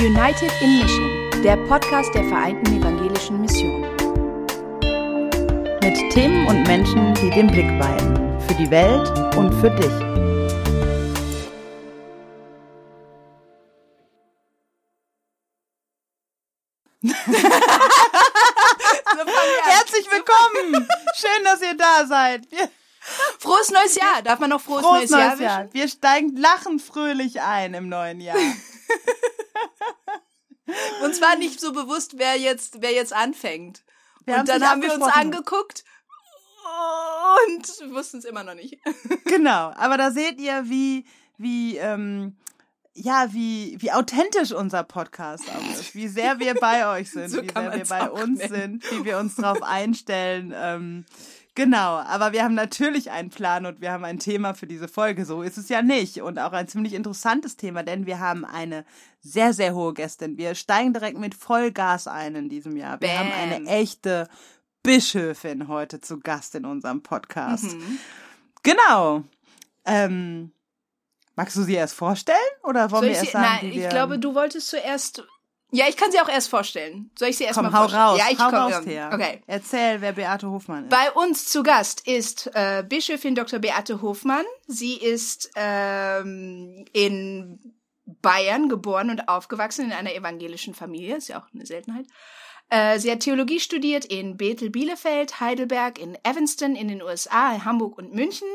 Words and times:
United 0.00 0.50
in 0.60 0.80
Mission, 0.80 1.42
der 1.44 1.56
Podcast 1.68 2.12
der 2.16 2.24
Vereinten 2.24 2.80
Evangelischen 2.80 3.40
Mission. 3.40 3.82
Mit 5.82 6.12
Themen 6.12 6.48
und 6.48 6.64
Menschen, 6.64 7.14
die 7.14 7.30
den 7.30 7.46
Blick 7.46 7.68
weiten. 7.78 8.40
Für 8.40 8.54
die 8.54 8.68
Welt 8.72 9.08
und 9.36 9.52
für 9.54 9.70
dich. 9.70 9.92
Herzlich 19.62 20.10
willkommen! 20.10 20.88
Schön, 21.14 21.44
dass 21.44 21.62
ihr 21.62 21.76
da 21.76 22.04
seid. 22.04 22.50
Wir 22.50 22.68
Frohes 23.44 23.70
neues 23.70 23.94
Jahr! 23.96 24.22
Darf 24.22 24.38
man 24.38 24.48
noch 24.50 24.60
frohes, 24.60 24.82
Frohes 24.82 25.10
neues 25.10 25.10
Jahr 25.10 25.28
neues 25.28 25.40
Jahr. 25.40 25.58
wünschen? 25.60 25.74
Wir 25.74 25.88
steigen 25.88 26.36
lachend 26.36 26.80
fröhlich 26.82 27.40
ein 27.42 27.74
im 27.74 27.88
neuen 27.88 28.20
Jahr. 28.20 28.36
Uns 31.04 31.20
war 31.20 31.36
nicht 31.36 31.60
so 31.60 31.72
bewusst, 31.72 32.16
wer 32.16 32.36
jetzt, 32.38 32.80
wer 32.80 32.92
jetzt 32.92 33.12
anfängt. 33.12 33.84
Wir 34.24 34.38
und 34.38 34.48
dann 34.48 34.66
haben 34.66 34.80
wir 34.80 34.94
uns 34.94 35.04
angeguckt 35.04 35.84
und 37.46 37.68
wussten 37.92 38.18
es 38.18 38.24
immer 38.24 38.42
noch 38.44 38.54
nicht. 38.54 38.78
Genau, 39.26 39.72
aber 39.76 39.98
da 39.98 40.10
seht 40.10 40.40
ihr, 40.40 40.68
wie, 40.68 41.04
wie, 41.36 41.76
ähm, 41.76 42.36
ja, 42.94 43.26
wie, 43.32 43.76
wie 43.80 43.92
authentisch 43.92 44.52
unser 44.52 44.84
Podcast 44.84 45.44
auch 45.50 45.78
ist, 45.80 45.94
wie 45.94 46.08
sehr 46.08 46.38
wir 46.38 46.54
bei 46.54 46.88
euch 46.88 47.10
sind, 47.10 47.28
So 47.30 47.42
wie 47.42 47.50
sehr 47.52 47.74
wir 47.74 47.84
bei 47.86 48.08
uns 48.10 48.38
nennen. 48.38 48.80
sind, 48.80 48.90
wie 48.90 49.04
wir 49.04 49.18
uns 49.18 49.36
darauf 49.36 49.62
einstellen. 49.62 50.54
Ähm, 50.56 51.04
genau, 51.54 51.96
aber 51.98 52.32
wir 52.32 52.44
haben 52.44 52.54
natürlich 52.54 53.10
einen 53.10 53.30
Plan 53.30 53.66
und 53.66 53.80
wir 53.80 53.92
haben 53.92 54.04
ein 54.04 54.18
Thema 54.18 54.54
für 54.54 54.66
diese 54.66 54.88
Folge. 54.88 55.24
So 55.24 55.42
ist 55.42 55.58
es 55.58 55.68
ja 55.68 55.82
nicht. 55.82 56.22
Und 56.22 56.38
auch 56.38 56.52
ein 56.52 56.68
ziemlich 56.68 56.94
interessantes 56.94 57.56
Thema, 57.56 57.82
denn 57.82 58.06
wir 58.06 58.20
haben 58.20 58.44
eine 58.44 58.84
sehr, 59.20 59.52
sehr 59.52 59.74
hohe 59.74 59.94
Gästin. 59.94 60.36
Wir 60.36 60.54
steigen 60.54 60.92
direkt 60.92 61.18
mit 61.18 61.34
Vollgas 61.34 62.06
ein 62.06 62.34
in 62.34 62.48
diesem 62.48 62.76
Jahr. 62.76 63.00
Wir 63.00 63.18
haben 63.18 63.30
Bam. 63.30 63.38
eine 63.38 63.66
echte 63.68 64.28
Bischöfin 64.82 65.68
heute 65.68 66.00
zu 66.00 66.20
Gast 66.20 66.54
in 66.54 66.64
unserem 66.64 67.02
Podcast. 67.02 67.74
Mhm. 67.74 67.98
Genau. 68.62 69.24
Ähm, 69.84 70.52
magst 71.36 71.56
du 71.56 71.62
sie 71.62 71.74
erst 71.74 71.94
vorstellen 71.94 72.38
oder 72.62 72.90
wollen 72.90 73.02
Soll 73.02 73.10
wir 73.10 73.16
erst 73.16 73.32
sagen, 73.32 73.58
nein, 73.62 73.72
wir, 73.72 73.84
ich 73.84 73.88
glaube, 73.88 74.18
du 74.18 74.34
wolltest 74.34 74.68
zuerst. 74.68 75.24
Ja, 75.74 75.86
ich 75.88 75.96
kann 75.96 76.12
sie 76.12 76.20
auch 76.20 76.28
erst 76.28 76.48
vorstellen. 76.48 77.10
Soll 77.18 77.30
ich 77.30 77.36
sie 77.36 77.44
erst 77.44 77.56
komm, 77.56 77.66
mal 77.66 77.72
hau 77.72 77.88
vorstellen? 77.88 78.02
raus, 78.02 78.18
Ja, 78.18 78.26
ich 78.30 78.38
hau 78.38 78.48
komm, 78.48 78.58
raus, 78.58 78.70
ja. 78.70 78.80
Thea. 78.80 79.12
Okay. 79.12 79.42
Erzähl, 79.48 80.00
wer 80.00 80.12
Beate 80.12 80.48
Hofmann 80.48 80.84
ist. 80.84 80.90
Bei 80.90 81.10
uns 81.10 81.46
zu 81.46 81.64
Gast 81.64 82.06
ist 82.06 82.48
äh, 82.54 82.84
Bischöfin 82.88 83.34
Dr. 83.34 83.58
Beate 83.58 84.00
Hofmann. 84.00 84.44
Sie 84.68 84.94
ist 84.94 85.50
ähm, 85.56 86.84
in 86.92 87.74
Bayern 88.06 88.68
geboren 88.68 89.10
und 89.10 89.28
aufgewachsen 89.28 89.86
in 89.86 89.92
einer 89.92 90.14
evangelischen 90.14 90.74
Familie. 90.74 91.16
Ist 91.16 91.28
ja 91.28 91.40
auch 91.40 91.52
eine 91.52 91.66
Seltenheit. 91.66 92.06
Äh, 92.70 93.00
sie 93.00 93.10
hat 93.10 93.20
Theologie 93.20 93.58
studiert 93.58 94.04
in 94.04 94.36
Bethel, 94.36 94.70
Bielefeld, 94.70 95.40
Heidelberg, 95.40 95.98
in 95.98 96.16
Evanston 96.22 96.76
in 96.76 96.86
den 96.86 97.02
USA, 97.02 97.64
Hamburg 97.64 97.98
und 97.98 98.14
München. 98.14 98.48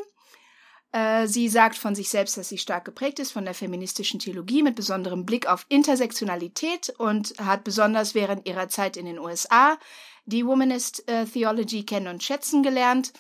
Äh, 0.92 1.28
Sie 1.28 1.50
sagt 1.50 1.78
von 1.78 1.96
sich 1.96 2.10
selbst, 2.10 2.38
dass 2.38 2.50
sie 2.50 2.58
stark 2.58 2.86
geprägt 2.86 3.20
ist 3.20 3.32
von 3.32 3.46
der 3.46 3.54
feministischen 3.54 4.20
Theologie 4.20 4.64
mit 4.64 4.76
besonderem 4.76 5.26
Blick 5.26 5.48
auf 5.48 5.66
Intersektionalität 5.70 6.90
und 6.98 7.34
hat 7.40 7.64
besonders 7.64 8.16
während 8.16 8.48
ihrer 8.48 8.70
Zeit 8.70 8.98
in 8.98 9.06
den 9.06 9.20
USA 9.20 9.78
die 10.26 10.46
Womanist 10.46 11.08
äh, 11.08 11.26
Theology 11.26 11.86
kennen 11.86 12.08
und 12.08 12.24
schätzen 12.24 12.64
gelernt. 12.64 13.14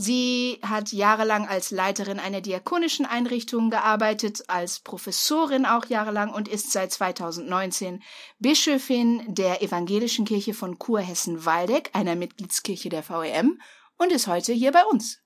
Sie 0.00 0.60
hat 0.62 0.92
jahrelang 0.92 1.48
als 1.48 1.72
Leiterin 1.72 2.20
einer 2.20 2.40
diakonischen 2.40 3.04
Einrichtung 3.04 3.68
gearbeitet, 3.68 4.44
als 4.46 4.78
Professorin 4.78 5.66
auch 5.66 5.86
jahrelang 5.86 6.32
und 6.32 6.46
ist 6.46 6.70
seit 6.70 6.92
2019 6.92 8.00
Bischöfin 8.38 9.24
der 9.26 9.60
Evangelischen 9.60 10.24
Kirche 10.24 10.54
von 10.54 10.78
Kurhessen-Waldeck, 10.78 11.90
einer 11.94 12.14
Mitgliedskirche 12.14 12.90
der 12.90 13.08
VEM, 13.08 13.60
und 13.96 14.12
ist 14.12 14.28
heute 14.28 14.52
hier 14.52 14.70
bei 14.70 14.84
uns. 14.84 15.20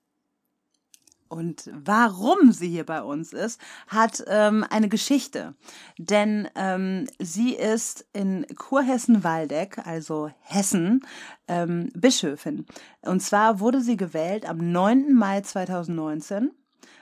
Und 1.33 1.71
warum 1.73 2.51
sie 2.51 2.69
hier 2.69 2.85
bei 2.85 3.01
uns 3.01 3.33
ist, 3.33 3.59
hat 3.87 4.23
ähm, 4.27 4.63
eine 4.69 4.87
Geschichte. 4.87 5.55
Denn 5.97 6.47
ähm, 6.53 7.07
sie 7.17 7.55
ist 7.55 8.05
in 8.13 8.45
Kurhessen-Waldeck, 8.55 9.79
also 9.87 10.29
Hessen, 10.41 11.03
ähm, 11.47 11.89
Bischöfin. 11.95 12.67
Und 13.01 13.21
zwar 13.21 13.59
wurde 13.59 13.81
sie 13.81 13.97
gewählt 13.97 14.47
am 14.47 14.71
9. 14.71 15.11
Mai 15.11 15.41
2019. 15.41 16.51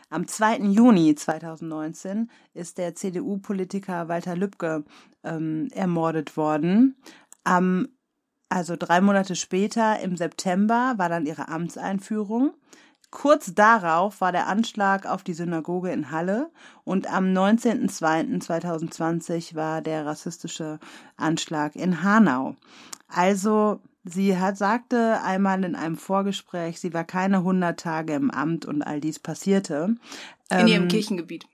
Am 0.09 0.25
2. 0.25 0.59
Juni 0.59 1.13
2019 1.13 2.31
ist 2.53 2.77
der 2.77 2.95
CDU-Politiker 2.95 4.07
Walter 4.07 4.37
Lübcke 4.37 4.85
ähm, 5.25 5.67
ermordet 5.73 6.37
worden. 6.37 6.95
Am 7.43 7.89
also 8.47 8.75
drei 8.77 8.99
Monate 9.01 9.35
später, 9.35 9.99
im 9.99 10.15
September, 10.15 10.93
war 10.97 11.07
dann 11.07 11.25
ihre 11.25 11.47
Amtseinführung. 11.47 12.53
Kurz 13.11 13.53
darauf 13.53 14.21
war 14.21 14.31
der 14.31 14.47
Anschlag 14.47 15.05
auf 15.05 15.23
die 15.23 15.33
Synagoge 15.33 15.91
in 15.91 16.11
Halle 16.11 16.49
und 16.85 17.11
am 17.11 17.25
19.02.2020 17.25 19.55
war 19.55 19.81
der 19.81 20.05
rassistische 20.05 20.79
Anschlag 21.17 21.75
in 21.75 22.03
Hanau. 22.03 22.55
Also 23.07 23.79
sie 24.05 24.37
hat, 24.37 24.57
sagte 24.57 25.19
einmal 25.23 25.63
in 25.63 25.75
einem 25.75 25.97
Vorgespräch, 25.97 26.79
sie 26.79 26.93
war 26.93 27.03
keine 27.03 27.37
100 27.37 27.79
Tage 27.79 28.13
im 28.13 28.31
Amt 28.31 28.65
und 28.65 28.81
all 28.81 29.01
dies 29.01 29.19
passierte. 29.19 29.95
In 30.49 30.67
ihrem 30.67 30.83
Ähm, 30.83 30.87
Kirchengebiet. 30.87 31.45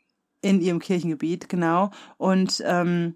in 0.41 0.61
ihrem 0.61 0.79
Kirchengebiet, 0.79 1.49
genau. 1.49 1.91
Und 2.17 2.61
ähm, 2.65 3.15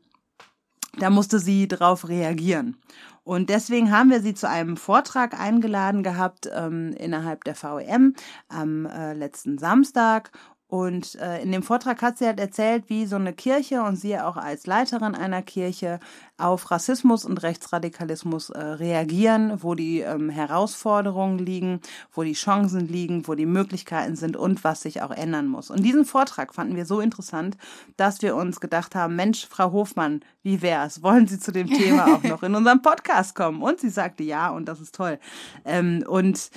da 0.97 1.09
musste 1.09 1.39
sie 1.39 1.67
drauf 1.67 2.09
reagieren. 2.09 2.77
Und 3.23 3.49
deswegen 3.49 3.91
haben 3.91 4.09
wir 4.09 4.21
sie 4.21 4.33
zu 4.33 4.49
einem 4.49 4.77
Vortrag 4.77 5.39
eingeladen 5.39 6.03
gehabt 6.03 6.49
ähm, 6.53 6.93
innerhalb 6.97 7.43
der 7.43 7.55
VEM 7.55 8.15
am 8.49 8.85
äh, 8.85 9.13
letzten 9.13 9.57
Samstag. 9.57 10.31
Und 10.67 11.15
äh, 11.15 11.41
in 11.41 11.51
dem 11.51 11.63
Vortrag 11.63 12.01
hat 12.01 12.17
sie 12.17 12.25
halt 12.25 12.39
erzählt, 12.39 12.85
wie 12.87 13.05
so 13.05 13.17
eine 13.17 13.33
Kirche 13.33 13.83
und 13.83 13.97
sie 13.97 14.17
auch 14.17 14.37
als 14.37 14.65
Leiterin 14.65 15.15
einer 15.15 15.41
Kirche 15.41 15.99
auf 16.41 16.71
Rassismus 16.71 17.25
und 17.25 17.43
Rechtsradikalismus 17.43 18.49
äh, 18.49 18.59
reagieren, 18.59 19.61
wo 19.61 19.75
die 19.75 19.99
ähm, 19.99 20.29
Herausforderungen 20.29 21.39
liegen, 21.39 21.81
wo 22.11 22.23
die 22.23 22.33
Chancen 22.33 22.87
liegen, 22.87 23.27
wo 23.27 23.35
die 23.35 23.45
Möglichkeiten 23.45 24.15
sind 24.15 24.35
und 24.35 24.63
was 24.63 24.81
sich 24.81 25.01
auch 25.01 25.11
ändern 25.11 25.47
muss. 25.47 25.69
Und 25.69 25.83
diesen 25.83 26.05
Vortrag 26.05 26.53
fanden 26.53 26.75
wir 26.75 26.85
so 26.85 26.99
interessant, 26.99 27.57
dass 27.97 28.21
wir 28.21 28.35
uns 28.35 28.59
gedacht 28.59 28.95
haben, 28.95 29.15
Mensch, 29.15 29.47
Frau 29.47 29.71
Hofmann, 29.71 30.21
wie 30.43 30.61
wär's? 30.61 31.03
Wollen 31.03 31.27
Sie 31.27 31.39
zu 31.39 31.51
dem 31.51 31.67
Thema 31.69 32.15
auch 32.15 32.23
noch 32.23 32.43
in 32.43 32.55
unserem 32.55 32.81
Podcast 32.81 33.35
kommen? 33.35 33.61
Und 33.61 33.79
sie 33.79 33.89
sagte 33.89 34.23
ja 34.23 34.49
und 34.49 34.65
das 34.65 34.79
ist 34.79 34.95
toll. 34.95 35.19
Ähm, 35.65 36.03
und 36.07 36.49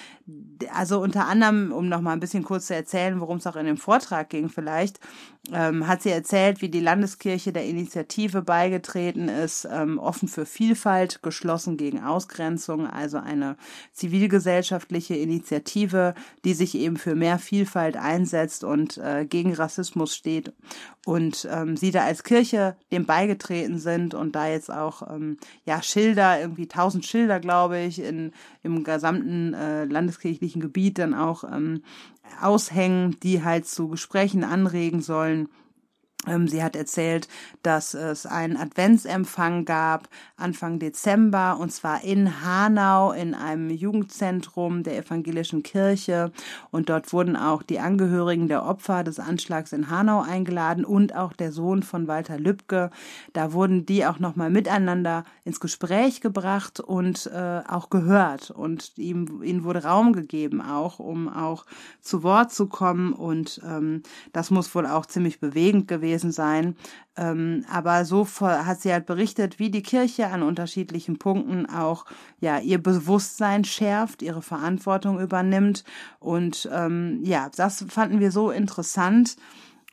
also 0.72 1.00
unter 1.00 1.26
anderem, 1.26 1.72
um 1.72 1.88
noch 1.88 2.00
mal 2.00 2.12
ein 2.12 2.20
bisschen 2.20 2.44
kurz 2.44 2.66
zu 2.66 2.74
erzählen, 2.74 3.20
worum 3.20 3.38
es 3.38 3.46
auch 3.46 3.56
in 3.56 3.66
dem 3.66 3.76
Vortrag 3.76 4.30
ging 4.30 4.48
vielleicht, 4.48 4.98
ähm, 5.52 5.86
hat 5.86 6.02
sie 6.02 6.10
erzählt, 6.10 6.62
wie 6.62 6.70
die 6.70 6.80
Landeskirche 6.80 7.52
der 7.52 7.66
Initiative 7.66 8.42
beigetreten 8.42 9.28
ist, 9.28 9.68
ähm, 9.70 9.98
offen 9.98 10.26
für 10.28 10.46
Vielfalt, 10.46 11.22
geschlossen 11.22 11.76
gegen 11.76 12.02
Ausgrenzung, 12.02 12.86
also 12.86 13.18
eine 13.18 13.56
zivilgesellschaftliche 13.92 15.14
Initiative, 15.14 16.14
die 16.44 16.54
sich 16.54 16.74
eben 16.74 16.96
für 16.96 17.14
mehr 17.14 17.38
Vielfalt 17.38 17.96
einsetzt 17.96 18.64
und 18.64 18.96
äh, 18.98 19.26
gegen 19.26 19.52
Rassismus 19.52 20.14
steht. 20.14 20.52
Und 21.04 21.46
ähm, 21.50 21.76
sie 21.76 21.90
da 21.90 22.04
als 22.04 22.22
Kirche 22.22 22.76
dem 22.90 23.04
beigetreten 23.04 23.78
sind 23.78 24.14
und 24.14 24.34
da 24.34 24.48
jetzt 24.48 24.70
auch 24.70 25.02
ähm, 25.14 25.36
ja 25.66 25.82
Schilder, 25.82 26.40
irgendwie 26.40 26.66
tausend 26.66 27.04
Schilder, 27.04 27.40
glaube 27.40 27.80
ich, 27.80 27.98
in 27.98 28.32
im 28.62 28.82
gesamten 28.82 29.52
äh, 29.52 29.84
landeskirchlichen 29.84 30.62
Gebiet 30.62 30.98
dann 30.98 31.12
auch 31.12 31.44
ähm, 31.44 31.82
aushängen, 32.40 33.18
die 33.22 33.42
halt 33.42 33.66
zu 33.66 33.88
Gesprächen 33.88 34.44
anregen 34.44 35.00
sollen. 35.00 35.48
Ähm, 36.26 36.48
Sie 36.48 36.62
hat 36.62 36.76
erzählt, 36.76 37.28
dass 37.62 37.94
es 37.94 38.26
einen 38.26 38.56
Adventsempfang 38.56 39.64
gab 39.64 40.08
Anfang 40.36 40.78
Dezember 40.78 41.58
und 41.60 41.70
zwar 41.70 42.02
in 42.02 42.44
Hanau 42.44 43.12
in 43.12 43.34
einem 43.34 43.70
Jugendzentrum 43.70 44.82
der 44.82 44.98
evangelischen 44.98 45.62
Kirche. 45.62 46.32
Und 46.70 46.88
dort 46.88 47.12
wurden 47.12 47.36
auch 47.36 47.62
die 47.62 47.78
Angehörigen 47.78 48.48
der 48.48 48.64
Opfer 48.64 49.04
des 49.04 49.20
Anschlags 49.20 49.72
in 49.72 49.90
Hanau 49.90 50.22
eingeladen 50.22 50.84
und 50.84 51.14
auch 51.14 51.32
der 51.32 51.52
Sohn 51.52 51.82
von 51.82 52.08
Walter 52.08 52.38
Lübcke. 52.38 52.90
Da 53.32 53.52
wurden 53.52 53.86
die 53.86 54.06
auch 54.06 54.18
nochmal 54.18 54.50
miteinander 54.50 55.24
ins 55.44 55.60
Gespräch 55.60 56.20
gebracht 56.20 56.80
und 56.80 57.26
äh, 57.26 57.62
auch 57.68 57.90
gehört. 57.90 58.50
Und 58.50 58.98
ihm, 58.98 59.42
ihnen 59.42 59.64
wurde 59.64 59.84
Raum 59.84 60.12
gegeben 60.12 60.60
auch, 60.60 60.98
um 60.98 61.28
auch 61.28 61.64
zu 62.00 62.22
Wort 62.22 62.52
zu 62.52 62.66
kommen. 62.66 63.12
Und 63.12 63.60
ähm, 63.64 64.02
das 64.32 64.50
muss 64.50 64.74
wohl 64.74 64.86
auch 64.86 65.06
ziemlich 65.06 65.38
bewegend 65.38 65.86
gewesen 65.86 66.13
sein. 66.18 66.76
Ähm, 67.16 67.64
aber 67.70 68.04
so 68.04 68.26
hat 68.40 68.80
sie 68.80 68.92
halt 68.92 69.06
berichtet, 69.06 69.58
wie 69.58 69.70
die 69.70 69.82
Kirche 69.82 70.28
an 70.28 70.42
unterschiedlichen 70.42 71.18
Punkten 71.18 71.66
auch 71.66 72.06
ja 72.40 72.58
ihr 72.58 72.82
Bewusstsein 72.82 73.64
schärft, 73.64 74.22
ihre 74.22 74.42
Verantwortung 74.42 75.20
übernimmt 75.20 75.84
und 76.18 76.68
ähm, 76.72 77.20
ja, 77.22 77.50
das 77.54 77.84
fanden 77.88 78.20
wir 78.20 78.30
so 78.30 78.50
interessant. 78.50 79.36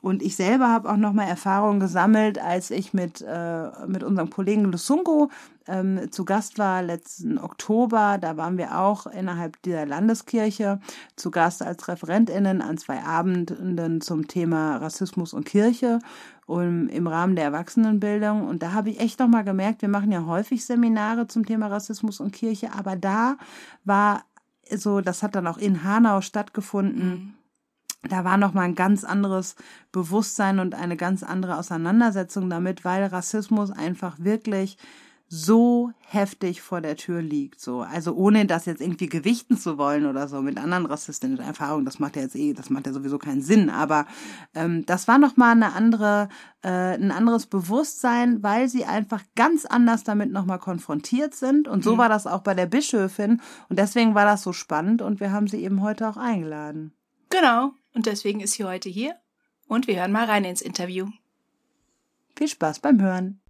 Und 0.02 0.24
ich 0.24 0.36
selber 0.36 0.68
habe 0.68 0.90
auch 0.90 0.98
nochmal 0.98 1.28
Erfahrungen 1.28 1.80
gesammelt, 1.80 2.40
als 2.40 2.72
ich 2.72 2.92
mit, 2.92 3.22
äh, 3.22 3.70
mit 3.86 4.04
unserem 4.04 4.32
Kollegen 4.32 4.66
Lusungo 4.66 5.30
ähm, 5.68 6.12
zu 6.12 6.26
Gast 6.26 6.58
war 6.58 6.82
letzten 6.82 7.38
Oktober. 7.38 8.18
Da 8.20 8.36
waren 8.36 8.58
wir 8.58 8.80
auch 8.80 9.06
innerhalb 9.06 9.62
dieser 9.62 9.86
Landeskirche 9.86 10.80
zu 11.16 11.30
Gast 11.30 11.62
als 11.62 11.88
ReferentInnen 11.88 12.64
an 12.64 12.80
zwei 12.80 13.04
Abenden 13.04 14.02
zum 14.02 14.28
Thema 14.28 14.78
Rassismus 14.78 15.34
und 15.34 15.46
Kirche 15.46 16.00
und 16.48 16.90
im 16.90 17.06
Rahmen 17.06 17.36
der 17.36 17.46
Erwachsenenbildung. 17.46 18.48
Und 18.48 18.64
da 18.64 18.74
habe 18.74 18.90
ich 18.90 19.00
echt 19.00 19.20
nochmal 19.20 19.44
gemerkt, 19.44 19.84
wir 19.84 19.90
machen 19.90 20.12
ja 20.12 20.26
häufig 20.26 20.66
Seminare 20.66 21.28
zum 21.28 21.46
Thema 21.46 21.68
Rassismus 21.68 22.20
und 22.20 22.34
Kirche, 22.34 22.74
aber 22.74 22.96
da 22.96 23.38
war 23.86 24.24
so, 24.74 25.02
das 25.02 25.22
hat 25.22 25.36
dann 25.36 25.46
auch 25.46 25.60
in 25.60 25.84
Hanau 25.84 26.22
stattgefunden. 26.22 27.10
Mhm 27.10 27.34
da 28.10 28.24
war 28.24 28.38
noch 28.38 28.54
mal 28.54 28.64
ein 28.64 28.76
ganz 28.76 29.04
anderes 29.04 29.56
Bewusstsein 29.92 30.60
und 30.60 30.76
eine 30.76 30.98
ganz 30.98 31.24
andere 31.24 31.58
Auseinandersetzung 31.58 32.50
damit, 32.50 32.84
weil 32.84 33.06
Rassismus 33.06 33.72
einfach 33.72 34.18
wirklich 34.20 34.78
so 35.34 35.92
heftig 36.02 36.62
vor 36.62 36.82
der 36.82 36.98
Tür 36.98 37.22
liegt, 37.22 37.62
so. 37.62 37.80
Also 37.80 38.14
ohne 38.14 38.46
das 38.46 38.66
jetzt 38.66 38.82
irgendwie 38.82 39.08
gewichten 39.08 39.58
zu 39.58 39.78
wollen 39.78 40.06
oder 40.06 40.28
so 40.28 40.42
mit 40.42 40.58
anderen 40.58 40.86
rassistischen 40.86 41.40
Erfahrungen, 41.40 41.86
das 41.86 42.00
macht 42.00 42.18
ja 42.18 42.24
jetzt 42.24 42.36
eh, 42.36 42.52
das 42.52 42.70
macht 42.70 42.86
ja 42.86 42.92
sowieso 42.92 43.18
keinen 43.18 43.42
Sinn, 43.42 43.70
aber 43.70 44.08
ähm, 44.54 44.86
das 44.86 45.08
war 45.08 45.20
noch 45.20 45.38
mal 45.38 45.54
eine 45.54 45.72
andere, 45.72 46.28
äh, 46.64 46.68
ein 46.68 47.12
anderes 47.12 47.46
Bewusstsein, 47.46 48.44
weil 48.44 48.68
sie 48.68 48.84
einfach 48.84 49.24
ganz 49.38 49.66
anders 49.66 50.04
damit 50.04 50.34
noch 50.34 50.46
mal 50.46 50.58
konfrontiert 50.58 51.34
sind 51.34 51.70
und 51.70 51.82
so 51.82 51.94
mhm. 51.94 52.00
war 52.00 52.10
das 52.10 52.28
auch 52.28 52.42
bei 52.42 52.54
der 52.54 52.66
Bischöfin 52.66 53.40
und 53.70 53.80
deswegen 53.80 54.14
war 54.16 54.26
das 54.26 54.44
so 54.44 54.52
spannend 54.52 55.02
und 55.02 55.22
wir 55.22 55.32
haben 55.32 55.48
sie 55.48 55.64
eben 55.64 55.82
heute 55.82 56.10
auch 56.10 56.18
eingeladen. 56.18 56.92
Genau. 57.30 57.72
Und 57.94 58.06
deswegen 58.06 58.40
ist 58.40 58.54
sie 58.54 58.64
heute 58.64 58.90
hier. 58.90 59.16
Und 59.68 59.88
wir 59.88 60.00
hören 60.00 60.12
mal 60.12 60.26
rein 60.26 60.46
ins 60.46 60.62
Interview. 60.62 61.08
Viel 62.38 62.48
Spaß 62.48 62.80
beim 62.80 63.02
Hören. 63.02 63.42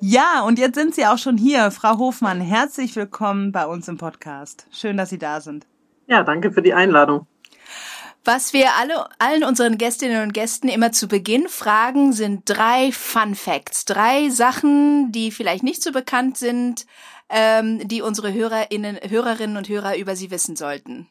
Ja, 0.00 0.42
und 0.42 0.58
jetzt 0.58 0.76
sind 0.76 0.94
Sie 0.94 1.06
auch 1.06 1.18
schon 1.18 1.36
hier. 1.36 1.70
Frau 1.70 1.98
Hofmann, 1.98 2.40
herzlich 2.40 2.94
willkommen 2.94 3.50
bei 3.52 3.66
uns 3.66 3.88
im 3.88 3.98
Podcast. 3.98 4.66
Schön, 4.70 4.96
dass 4.96 5.10
Sie 5.10 5.18
da 5.18 5.40
sind. 5.40 5.66
Ja, 6.06 6.22
danke 6.22 6.52
für 6.52 6.62
die 6.62 6.74
Einladung. 6.74 7.26
Was 8.26 8.54
wir 8.54 8.74
alle, 8.80 9.06
allen 9.18 9.44
unseren 9.44 9.76
Gästinnen 9.76 10.22
und 10.22 10.32
Gästen 10.32 10.68
immer 10.68 10.92
zu 10.92 11.08
Beginn 11.08 11.46
fragen, 11.46 12.14
sind 12.14 12.44
drei 12.46 12.90
Fun 12.90 13.34
Facts. 13.34 13.84
Drei 13.84 14.30
Sachen, 14.30 15.12
die 15.12 15.30
vielleicht 15.30 15.62
nicht 15.62 15.82
so 15.82 15.92
bekannt 15.92 16.38
sind, 16.38 16.86
ähm, 17.28 17.86
die 17.86 18.00
unsere 18.00 18.32
Hörerinnen, 18.32 18.98
Hörerinnen 19.06 19.58
und 19.58 19.68
Hörer 19.68 19.98
über 19.98 20.16
sie 20.16 20.30
wissen 20.30 20.56
sollten. 20.56 21.06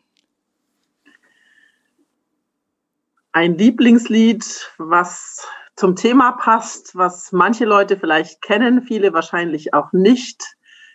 Ein 3.31 3.59
Lieblingslied, 3.59 4.71
was 4.79 5.45
zum 5.75 5.95
Thema 5.95 6.31
passt, 6.31 6.95
was 6.95 7.31
manche 7.31 7.65
Leute 7.65 7.97
vielleicht 7.97 8.41
kennen, 8.41 8.81
viele 8.81 9.13
wahrscheinlich 9.13 9.75
auch 9.75 9.91
nicht, 9.91 10.43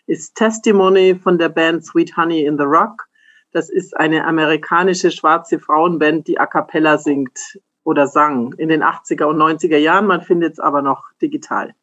ist 0.06 0.35
Testimony 0.35 1.17
von 1.17 1.38
der 1.38 1.49
Band 1.49 1.85
Sweet 1.85 2.17
Honey 2.17 2.44
in 2.44 2.59
the 2.59 2.64
Rock. 2.64 3.07
Das 3.53 3.71
ist 3.71 3.97
eine 3.97 4.25
amerikanische 4.27 5.11
schwarze 5.11 5.59
Frauenband, 5.59 6.29
die 6.29 6.39
a 6.39 6.47
cappella 6.47 6.99
singt 6.99 7.59
oder 7.83 8.06
sang 8.06 8.53
in 8.59 8.69
den 8.69 8.83
80er 8.83 9.25
und 9.25 9.39
90er 9.39 9.79
Jahren. 9.79 10.06
Man 10.06 10.23
findet 10.23 10.55
es 10.55 10.61
aber 10.61 10.83
noch 10.83 11.05
digital. 11.23 11.75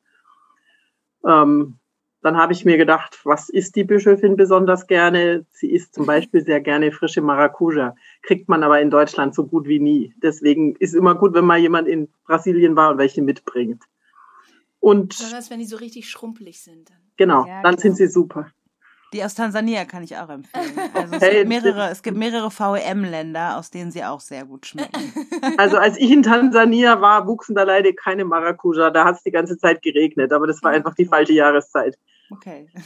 Ähm, 1.26 1.80
dann 2.22 2.38
habe 2.38 2.54
ich 2.54 2.66
mir 2.66 2.78
gedacht, 2.78 3.20
was 3.24 3.50
isst 3.50 3.76
die 3.76 3.84
Bischöfin 3.84 4.36
besonders 4.36 4.88
gerne? 4.88 5.46
Sie 5.52 5.72
isst 5.72 5.94
zum 5.94 6.08
Beispiel 6.08 6.44
sehr 6.44 6.60
gerne 6.60 6.92
frische 6.92 7.22
Maracuja. 7.22 7.96
Kriegt 8.24 8.50
man 8.50 8.64
aber 8.64 8.82
in 8.82 8.90
Deutschland 8.90 9.36
so 9.36 9.46
gut 9.46 9.68
wie 9.68 9.80
nie. 9.80 10.12
Deswegen 10.24 10.76
ist 10.78 10.96
immer 10.96 11.14
gut, 11.14 11.36
wenn 11.36 11.46
mal 11.46 11.60
jemand 11.60 11.88
in 11.88 12.08
Brasilien 12.26 12.76
war 12.76 12.90
und 12.90 12.98
welche 12.98 13.22
mitbringt. 13.22 13.84
Und 14.80 15.10
Besonders 15.10 15.52
wenn 15.52 15.60
die 15.60 15.66
so 15.66 15.78
richtig 15.78 16.10
schrumpelig 16.10 16.64
sind. 16.64 16.92
Genau, 17.18 17.46
ja, 17.46 17.62
dann 17.62 17.74
genau. 17.76 17.82
sind 17.82 17.98
sie 17.98 18.08
super. 18.08 18.52
Die 19.16 19.24
aus 19.24 19.34
Tansania 19.34 19.86
kann 19.86 20.04
ich 20.04 20.18
auch 20.18 20.28
empfehlen. 20.28 20.74
Also 20.94 21.16
es, 21.16 21.22
hey, 21.22 21.38
gibt 21.38 21.48
mehrere, 21.48 21.90
es 21.90 22.04
gibt 22.04 22.18
mehrere 22.18 22.52
VEM-Länder, 22.52 23.58
aus 23.58 23.72
denen 23.72 23.90
sie 23.90 24.04
auch 24.04 24.20
sehr 24.20 24.44
gut 24.44 24.66
schmecken. 24.66 25.14
Also 25.58 25.78
als 25.78 25.98
ich 25.98 26.12
in 26.12 26.22
Tansania 26.22 27.00
war, 27.00 27.26
wuchsen 27.26 27.56
da 27.56 27.64
leider 27.64 27.94
keine 27.94 28.26
Maracuja. 28.26 28.90
Da 28.90 29.06
hat 29.06 29.16
es 29.16 29.24
die 29.24 29.32
ganze 29.32 29.58
Zeit 29.58 29.82
geregnet, 29.82 30.34
aber 30.34 30.48
das 30.48 30.62
war 30.64 30.72
einfach 30.72 30.96
die 30.96 31.06
falsche 31.06 31.34
Jahreszeit. 31.34 31.98
Okay. 32.30 32.68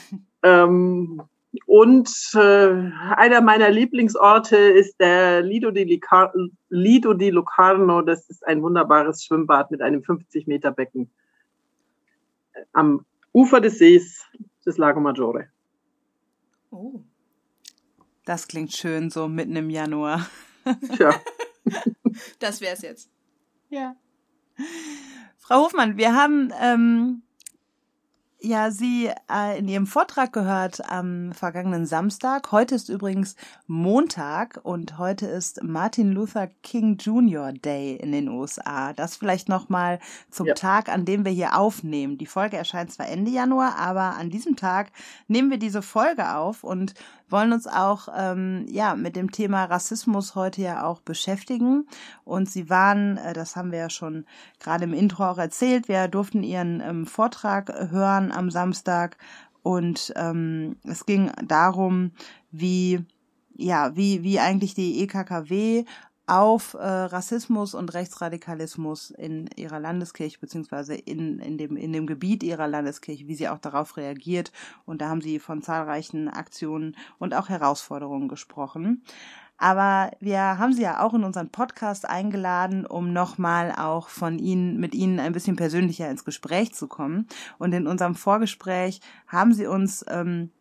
Ähm, 0.41 1.21
und 1.65 2.09
äh, 2.33 2.91
einer 3.17 3.41
meiner 3.41 3.69
Lieblingsorte 3.69 4.55
ist 4.55 5.01
der 5.01 5.41
Lido 5.41 5.69
di, 5.69 5.83
Licar 5.83 6.31
Lido 6.69 7.13
di 7.13 7.29
Locarno. 7.29 8.01
Das 8.01 8.29
ist 8.29 8.47
ein 8.47 8.61
wunderbares 8.63 9.25
Schwimmbad 9.25 9.69
mit 9.69 9.81
einem 9.81 10.01
50 10.01 10.47
Meter 10.47 10.71
Becken 10.71 11.11
am 12.71 13.05
Ufer 13.33 13.59
des 13.59 13.79
Sees 13.79 14.25
des 14.65 14.77
Lago 14.77 15.01
Maggiore. 15.01 15.49
Oh. 16.71 17.01
Das 18.25 18.47
klingt 18.47 18.73
schön, 18.73 19.09
so 19.09 19.27
mitten 19.27 19.55
im 19.55 19.69
Januar. 19.69 20.29
Tja. 20.95 21.19
das 22.39 22.61
wär's 22.61 22.81
jetzt. 22.81 23.09
Ja. 23.69 23.95
Frau 25.37 25.63
Hofmann, 25.63 25.97
wir 25.97 26.13
haben 26.13 26.53
ähm, 26.61 27.23
ja 28.41 28.71
Sie 28.71 29.11
äh, 29.31 29.59
in 29.59 29.67
Ihrem 29.67 29.87
Vortrag 29.87 30.33
gehört 30.33 30.89
am 30.89 31.33
vergangenen 31.33 31.85
Samstag. 31.85 32.51
Heute 32.51 32.75
ist 32.75 32.89
übrigens 32.89 33.35
Montag 33.67 34.59
und 34.63 34.97
heute 34.97 35.25
ist 35.27 35.63
Martin 35.63 36.11
Luther 36.11 36.47
King 36.63 36.97
Jr. 36.97 37.51
Day 37.51 37.95
in 37.95 38.11
den 38.11 38.29
USA. 38.29 38.93
Das 38.93 39.17
vielleicht 39.17 39.49
nochmal 39.49 39.99
zum 40.29 40.47
ja. 40.47 40.53
Tag, 40.53 40.89
an 40.89 41.05
dem 41.05 41.25
wir 41.25 41.31
hier 41.31 41.57
aufnehmen. 41.57 42.17
Die 42.17 42.25
Folge 42.25 42.57
erscheint 42.57 42.91
zwar 42.91 43.09
Ende 43.09 43.31
Januar, 43.31 43.75
aber 43.77 44.15
an 44.17 44.29
diesem 44.29 44.55
Tag 44.55 44.91
nehmen 45.27 45.49
wir 45.49 45.59
diese 45.59 45.81
Folge 45.81 46.35
auf 46.35 46.63
und 46.63 46.93
wollen 47.31 47.53
uns 47.53 47.67
auch 47.67 48.07
ähm, 48.15 48.65
ja 48.69 48.95
mit 48.95 49.15
dem 49.15 49.31
Thema 49.31 49.65
Rassismus 49.65 50.35
heute 50.35 50.61
ja 50.61 50.85
auch 50.85 51.01
beschäftigen. 51.01 51.87
Und 52.23 52.49
sie 52.49 52.69
waren, 52.69 53.17
äh, 53.17 53.33
das 53.33 53.55
haben 53.55 53.71
wir 53.71 53.79
ja 53.79 53.89
schon 53.89 54.25
gerade 54.59 54.85
im 54.85 54.93
Intro 54.93 55.29
auch 55.29 55.37
erzählt, 55.37 55.87
wir 55.87 56.07
durften 56.07 56.43
ihren 56.43 56.81
ähm, 56.81 57.05
Vortrag 57.05 57.71
hören 57.91 58.31
am 58.31 58.49
Samstag 58.51 59.17
und 59.61 60.13
ähm, 60.15 60.77
es 60.83 61.05
ging 61.05 61.31
darum, 61.45 62.11
wie 62.51 63.05
ja, 63.61 63.93
wie, 63.95 64.23
wie 64.23 64.39
eigentlich 64.39 64.73
die 64.73 65.03
EKKW 65.03 65.83
auf 66.29 66.75
äh, 66.75 66.85
Rassismus 66.85 67.73
und 67.73 67.93
Rechtsradikalismus 67.93 69.09
in 69.09 69.49
ihrer 69.55 69.79
Landeskirche 69.79 70.39
beziehungsweise 70.39 70.93
in, 70.93 71.39
in, 71.39 71.57
dem, 71.57 71.75
in 71.75 71.91
dem 71.91 72.05
Gebiet 72.05 72.43
ihrer 72.43 72.67
Landeskirche, 72.67 73.27
wie 73.27 73.33
sie 73.33 73.49
auch 73.49 73.57
darauf 73.57 73.97
reagiert. 73.97 74.51
Und 74.85 75.01
da 75.01 75.09
haben 75.09 75.21
sie 75.21 75.39
von 75.39 75.63
zahlreichen 75.63 76.27
Aktionen 76.27 76.95
und 77.17 77.33
auch 77.33 77.49
Herausforderungen 77.49 78.27
gesprochen. 78.27 79.03
Aber 79.57 80.11
wir 80.19 80.39
haben 80.39 80.71
sie 80.71 80.83
ja 80.83 81.03
auch 81.03 81.13
in 81.13 81.23
unseren 81.23 81.49
Podcast 81.49 82.07
eingeladen, 82.07 82.85
um 82.85 83.11
nochmal 83.11 83.73
auch 83.75 84.07
von 84.07 84.39
Ihnen, 84.39 84.79
mit 84.79 84.95
Ihnen 84.95 85.19
ein 85.19 85.33
bisschen 85.33 85.57
persönlicher 85.57 86.09
ins 86.09 86.23
Gespräch 86.23 86.73
zu 86.73 86.87
kommen. 86.87 87.27
Und 87.57 87.73
in 87.73 87.87
unserem 87.87 88.15
Vorgespräch 88.15 89.01
haben 89.27 89.53
Sie 89.53 89.65
uns 89.65 90.05
ähm, 90.07 90.51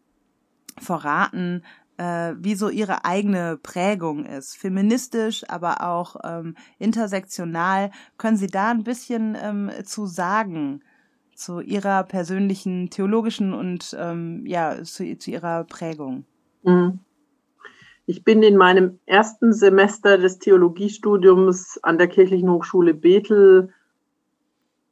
verraten, 0.81 1.63
äh, 1.99 2.35
wie 2.38 2.55
so 2.55 2.69
ihre 2.69 3.05
eigene 3.05 3.59
Prägung 3.62 4.25
ist. 4.25 4.57
Feministisch, 4.57 5.45
aber 5.49 5.83
auch 5.87 6.17
ähm, 6.25 6.57
intersektional. 6.78 7.90
Können 8.17 8.37
Sie 8.37 8.47
da 8.47 8.71
ein 8.71 8.85
bisschen 8.85 9.37
ähm, 9.40 9.71
zu 9.85 10.07
sagen? 10.07 10.83
zu 11.38 11.61
ihrer 11.61 12.02
persönlichen 12.02 12.90
theologischen 12.90 13.55
und 13.55 13.97
ähm, 13.97 14.45
ja 14.45 14.83
zu, 14.83 15.17
zu 15.19 15.31
ihrer 15.31 15.62
Prägung. 15.64 16.25
Mhm. 16.64 16.99
Ich 18.07 18.25
bin 18.25 18.43
in 18.43 18.57
meinem 18.57 18.99
ersten 19.07 19.52
Semester 19.52 20.19
des 20.19 20.38
Theologiestudiums 20.38 21.78
an 21.83 21.97
der 21.99 22.09
Kirchlichen 22.09 22.50
Hochschule 22.50 22.93
Bethel 22.93 23.73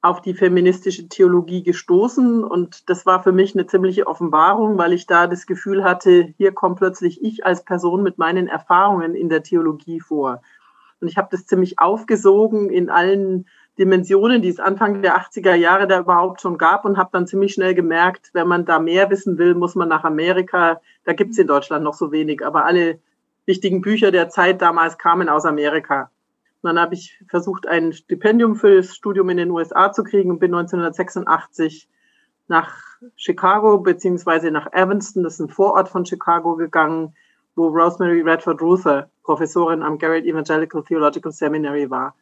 auf 0.06 0.20
die 0.20 0.34
feministische 0.34 1.08
Theologie 1.08 1.62
gestoßen 1.62 2.44
und 2.44 2.88
das 2.88 3.06
war 3.06 3.22
für 3.22 3.32
mich 3.32 3.54
eine 3.54 3.66
ziemliche 3.66 4.06
Offenbarung, 4.06 4.78
weil 4.78 4.92
ich 4.92 5.06
da 5.06 5.26
das 5.26 5.46
Gefühl 5.46 5.84
hatte, 5.84 6.32
hier 6.36 6.52
kommt 6.52 6.78
plötzlich 6.78 7.22
ich 7.22 7.44
als 7.44 7.64
Person 7.64 8.02
mit 8.02 8.18
meinen 8.18 8.48
Erfahrungen 8.48 9.14
in 9.14 9.28
der 9.28 9.42
Theologie 9.42 10.00
vor. 10.00 10.42
Und 11.00 11.08
ich 11.08 11.16
habe 11.16 11.28
das 11.30 11.46
ziemlich 11.46 11.78
aufgesogen 11.78 12.70
in 12.70 12.88
allen 12.88 13.46
Dimensionen, 13.78 14.40
die 14.40 14.48
es 14.48 14.58
Anfang 14.58 15.02
der 15.02 15.18
80er 15.18 15.54
Jahre 15.54 15.86
da 15.86 16.00
überhaupt 16.00 16.40
schon 16.40 16.56
gab 16.56 16.84
und 16.84 16.96
habe 16.96 17.10
dann 17.12 17.26
ziemlich 17.26 17.52
schnell 17.52 17.74
gemerkt, 17.74 18.30
wenn 18.32 18.48
man 18.48 18.64
da 18.64 18.78
mehr 18.78 19.10
wissen 19.10 19.36
will, 19.36 19.54
muss 19.54 19.74
man 19.74 19.88
nach 19.88 20.04
Amerika. 20.04 20.80
Da 21.04 21.12
gibt 21.12 21.32
es 21.32 21.38
in 21.38 21.46
Deutschland 21.46 21.84
noch 21.84 21.94
so 21.94 22.12
wenig, 22.12 22.44
aber 22.44 22.64
alle 22.64 23.00
wichtigen 23.44 23.82
Bücher 23.82 24.10
der 24.10 24.28
Zeit 24.28 24.62
damals 24.62 24.96
kamen 24.96 25.28
aus 25.28 25.44
Amerika. 25.44 26.10
Dann 26.62 26.78
habe 26.78 26.94
ich 26.94 27.22
versucht, 27.28 27.66
ein 27.66 27.92
Stipendium 27.92 28.56
für 28.56 28.76
das 28.76 28.94
Studium 28.94 29.28
in 29.30 29.36
den 29.36 29.50
USA 29.50 29.92
zu 29.92 30.02
kriegen 30.02 30.30
und 30.30 30.38
bin 30.38 30.54
1986 30.54 31.88
nach 32.48 32.74
Chicago 33.16 33.78
beziehungsweise 33.78 34.50
nach 34.50 34.72
Evanston, 34.72 35.22
das 35.22 35.34
ist 35.34 35.40
ein 35.40 35.48
Vorort 35.48 35.88
von 35.88 36.06
Chicago, 36.06 36.56
gegangen, 36.56 37.14
wo 37.54 37.68
Rosemary 37.68 38.22
Redford 38.22 38.60
Ruther 38.60 39.10
Professorin 39.22 39.82
am 39.82 39.98
Garrett 39.98 40.24
Evangelical 40.24 40.82
Theological 40.82 41.32
Seminary 41.32 41.90
war. 41.90 42.14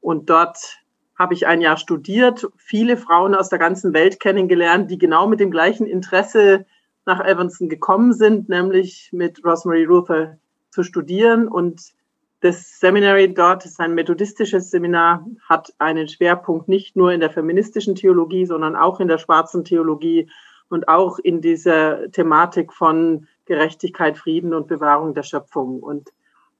Und 0.00 0.30
dort 0.30 0.78
habe 1.18 1.34
ich 1.34 1.46
ein 1.46 1.60
Jahr 1.60 1.76
studiert, 1.76 2.46
viele 2.56 2.96
Frauen 2.96 3.34
aus 3.34 3.48
der 3.48 3.58
ganzen 3.58 3.92
Welt 3.92 4.20
kennengelernt, 4.20 4.90
die 4.90 4.98
genau 4.98 5.26
mit 5.26 5.40
dem 5.40 5.50
gleichen 5.50 5.86
Interesse 5.86 6.64
nach 7.06 7.24
Evanston 7.24 7.68
gekommen 7.68 8.12
sind, 8.12 8.48
nämlich 8.48 9.10
mit 9.12 9.44
Rosemary 9.44 9.84
Ruther 9.84 10.38
zu 10.70 10.84
studieren. 10.84 11.48
Und 11.48 11.92
das 12.40 12.78
Seminary 12.78 13.32
dort 13.34 13.64
ist 13.64 13.80
ein 13.80 13.94
methodistisches 13.94 14.70
Seminar, 14.70 15.26
hat 15.48 15.74
einen 15.78 16.08
Schwerpunkt 16.08 16.68
nicht 16.68 16.94
nur 16.94 17.12
in 17.12 17.20
der 17.20 17.30
feministischen 17.30 17.96
Theologie, 17.96 18.46
sondern 18.46 18.76
auch 18.76 19.00
in 19.00 19.08
der 19.08 19.18
schwarzen 19.18 19.64
Theologie 19.64 20.30
und 20.68 20.88
auch 20.88 21.18
in 21.18 21.40
dieser 21.40 22.10
Thematik 22.12 22.72
von 22.72 23.26
Gerechtigkeit, 23.46 24.18
Frieden 24.18 24.54
und 24.54 24.68
Bewahrung 24.68 25.14
der 25.14 25.24
Schöpfung. 25.24 25.80
Und 25.80 26.10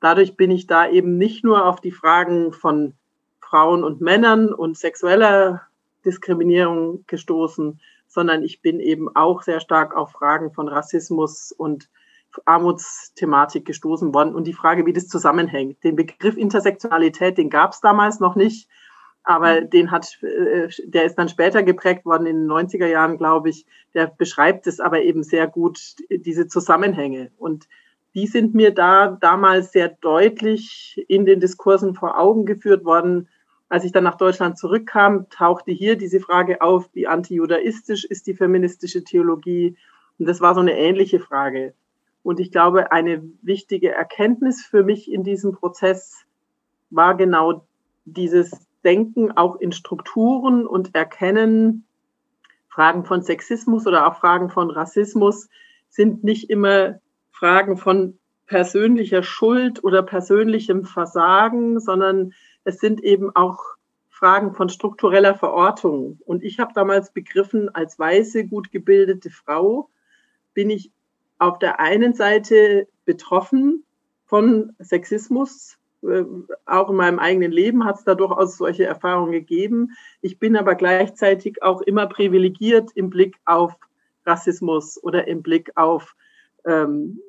dadurch 0.00 0.36
bin 0.36 0.50
ich 0.50 0.66
da 0.66 0.88
eben 0.88 1.16
nicht 1.16 1.44
nur 1.44 1.64
auf 1.66 1.80
die 1.80 1.92
Fragen 1.92 2.52
von 2.52 2.94
Frauen 3.40 3.84
und 3.84 4.00
Männern 4.00 4.52
und 4.52 4.76
sexueller 4.76 5.62
Diskriminierung 6.04 7.04
gestoßen, 7.06 7.80
sondern 8.08 8.42
ich 8.42 8.62
bin 8.62 8.80
eben 8.80 9.14
auch 9.14 9.42
sehr 9.42 9.60
stark 9.60 9.94
auf 9.94 10.12
Fragen 10.12 10.52
von 10.52 10.68
Rassismus 10.68 11.52
und 11.52 11.88
Armutsthematik 12.44 13.64
gestoßen 13.64 14.14
worden 14.14 14.34
und 14.34 14.46
die 14.46 14.52
Frage, 14.52 14.86
wie 14.86 14.92
das 14.92 15.08
zusammenhängt. 15.08 15.82
Den 15.84 15.96
Begriff 15.96 16.36
Intersektionalität, 16.36 17.38
den 17.38 17.50
gab 17.50 17.72
es 17.72 17.80
damals 17.80 18.20
noch 18.20 18.36
nicht, 18.36 18.68
aber 19.24 19.60
mhm. 19.60 19.70
den 19.70 19.90
hat, 19.90 20.18
äh, 20.22 20.68
der 20.84 21.04
ist 21.04 21.16
dann 21.16 21.28
später 21.28 21.62
geprägt 21.62 22.04
worden 22.04 22.26
in 22.26 22.36
den 22.36 22.50
90er 22.50 22.86
Jahren, 22.86 23.18
glaube 23.18 23.50
ich. 23.50 23.66
Der 23.94 24.06
beschreibt 24.06 24.66
es 24.66 24.80
aber 24.80 25.02
eben 25.02 25.22
sehr 25.22 25.46
gut, 25.46 25.96
diese 26.10 26.48
Zusammenhänge. 26.48 27.30
Und 27.36 27.68
die 28.14 28.26
sind 28.26 28.54
mir 28.54 28.72
da 28.72 29.08
damals 29.20 29.72
sehr 29.72 29.88
deutlich 29.88 31.04
in 31.08 31.26
den 31.26 31.40
Diskursen 31.40 31.94
vor 31.94 32.18
Augen 32.18 32.46
geführt 32.46 32.84
worden, 32.84 33.28
als 33.68 33.84
ich 33.84 33.92
dann 33.92 34.04
nach 34.04 34.16
Deutschland 34.16 34.56
zurückkam, 34.56 35.28
tauchte 35.28 35.72
hier 35.72 35.96
diese 35.96 36.20
Frage 36.20 36.62
auf, 36.62 36.88
wie 36.94 37.06
antijudaistisch 37.06 38.04
ist 38.04 38.26
die 38.26 38.34
feministische 38.34 39.04
Theologie? 39.04 39.76
Und 40.18 40.26
das 40.26 40.40
war 40.40 40.54
so 40.54 40.60
eine 40.60 40.76
ähnliche 40.76 41.20
Frage. 41.20 41.74
Und 42.28 42.40
ich 42.40 42.50
glaube, 42.50 42.92
eine 42.92 43.22
wichtige 43.40 43.90
Erkenntnis 43.90 44.62
für 44.62 44.82
mich 44.82 45.10
in 45.10 45.24
diesem 45.24 45.52
Prozess 45.52 46.26
war 46.90 47.16
genau 47.16 47.66
dieses 48.04 48.68
Denken 48.84 49.32
auch 49.32 49.56
in 49.56 49.72
Strukturen 49.72 50.66
und 50.66 50.94
Erkennen, 50.94 51.86
Fragen 52.68 53.06
von 53.06 53.22
Sexismus 53.22 53.86
oder 53.86 54.06
auch 54.06 54.20
Fragen 54.20 54.50
von 54.50 54.70
Rassismus 54.70 55.48
sind 55.88 56.22
nicht 56.22 56.50
immer 56.50 57.00
Fragen 57.30 57.78
von 57.78 58.18
persönlicher 58.44 59.22
Schuld 59.22 59.82
oder 59.82 60.02
persönlichem 60.02 60.84
Versagen, 60.84 61.80
sondern 61.80 62.34
es 62.62 62.78
sind 62.78 63.02
eben 63.02 63.34
auch 63.34 63.58
Fragen 64.10 64.52
von 64.52 64.68
struktureller 64.68 65.34
Verortung. 65.34 66.18
Und 66.26 66.44
ich 66.44 66.58
habe 66.58 66.74
damals 66.74 67.10
begriffen, 67.10 67.74
als 67.74 67.98
weiße, 67.98 68.46
gut 68.48 68.70
gebildete 68.70 69.30
Frau 69.30 69.88
bin 70.52 70.68
ich 70.68 70.92
auf 71.38 71.58
der 71.58 71.80
einen 71.80 72.14
Seite 72.14 72.88
betroffen 73.04 73.84
von 74.26 74.74
Sexismus. 74.78 75.78
Äh, 76.02 76.24
auch 76.66 76.90
in 76.90 76.96
meinem 76.96 77.18
eigenen 77.18 77.52
Leben 77.52 77.84
hat 77.84 77.96
es 77.98 78.04
da 78.04 78.14
durchaus 78.14 78.56
solche 78.56 78.84
Erfahrungen 78.84 79.32
gegeben. 79.32 79.92
Ich 80.20 80.38
bin 80.38 80.56
aber 80.56 80.74
gleichzeitig 80.74 81.62
auch 81.62 81.80
immer 81.82 82.06
privilegiert 82.06 82.90
im 82.94 83.10
Blick 83.10 83.36
auf 83.44 83.74
Rassismus 84.26 85.02
oder 85.02 85.26
im 85.26 85.42
Blick 85.42 85.72
auf 85.76 86.14
ähm, 86.64 87.20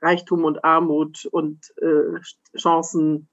Reichtum 0.00 0.44
und 0.44 0.64
Armut 0.64 1.26
und 1.26 1.74
äh, 1.82 2.20
Chancen 2.56 3.28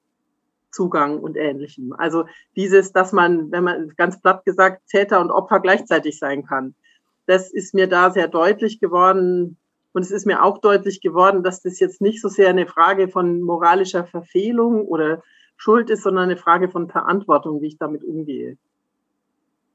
Zugang 0.72 1.18
und 1.18 1.36
ähnlichem. 1.36 1.92
Also 1.92 2.24
dieses, 2.56 2.92
dass 2.92 3.12
man, 3.12 3.52
wenn 3.52 3.62
man 3.62 3.92
ganz 3.96 4.20
platt 4.20 4.44
gesagt, 4.44 4.88
Täter 4.88 5.20
und 5.20 5.30
Opfer 5.30 5.60
gleichzeitig 5.60 6.18
sein 6.18 6.44
kann. 6.44 6.74
Das 7.26 7.52
ist 7.52 7.74
mir 7.74 7.86
da 7.86 8.10
sehr 8.10 8.26
deutlich 8.26 8.80
geworden. 8.80 9.58
Und 9.92 10.02
es 10.02 10.10
ist 10.10 10.26
mir 10.26 10.42
auch 10.42 10.58
deutlich 10.58 11.00
geworden, 11.00 11.42
dass 11.42 11.62
das 11.62 11.78
jetzt 11.78 12.00
nicht 12.00 12.20
so 12.20 12.28
sehr 12.28 12.48
eine 12.48 12.66
Frage 12.66 13.08
von 13.08 13.42
moralischer 13.42 14.04
Verfehlung 14.04 14.86
oder 14.86 15.22
Schuld 15.56 15.90
ist, 15.90 16.02
sondern 16.02 16.24
eine 16.24 16.36
Frage 16.36 16.68
von 16.68 16.88
Verantwortung, 16.88 17.60
wie 17.60 17.68
ich 17.68 17.78
damit 17.78 18.02
umgehe. 18.02 18.56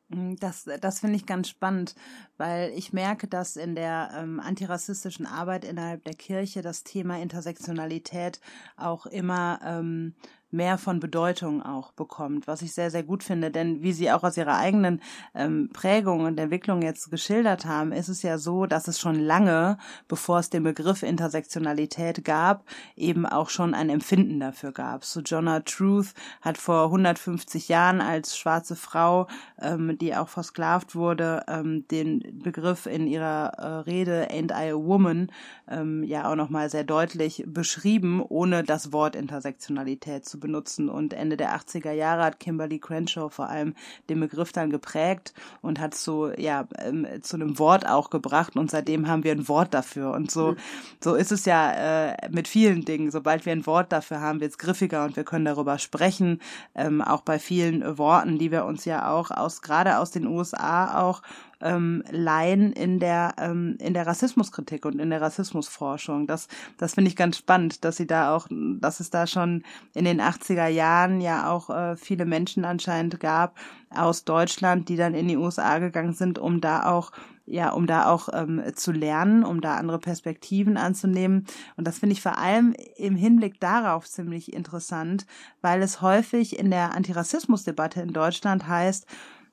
Mm, 0.09 0.35
das, 0.39 0.67
das 0.81 0.99
finde 0.99 1.15
ich 1.17 1.25
ganz 1.25 1.49
spannend, 1.49 1.95
weil 2.37 2.71
ich 2.75 2.93
merke, 2.93 3.27
dass 3.27 3.55
in 3.55 3.75
der 3.75 4.09
ähm, 4.15 4.39
antirassistischen 4.39 5.25
Arbeit 5.25 5.65
innerhalb 5.65 6.03
der 6.03 6.13
Kirche 6.13 6.61
das 6.61 6.83
Thema 6.83 7.19
Intersektionalität 7.19 8.39
auch 8.77 9.05
immer 9.05 9.59
ähm, 9.63 10.15
mehr 10.51 10.77
von 10.77 10.99
Bedeutung 10.99 11.61
auch 11.61 11.91
bekommt, 11.91 12.47
was 12.47 12.61
ich 12.61 12.73
sehr, 12.73 12.89
sehr 12.89 13.03
gut 13.03 13.23
finde. 13.23 13.51
Denn 13.51 13.81
wie 13.81 13.93
Sie 13.93 14.11
auch 14.11 14.23
aus 14.23 14.37
Ihrer 14.37 14.57
eigenen 14.57 15.01
ähm, 15.35 15.69
Prägung 15.73 16.25
und 16.25 16.39
Entwicklung 16.39 16.81
jetzt 16.81 17.11
geschildert 17.11 17.65
haben, 17.65 17.91
ist 17.91 18.07
es 18.07 18.21
ja 18.23 18.37
so, 18.37 18.65
dass 18.65 18.87
es 18.87 18.99
schon 18.99 19.19
lange, 19.19 19.77
bevor 20.07 20.39
es 20.39 20.49
den 20.49 20.63
Begriff 20.63 21.03
Intersektionalität 21.03 22.23
gab, 22.23 22.63
eben 22.95 23.25
auch 23.25 23.49
schon 23.49 23.73
ein 23.73 23.89
Empfinden 23.89 24.39
dafür 24.39 24.71
gab. 24.71 25.03
So 25.05 25.19
Jonna 25.21 25.59
Truth 25.61 26.13
hat 26.41 26.57
vor 26.57 26.85
150 26.85 27.67
Jahren 27.67 28.01
als 28.01 28.37
schwarze 28.37 28.75
Frau, 28.75 29.27
ähm, 29.61 29.97
die 29.97 30.15
auch 30.15 30.29
versklavt 30.29 30.95
wurde, 30.95 31.43
ähm, 31.47 31.87
den 31.89 32.39
Begriff 32.41 32.85
in 32.85 33.07
ihrer 33.07 33.53
äh, 33.57 33.65
Rede 33.89 34.29
Ain't 34.31 34.51
I 34.51 34.71
a 34.71 34.75
Woman 34.75 35.31
ähm, 35.69 36.03
ja 36.03 36.29
auch 36.31 36.35
nochmal 36.35 36.69
sehr 36.69 36.83
deutlich 36.83 37.43
beschrieben, 37.45 38.21
ohne 38.21 38.63
das 38.63 38.91
Wort 38.91 39.15
Intersektionalität 39.15 40.25
zu 40.25 40.39
benutzen. 40.39 40.46
Und 40.55 41.13
Ende 41.13 41.37
der 41.37 41.55
80er 41.55 41.91
Jahre 41.91 42.23
hat 42.23 42.39
Kimberly 42.39 42.79
Crenshaw 42.79 43.29
vor 43.29 43.49
allem 43.49 43.73
den 44.09 44.19
Begriff 44.19 44.51
dann 44.51 44.69
geprägt 44.69 45.33
und 45.61 45.79
hat 45.79 45.95
so, 45.95 46.31
ja, 46.33 46.67
ähm, 46.79 47.07
zu 47.21 47.35
einem 47.35 47.59
Wort 47.59 47.87
auch 47.87 48.09
gebracht. 48.09 48.55
Und 48.55 48.71
seitdem 48.71 49.07
haben 49.07 49.23
wir 49.23 49.31
ein 49.31 49.47
Wort 49.47 49.73
dafür. 49.73 50.11
Und 50.11 50.31
so, 50.31 50.51
mhm. 50.51 50.57
so 51.03 51.15
ist 51.15 51.31
es 51.31 51.45
ja 51.45 52.09
äh, 52.09 52.29
mit 52.31 52.47
vielen 52.47 52.85
Dingen. 52.85 53.11
Sobald 53.11 53.45
wir 53.45 53.53
ein 53.53 53.65
Wort 53.65 53.91
dafür 53.91 54.21
haben, 54.21 54.39
wird 54.39 54.51
es 54.51 54.57
griffiger 54.57 55.05
und 55.05 55.15
wir 55.15 55.23
können 55.23 55.45
darüber 55.45 55.77
sprechen. 55.79 56.41
Ähm, 56.75 57.01
auch 57.01 57.21
bei 57.21 57.39
vielen 57.39 57.97
Worten, 57.97 58.37
die 58.37 58.51
wir 58.51 58.65
uns 58.65 58.85
ja 58.85 59.11
auch 59.11 59.31
aus, 59.31 59.61
gerade 59.61 59.97
aus 59.97 60.11
den 60.11 60.27
USA 60.27 61.01
auch 61.01 61.21
ähm, 61.61 62.03
leihen 62.11 62.71
in 62.73 62.99
der 62.99 63.35
ähm, 63.37 63.77
in 63.79 63.93
der 63.93 64.07
Rassismuskritik 64.07 64.85
und 64.85 64.99
in 64.99 65.09
der 65.09 65.21
Rassismusforschung. 65.21 66.27
Das 66.27 66.47
das 66.77 66.95
finde 66.95 67.09
ich 67.09 67.15
ganz 67.15 67.37
spannend, 67.37 67.83
dass 67.83 67.97
sie 67.97 68.07
da 68.07 68.35
auch, 68.35 68.47
dass 68.49 68.99
es 68.99 69.09
da 69.09 69.27
schon 69.27 69.63
in 69.93 70.05
den 70.05 70.21
80er 70.21 70.67
Jahren 70.67 71.21
ja 71.21 71.49
auch 71.49 71.69
äh, 71.69 71.95
viele 71.97 72.25
Menschen 72.25 72.65
anscheinend 72.65 73.19
gab 73.19 73.55
aus 73.89 74.25
Deutschland, 74.25 74.89
die 74.89 74.95
dann 74.97 75.13
in 75.13 75.27
die 75.27 75.37
USA 75.37 75.79
gegangen 75.79 76.13
sind, 76.13 76.39
um 76.39 76.61
da 76.61 76.85
auch 76.91 77.11
ja, 77.47 77.69
um 77.69 77.87
da 77.87 78.07
auch 78.07 78.27
ähm, 78.33 78.61
zu 78.75 78.91
lernen, 78.91 79.45
um 79.45 79.61
da 79.61 79.77
andere 79.77 79.99
Perspektiven 79.99 80.75
anzunehmen. 80.75 81.45
Und 81.77 81.87
das 81.87 81.99
finde 81.99 82.11
ich 82.11 82.21
vor 82.21 82.37
allem 82.37 82.75
im 82.97 83.15
Hinblick 83.15 83.61
darauf 83.61 84.07
ziemlich 84.07 84.53
interessant, 84.53 85.25
weil 85.61 85.81
es 85.81 86.01
häufig 86.01 86.59
in 86.59 86.69
der 86.69 86.93
Antirassismusdebatte 86.93 88.01
in 88.01 88.11
Deutschland 88.11 88.67
heißt, 88.67 89.07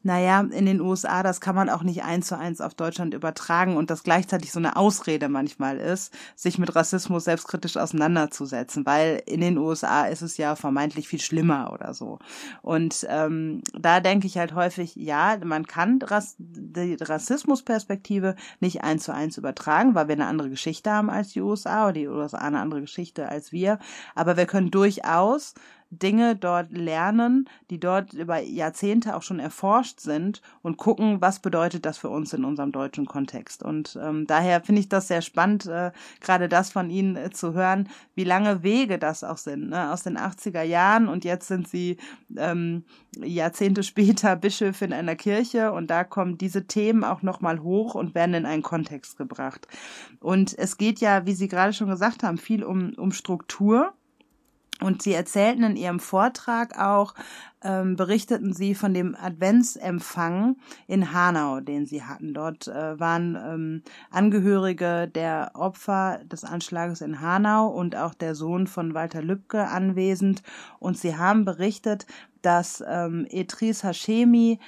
naja, 0.04 0.40
in 0.40 0.66
den 0.66 0.82
USA, 0.82 1.22
das 1.22 1.40
kann 1.40 1.54
man 1.54 1.70
auch 1.70 1.82
nicht 1.82 2.04
eins 2.04 2.26
zu 2.26 2.38
eins 2.38 2.60
auf 2.60 2.74
Deutschland 2.74 3.14
übertragen 3.14 3.78
und 3.78 3.88
das 3.90 4.02
gleichzeitig 4.02 4.52
so 4.52 4.58
eine 4.58 4.76
Ausrede 4.76 5.30
manchmal 5.30 5.78
ist, 5.78 6.12
sich 6.36 6.58
mit 6.58 6.76
Rassismus 6.76 7.24
selbstkritisch 7.24 7.78
auseinanderzusetzen, 7.78 8.84
weil 8.84 9.22
in 9.24 9.40
den 9.40 9.56
USA 9.56 10.04
ist 10.04 10.20
es 10.20 10.36
ja 10.36 10.56
vermeintlich 10.56 11.08
viel 11.08 11.22
schlimmer 11.22 11.72
oder 11.72 11.94
so. 11.94 12.18
Und 12.60 13.06
ähm, 13.08 13.62
da 13.72 14.00
denke 14.00 14.26
ich 14.26 14.36
halt 14.36 14.54
häufig, 14.54 14.94
ja, 14.94 15.38
man 15.42 15.66
kann 15.66 15.98
Rass 16.02 16.36
die 16.38 16.98
Rassismusperspektive 17.00 18.36
nicht 18.60 18.84
eins 18.84 19.04
zu 19.04 19.14
eins 19.14 19.38
übertragen, 19.38 19.94
weil 19.94 20.08
wir 20.08 20.16
eine 20.16 20.26
andere 20.26 20.50
Geschichte 20.50 20.90
haben 20.90 21.08
als 21.08 21.30
die 21.30 21.40
USA 21.40 21.84
oder 21.84 21.94
die 21.94 22.08
USA 22.08 22.38
eine 22.38 22.60
andere 22.60 22.82
Geschichte 22.82 23.26
als 23.26 23.52
wir. 23.52 23.78
Aber 24.14 24.36
wir 24.36 24.44
können 24.44 24.70
durchaus 24.70 25.54
Dinge 25.90 26.36
dort 26.36 26.70
lernen, 26.72 27.48
die 27.70 27.78
dort 27.78 28.12
über 28.12 28.40
Jahrzehnte 28.40 29.14
auch 29.16 29.22
schon 29.22 29.38
erforscht 29.38 30.00
sind 30.00 30.42
und 30.62 30.76
gucken, 30.76 31.20
was 31.20 31.40
bedeutet 31.40 31.86
das 31.86 31.98
für 31.98 32.08
uns 32.08 32.32
in 32.32 32.44
unserem 32.44 32.72
deutschen 32.72 33.06
Kontext. 33.06 33.62
Und 33.62 33.98
ähm, 34.02 34.26
daher 34.26 34.60
finde 34.60 34.80
ich 34.80 34.88
das 34.88 35.08
sehr 35.08 35.22
spannend, 35.22 35.66
äh, 35.66 35.92
gerade 36.20 36.48
das 36.48 36.70
von 36.70 36.90
Ihnen 36.90 37.16
äh, 37.16 37.30
zu 37.30 37.54
hören, 37.54 37.88
wie 38.14 38.24
lange 38.24 38.62
Wege 38.62 38.98
das 38.98 39.24
auch 39.24 39.38
sind, 39.38 39.70
ne? 39.70 39.92
aus 39.92 40.02
den 40.02 40.18
80er 40.18 40.62
Jahren 40.62 41.08
und 41.08 41.24
jetzt 41.24 41.48
sind 41.48 41.68
Sie 41.68 41.96
ähm, 42.36 42.84
Jahrzehnte 43.16 43.82
später 43.84 44.36
Bischöfin 44.36 44.92
einer 44.92 45.16
Kirche 45.16 45.72
und 45.72 45.88
da 45.88 46.04
kommen 46.04 46.38
diese 46.38 46.66
Themen 46.66 47.04
auch 47.04 47.22
nochmal 47.22 47.62
hoch 47.62 47.94
und 47.94 48.14
werden 48.14 48.34
in 48.34 48.46
einen 48.46 48.62
Kontext 48.62 49.16
gebracht. 49.16 49.68
Und 50.20 50.56
es 50.58 50.76
geht 50.76 51.00
ja, 51.00 51.26
wie 51.26 51.34
Sie 51.34 51.48
gerade 51.48 51.72
schon 51.72 51.88
gesagt 51.88 52.22
haben, 52.22 52.38
viel 52.38 52.64
um, 52.64 52.94
um 52.96 53.12
Struktur 53.12 53.92
Und 54.80 55.02
sie 55.02 55.12
erzählten 55.12 55.62
in 55.62 55.76
ihrem 55.76 56.00
Vortrag 56.00 56.78
auch, 56.78 57.14
ähm, 57.62 57.96
berichteten 57.96 58.52
sie 58.52 58.74
von 58.74 58.92
dem 58.92 59.14
Adventsempfang 59.14 60.56
in 60.86 61.12
Hanau, 61.12 61.60
den 61.60 61.86
sie 61.86 62.02
hatten. 62.02 62.34
Dort 62.34 62.66
äh, 62.68 62.98
waren 62.98 63.36
ähm, 63.36 63.82
Angehörige 64.10 65.08
der 65.08 65.52
Opfer 65.54 66.20
des 66.24 66.44
Anschlages 66.44 67.00
in 67.00 67.20
Hanau 67.20 67.68
und 67.68 67.96
auch 67.96 68.14
der 68.14 68.34
Sohn 68.34 68.66
von 68.66 68.94
Walter 68.94 69.22
Lübcke 69.22 69.68
anwesend. 69.68 70.42
Und 70.80 70.98
sie 70.98 71.16
haben 71.16 71.44
berichtet, 71.44 72.06
dass 72.42 72.84
ähm, 72.86 73.26
Etris 73.30 73.84
Hashemi 73.84 74.58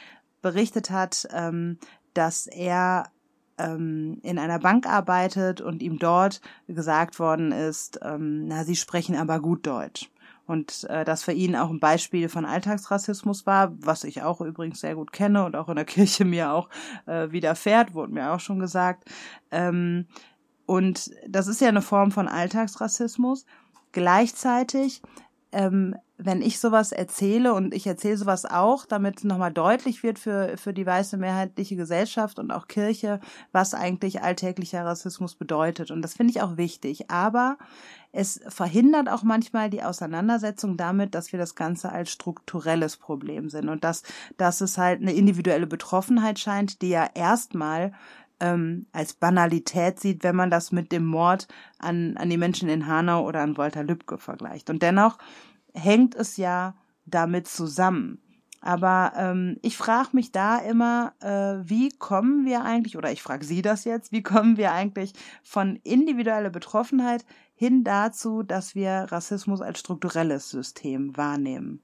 berichtet 0.40 0.90
hat, 0.90 1.28
ähm, 1.32 1.78
dass 2.14 2.46
er 2.46 3.10
ähm, 3.58 4.18
in 4.22 4.38
einer 4.38 4.58
Bank 4.58 4.86
arbeitet 4.86 5.60
und 5.60 5.82
ihm 5.82 5.98
dort 5.98 6.40
gesagt 6.66 7.18
worden 7.18 7.52
ist, 7.52 8.00
ähm, 8.02 8.46
na, 8.46 8.64
sie 8.64 8.76
sprechen 8.76 9.16
aber 9.16 9.40
gut 9.40 9.66
Deutsch. 9.66 10.10
Und 10.46 10.84
äh, 10.84 11.04
das 11.04 11.24
für 11.24 11.32
ihn 11.32 11.56
auch 11.56 11.70
ein 11.70 11.80
Beispiel 11.80 12.28
von 12.28 12.44
Alltagsrassismus 12.44 13.46
war, 13.46 13.72
was 13.80 14.04
ich 14.04 14.22
auch 14.22 14.40
übrigens 14.40 14.80
sehr 14.80 14.94
gut 14.94 15.12
kenne 15.12 15.44
und 15.44 15.56
auch 15.56 15.68
in 15.68 15.76
der 15.76 15.84
Kirche 15.84 16.24
mir 16.24 16.52
auch 16.52 16.68
äh, 17.06 17.30
widerfährt, 17.32 17.94
wurde 17.94 18.12
mir 18.12 18.32
auch 18.32 18.40
schon 18.40 18.60
gesagt. 18.60 19.10
Ähm, 19.50 20.06
und 20.66 21.10
das 21.28 21.48
ist 21.48 21.60
ja 21.60 21.68
eine 21.68 21.82
Form 21.82 22.12
von 22.12 22.28
Alltagsrassismus. 22.28 23.44
Gleichzeitig 23.92 25.02
ähm, 25.52 25.96
wenn 26.18 26.40
ich 26.40 26.58
sowas 26.58 26.92
erzähle 26.92 27.52
und 27.52 27.74
ich 27.74 27.86
erzähle 27.86 28.16
sowas 28.16 28.46
auch, 28.46 28.86
damit 28.86 29.24
nochmal 29.24 29.52
deutlich 29.52 30.02
wird 30.02 30.18
für, 30.18 30.56
für 30.56 30.72
die 30.72 30.86
weiße 30.86 31.18
mehrheitliche 31.18 31.76
Gesellschaft 31.76 32.38
und 32.38 32.50
auch 32.50 32.68
Kirche, 32.68 33.20
was 33.52 33.74
eigentlich 33.74 34.22
alltäglicher 34.22 34.84
Rassismus 34.84 35.34
bedeutet. 35.34 35.90
Und 35.90 36.00
das 36.00 36.14
finde 36.14 36.30
ich 36.30 36.40
auch 36.40 36.56
wichtig. 36.56 37.10
Aber 37.10 37.58
es 38.12 38.40
verhindert 38.48 39.10
auch 39.10 39.24
manchmal 39.24 39.68
die 39.68 39.82
Auseinandersetzung 39.82 40.78
damit, 40.78 41.14
dass 41.14 41.32
wir 41.32 41.38
das 41.38 41.54
Ganze 41.54 41.92
als 41.92 42.10
strukturelles 42.10 42.96
Problem 42.96 43.50
sind 43.50 43.68
und 43.68 43.84
dass, 43.84 44.02
dass 44.38 44.62
es 44.62 44.78
halt 44.78 45.02
eine 45.02 45.12
individuelle 45.12 45.66
Betroffenheit 45.66 46.38
scheint, 46.38 46.80
die 46.80 46.88
ja 46.88 47.10
erstmal 47.14 47.92
ähm, 48.40 48.86
als 48.92 49.14
Banalität 49.14 50.00
sieht, 50.00 50.22
wenn 50.22 50.36
man 50.36 50.50
das 50.50 50.72
mit 50.72 50.92
dem 50.92 51.04
Mord 51.04 51.46
an, 51.78 52.16
an 52.16 52.30
die 52.30 52.36
Menschen 52.36 52.68
in 52.68 52.86
Hanau 52.86 53.26
oder 53.26 53.40
an 53.40 53.56
Walter 53.56 53.82
Lübcke 53.82 54.18
vergleicht. 54.18 54.70
Und 54.70 54.82
dennoch 54.82 55.18
hängt 55.76 56.14
es 56.14 56.36
ja 56.36 56.74
damit 57.04 57.46
zusammen. 57.46 58.20
Aber 58.60 59.12
ähm, 59.16 59.58
ich 59.62 59.76
frage 59.76 60.08
mich 60.12 60.32
da 60.32 60.58
immer, 60.58 61.12
äh, 61.20 61.68
wie 61.68 61.90
kommen 61.90 62.44
wir 62.44 62.64
eigentlich, 62.64 62.96
oder 62.96 63.12
ich 63.12 63.22
frage 63.22 63.44
Sie 63.44 63.62
das 63.62 63.84
jetzt, 63.84 64.10
wie 64.10 64.22
kommen 64.22 64.56
wir 64.56 64.72
eigentlich 64.72 65.12
von 65.44 65.78
individueller 65.84 66.50
Betroffenheit 66.50 67.24
hin 67.54 67.84
dazu, 67.84 68.42
dass 68.42 68.74
wir 68.74 69.06
Rassismus 69.10 69.60
als 69.60 69.78
strukturelles 69.78 70.50
System 70.50 71.16
wahrnehmen? 71.16 71.80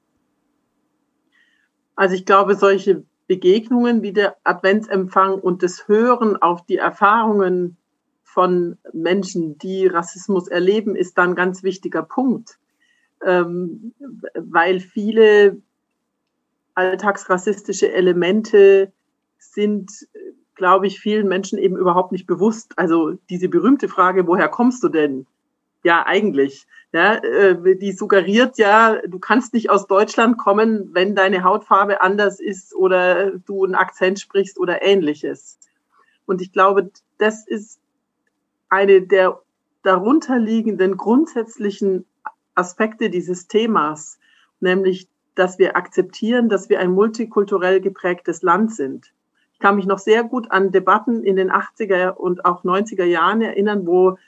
Also 1.95 2.17
ich 2.17 2.27
glaube, 2.27 2.57
solche 2.57 3.05
Begegnungen 3.29 4.03
wie 4.03 4.13
der 4.13 4.37
Adventsempfang 4.43 5.35
und 5.35 5.63
das 5.63 5.87
Hören 5.87 6.37
auf 6.37 6.67
die 6.67 6.79
Erfahrungen 6.79 7.77
von 8.25 8.79
Menschen, 8.93 9.57
die 9.59 9.87
Rassismus 9.87 10.49
erleben, 10.49 10.97
ist 10.97 11.17
dann 11.17 11.31
ein 11.31 11.37
ganz 11.37 11.63
wichtiger 11.63 12.03
Punkt 12.03 12.59
ähm, 13.25 13.93
weil 14.35 14.81
viele 14.81 15.61
alltagsrassistische 16.75 17.93
Elemente 17.93 18.93
sind, 19.39 19.91
glaube 20.55 20.87
ich, 20.87 21.01
vielen 21.01 21.29
Menschen 21.29 21.59
eben 21.59 21.77
überhaupt 21.77 22.13
nicht 22.13 22.27
bewusst. 22.27 22.79
Also 22.79 23.13
diese 23.29 23.49
berühmte 23.49 23.89
Frage, 23.89 24.27
woher 24.27 24.49
kommst 24.49 24.83
du 24.83 24.89
denn? 24.89 25.27
Ja, 25.85 26.07
eigentlich. 26.07 26.67
Ja, 26.93 27.15
äh, 27.15 27.77
die 27.77 27.93
suggeriert 27.93 28.59
ja, 28.59 29.01
du 29.07 29.19
kannst 29.19 29.55
nicht 29.55 29.71
aus 29.71 29.87
Deutschland 29.87 30.37
kommen, 30.37 30.91
wenn 30.93 31.15
deine 31.15 31.43
Hautfarbe 31.43 32.01
anders 32.03 32.39
ist 32.39 32.75
oder 32.75 33.31
du 33.31 33.65
einen 33.65 33.75
Akzent 33.75 34.21
sprichst 34.21 34.59
oder 34.59 34.83
ähnliches. 34.83 35.59
Und 36.27 36.41
ich 36.43 36.53
glaube, 36.53 36.91
das 37.19 37.47
ist 37.47 37.81
eine 38.69 39.03
der 39.03 39.41
darunterliegenden 39.83 40.97
grundsätzlichen 40.97 42.05
Aspekte 42.55 43.11
dieses 43.11 43.47
Themas, 43.49 44.19
nämlich, 44.61 45.09
dass 45.35 45.59
wir 45.59 45.77
akzeptieren, 45.77 46.49
dass 46.49 46.69
wir 46.69 46.81
ein 46.81 46.93
multikulturell 46.93 47.81
geprägtes 47.81 48.43
Land 48.43 48.75
sind. 48.75 49.13
Ich 49.55 49.59
kann 49.59 49.77
mich 49.77 49.87
noch 49.87 49.99
sehr 49.99 50.25
gut 50.25 50.51
an 50.51 50.73
Debatten 50.73 51.25
in 51.25 51.37
den 51.37 51.51
80er 51.51 52.11
und 52.11 52.45
auch 52.45 52.65
90er 52.65 53.05
Jahren 53.05 53.41
erinnern, 53.41 53.87
wo 53.87 54.19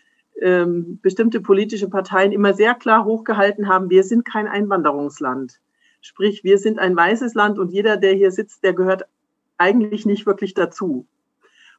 ähm, 0.41 0.99
bestimmte 1.03 1.41
politische 1.41 1.89
Parteien 1.89 2.33
immer 2.33 2.55
sehr 2.55 2.75
klar 2.75 3.05
hochgehalten 3.05 3.69
haben, 3.69 3.91
wir 3.91 4.03
sind 4.03 4.25
kein 4.25 4.49
Einwanderungsland. 4.49 5.61
Sprich, 6.01 6.45
wir 6.45 6.59
sind 6.59 6.79
ein 6.79 6.97
weißes 6.97 7.35
Land 7.35 7.59
und 7.59 7.73
jeder, 7.73 7.97
der 7.97 8.15
hier 8.15 8.31
sitzt, 8.31 8.63
der 8.65 8.75
gehört 8.75 9.05
eigentlich 9.59 10.07
nicht 10.07 10.27
wirklich 10.27 10.55
dazu. 10.55 11.07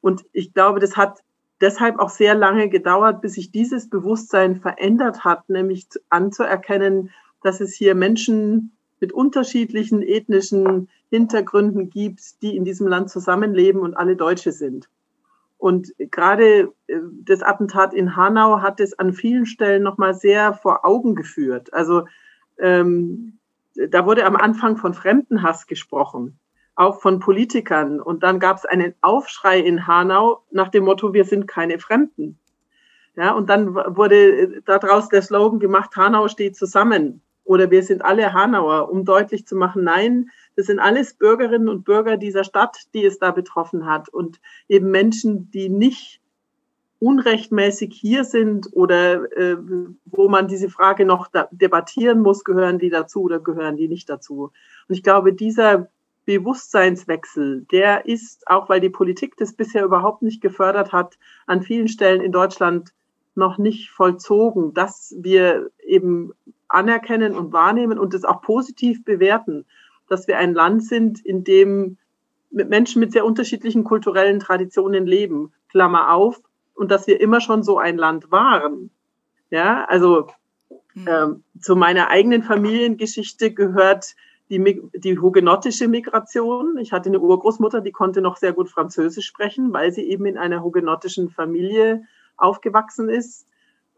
Und 0.01 0.25
ich 0.33 0.53
glaube, 0.53 0.79
das 0.79 0.97
hat 0.97 1.19
deshalb 1.61 1.99
auch 1.99 2.09
sehr 2.09 2.35
lange 2.35 2.69
gedauert, 2.69 3.21
bis 3.21 3.33
sich 3.33 3.51
dieses 3.51 3.89
Bewusstsein 3.89 4.57
verändert 4.57 5.23
hat, 5.23 5.49
nämlich 5.49 5.87
anzuerkennen, 6.09 7.11
dass 7.41 7.61
es 7.61 7.73
hier 7.73 7.95
Menschen 7.95 8.75
mit 8.99 9.13
unterschiedlichen 9.13 10.01
ethnischen 10.01 10.89
Hintergründen 11.09 11.89
gibt, 11.89 12.41
die 12.41 12.55
in 12.55 12.65
diesem 12.65 12.87
Land 12.87 13.09
zusammenleben 13.09 13.81
und 13.81 13.95
alle 13.95 14.15
Deutsche 14.15 14.51
sind. 14.51 14.89
Und 15.57 15.93
gerade 15.97 16.73
äh, 16.87 16.99
das 17.23 17.41
Attentat 17.41 17.93
in 17.93 18.15
Hanau 18.15 18.61
hat 18.61 18.79
es 18.79 18.97
an 18.97 19.13
vielen 19.13 19.45
Stellen 19.45 19.83
nochmal 19.83 20.13
sehr 20.13 20.53
vor 20.53 20.85
Augen 20.85 21.15
geführt. 21.15 21.73
Also 21.73 22.07
ähm, 22.57 23.39
da 23.75 24.05
wurde 24.05 24.25
am 24.25 24.35
Anfang 24.35 24.77
von 24.77 24.93
Fremdenhass 24.93 25.67
gesprochen 25.67 26.39
auch 26.75 27.01
von 27.01 27.19
Politikern. 27.19 28.01
Und 28.01 28.23
dann 28.23 28.39
gab 28.39 28.57
es 28.57 28.65
einen 28.65 28.93
Aufschrei 29.01 29.59
in 29.59 29.87
Hanau 29.87 30.43
nach 30.51 30.69
dem 30.69 30.85
Motto, 30.85 31.13
wir 31.13 31.25
sind 31.25 31.47
keine 31.47 31.79
Fremden. 31.79 32.37
Ja, 33.15 33.31
und 33.31 33.49
dann 33.49 33.75
wurde 33.75 34.61
daraus 34.65 35.07
der 35.07 35.21
Slogan 35.21 35.59
gemacht, 35.59 35.95
Hanau 35.95 36.27
steht 36.27 36.57
zusammen 36.57 37.21
oder 37.45 37.71
wir 37.71 37.83
sind 37.83 38.03
alle 38.03 38.33
Hanauer, 38.33 38.91
um 38.91 39.05
deutlich 39.05 39.47
zu 39.47 39.55
machen, 39.55 39.83
nein, 39.83 40.31
das 40.57 40.65
sind 40.65 40.79
alles 40.79 41.13
Bürgerinnen 41.13 41.69
und 41.69 41.85
Bürger 41.85 42.17
dieser 42.17 42.43
Stadt, 42.43 42.77
die 42.93 43.05
es 43.05 43.19
da 43.19 43.31
betroffen 43.31 43.85
hat 43.85 44.09
und 44.09 44.41
eben 44.67 44.91
Menschen, 44.91 45.49
die 45.51 45.69
nicht 45.69 46.21
unrechtmäßig 46.99 47.93
hier 47.93 48.23
sind 48.23 48.67
oder 48.71 49.31
äh, 49.37 49.57
wo 50.05 50.27
man 50.27 50.47
diese 50.47 50.69
Frage 50.69 51.05
noch 51.05 51.29
debattieren 51.51 52.21
muss, 52.21 52.43
gehören 52.43 52.79
die 52.79 52.89
dazu 52.89 53.23
oder 53.23 53.39
gehören 53.39 53.77
die 53.77 53.87
nicht 53.87 54.09
dazu. 54.09 54.51
Und 54.87 54.95
ich 54.95 55.03
glaube, 55.03 55.33
dieser 55.33 55.89
Bewusstseinswechsel, 56.25 57.65
der 57.71 58.05
ist, 58.05 58.47
auch 58.47 58.69
weil 58.69 58.81
die 58.81 58.89
Politik 58.89 59.37
das 59.37 59.53
bisher 59.53 59.83
überhaupt 59.83 60.21
nicht 60.21 60.41
gefördert 60.41 60.91
hat, 60.91 61.17
an 61.45 61.61
vielen 61.61 61.87
Stellen 61.87 62.21
in 62.21 62.31
Deutschland 62.31 62.93
noch 63.35 63.57
nicht 63.57 63.91
vollzogen, 63.91 64.73
dass 64.73 65.13
wir 65.19 65.69
eben 65.85 66.31
anerkennen 66.67 67.35
und 67.35 67.53
wahrnehmen 67.53 67.99
und 67.99 68.13
es 68.13 68.25
auch 68.25 68.41
positiv 68.41 69.03
bewerten, 69.03 69.65
dass 70.07 70.27
wir 70.27 70.37
ein 70.37 70.53
Land 70.53 70.83
sind, 70.83 71.23
in 71.23 71.43
dem 71.43 71.97
mit 72.55 72.69
Menschen 72.69 73.01
mit 73.01 73.11
sehr 73.11 73.25
unterschiedlichen 73.25 73.83
kulturellen 73.83 74.39
Traditionen 74.39 75.05
leben. 75.05 75.51
Klammer 75.69 76.13
auf. 76.13 76.41
Und 76.73 76.89
dass 76.91 77.07
wir 77.07 77.21
immer 77.21 77.41
schon 77.41 77.63
so 77.63 77.77
ein 77.77 77.97
Land 77.97 78.31
waren. 78.31 78.89
Ja, 79.49 79.85
also 79.85 80.27
hm. 80.93 81.07
ähm, 81.07 81.43
zu 81.59 81.75
meiner 81.75 82.09
eigenen 82.09 82.43
Familiengeschichte 82.43 83.53
gehört 83.53 84.15
die, 84.49 84.81
die 84.93 85.17
hugenottische 85.17 85.87
Migration. 85.87 86.77
Ich 86.77 86.91
hatte 86.91 87.09
eine 87.09 87.19
Urgroßmutter, 87.19 87.81
die 87.81 87.91
konnte 87.91 88.21
noch 88.21 88.37
sehr 88.37 88.53
gut 88.53 88.69
Französisch 88.69 89.25
sprechen, 89.25 89.73
weil 89.73 89.91
sie 89.91 90.03
eben 90.03 90.25
in 90.25 90.37
einer 90.37 90.63
hugenottischen 90.63 91.29
Familie 91.29 92.03
aufgewachsen 92.37 93.09
ist. 93.09 93.47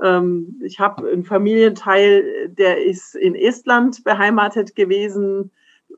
Ähm, 0.01 0.60
ich 0.63 0.79
habe 0.79 1.10
einen 1.10 1.25
Familienteil, 1.25 2.49
der 2.49 2.83
ist 2.83 3.15
in 3.15 3.36
Estland 3.36 4.03
beheimatet 4.03 4.75
gewesen. 4.75 5.51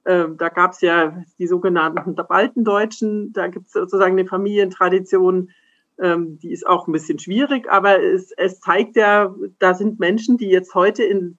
Ähm, 0.06 0.38
da 0.38 0.50
gab 0.50 0.72
es 0.72 0.82
ja 0.82 1.24
die 1.38 1.48
sogenannten 1.48 2.16
Baltendeutschen. 2.16 3.34
Da 3.34 3.48
gibt 3.48 3.68
es 3.68 3.74
sozusagen 3.74 4.18
eine 4.18 4.28
Familientradition, 4.28 5.52
ähm, 6.00 6.40
die 6.40 6.52
ist 6.52 6.66
auch 6.66 6.88
ein 6.88 6.92
bisschen 6.92 7.20
schwierig, 7.20 7.70
aber 7.70 8.02
es, 8.02 8.32
es 8.38 8.60
zeigt 8.62 8.96
ja, 8.96 9.36
da 9.60 9.74
sind 9.74 10.00
Menschen, 10.00 10.38
die 10.38 10.50
jetzt 10.50 10.74
heute 10.74 11.04
in 11.04 11.38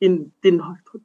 in 0.00 0.32
den 0.44 0.62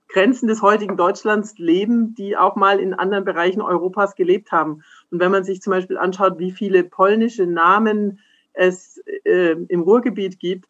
Grenzen 0.07 0.47
des 0.47 0.61
heutigen 0.61 0.97
Deutschlands 0.97 1.57
leben, 1.57 2.13
die 2.15 2.37
auch 2.37 2.55
mal 2.55 2.79
in 2.79 2.93
anderen 2.93 3.25
Bereichen 3.25 3.61
Europas 3.61 4.15
gelebt 4.15 4.51
haben. 4.51 4.83
Und 5.09 5.19
wenn 5.19 5.31
man 5.31 5.43
sich 5.43 5.61
zum 5.61 5.71
Beispiel 5.71 5.97
anschaut, 5.97 6.37
wie 6.37 6.51
viele 6.51 6.83
polnische 6.83 7.47
Namen 7.47 8.19
es 8.53 9.01
äh, 9.23 9.55
im 9.67 9.81
Ruhrgebiet 9.81 10.39
gibt 10.39 10.69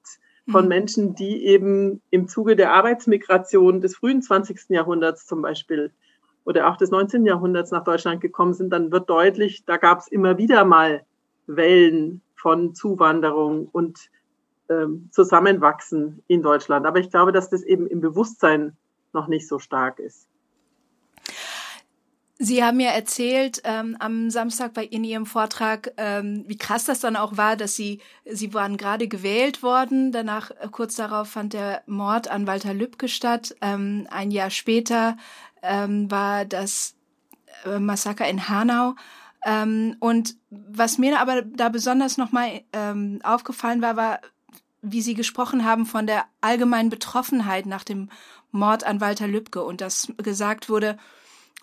von 0.49 0.63
mhm. 0.63 0.69
Menschen, 0.69 1.15
die 1.15 1.45
eben 1.45 2.01
im 2.11 2.27
Zuge 2.27 2.55
der 2.55 2.73
Arbeitsmigration 2.73 3.81
des 3.81 3.95
frühen 3.95 4.21
20. 4.21 4.69
Jahrhunderts 4.69 5.25
zum 5.25 5.41
Beispiel 5.41 5.91
oder 6.45 6.69
auch 6.69 6.77
des 6.77 6.91
19. 6.91 7.25
Jahrhunderts 7.25 7.71
nach 7.71 7.83
Deutschland 7.83 8.21
gekommen 8.21 8.53
sind, 8.53 8.69
dann 8.71 8.91
wird 8.91 9.09
deutlich, 9.09 9.63
da 9.65 9.77
gab 9.77 9.99
es 9.99 10.07
immer 10.07 10.37
wieder 10.37 10.65
mal 10.65 11.03
Wellen 11.47 12.21
von 12.35 12.73
Zuwanderung 12.73 13.69
und 13.71 14.09
ähm, 14.69 15.09
zusammenwachsen 15.11 16.23
in 16.27 16.41
Deutschland. 16.41 16.85
Aber 16.85 16.99
ich 16.99 17.09
glaube, 17.09 17.31
dass 17.31 17.49
das 17.49 17.63
eben 17.63 17.87
im 17.87 18.01
Bewusstsein 18.01 18.75
noch 19.13 19.27
nicht 19.27 19.47
so 19.47 19.59
stark 19.59 19.99
ist. 19.99 20.27
Sie 22.39 22.63
haben 22.63 22.79
ja 22.79 22.89
erzählt 22.89 23.61
ähm, 23.63 23.95
am 23.99 24.29
Samstag 24.29 24.73
bei 24.73 24.83
in 24.83 25.03
Ihrem 25.03 25.25
Vortrag, 25.25 25.93
ähm, 25.97 26.43
wie 26.47 26.57
krass 26.57 26.83
das 26.83 26.99
dann 26.99 27.15
auch 27.15 27.37
war, 27.37 27.55
dass 27.55 27.75
Sie 27.75 28.01
Sie 28.25 28.53
waren 28.53 28.75
gerade 28.75 29.07
gewählt 29.07 29.63
worden. 29.63 30.11
Danach 30.11 30.51
äh, 30.51 30.67
kurz 30.69 30.95
darauf 30.95 31.29
fand 31.29 31.53
der 31.53 31.83
Mord 31.85 32.29
an 32.29 32.47
Walter 32.47 32.73
Lübcke 32.73 33.07
statt. 33.07 33.55
Ähm, 33.61 34.07
ein 34.09 34.31
Jahr 34.31 34.49
später 34.49 35.15
ähm, 35.61 36.11
war 36.11 36.43
das 36.43 36.95
äh, 37.65 37.79
Massaker 37.79 38.27
in 38.27 38.49
Hanau. 38.49 38.95
Ähm, 39.45 39.95
und 39.99 40.35
was 40.49 40.97
mir 40.97 41.19
aber 41.19 41.43
da 41.43 41.69
besonders 41.69 42.17
nochmal 42.17 42.61
ähm, 42.73 43.19
aufgefallen 43.23 43.81
war, 43.81 43.95
war, 43.95 44.19
wie 44.83 45.01
Sie 45.01 45.15
gesprochen 45.15 45.65
haben 45.65 45.85
von 45.85 46.05
der 46.05 46.25
allgemeinen 46.41 46.89
Betroffenheit 46.89 47.65
nach 47.65 47.83
dem 47.83 48.09
Mord 48.51 48.83
an 48.83 49.01
Walter 49.01 49.27
Lübcke 49.27 49.63
und 49.63 49.81
dass 49.81 50.13
gesagt 50.17 50.69
wurde, 50.69 50.97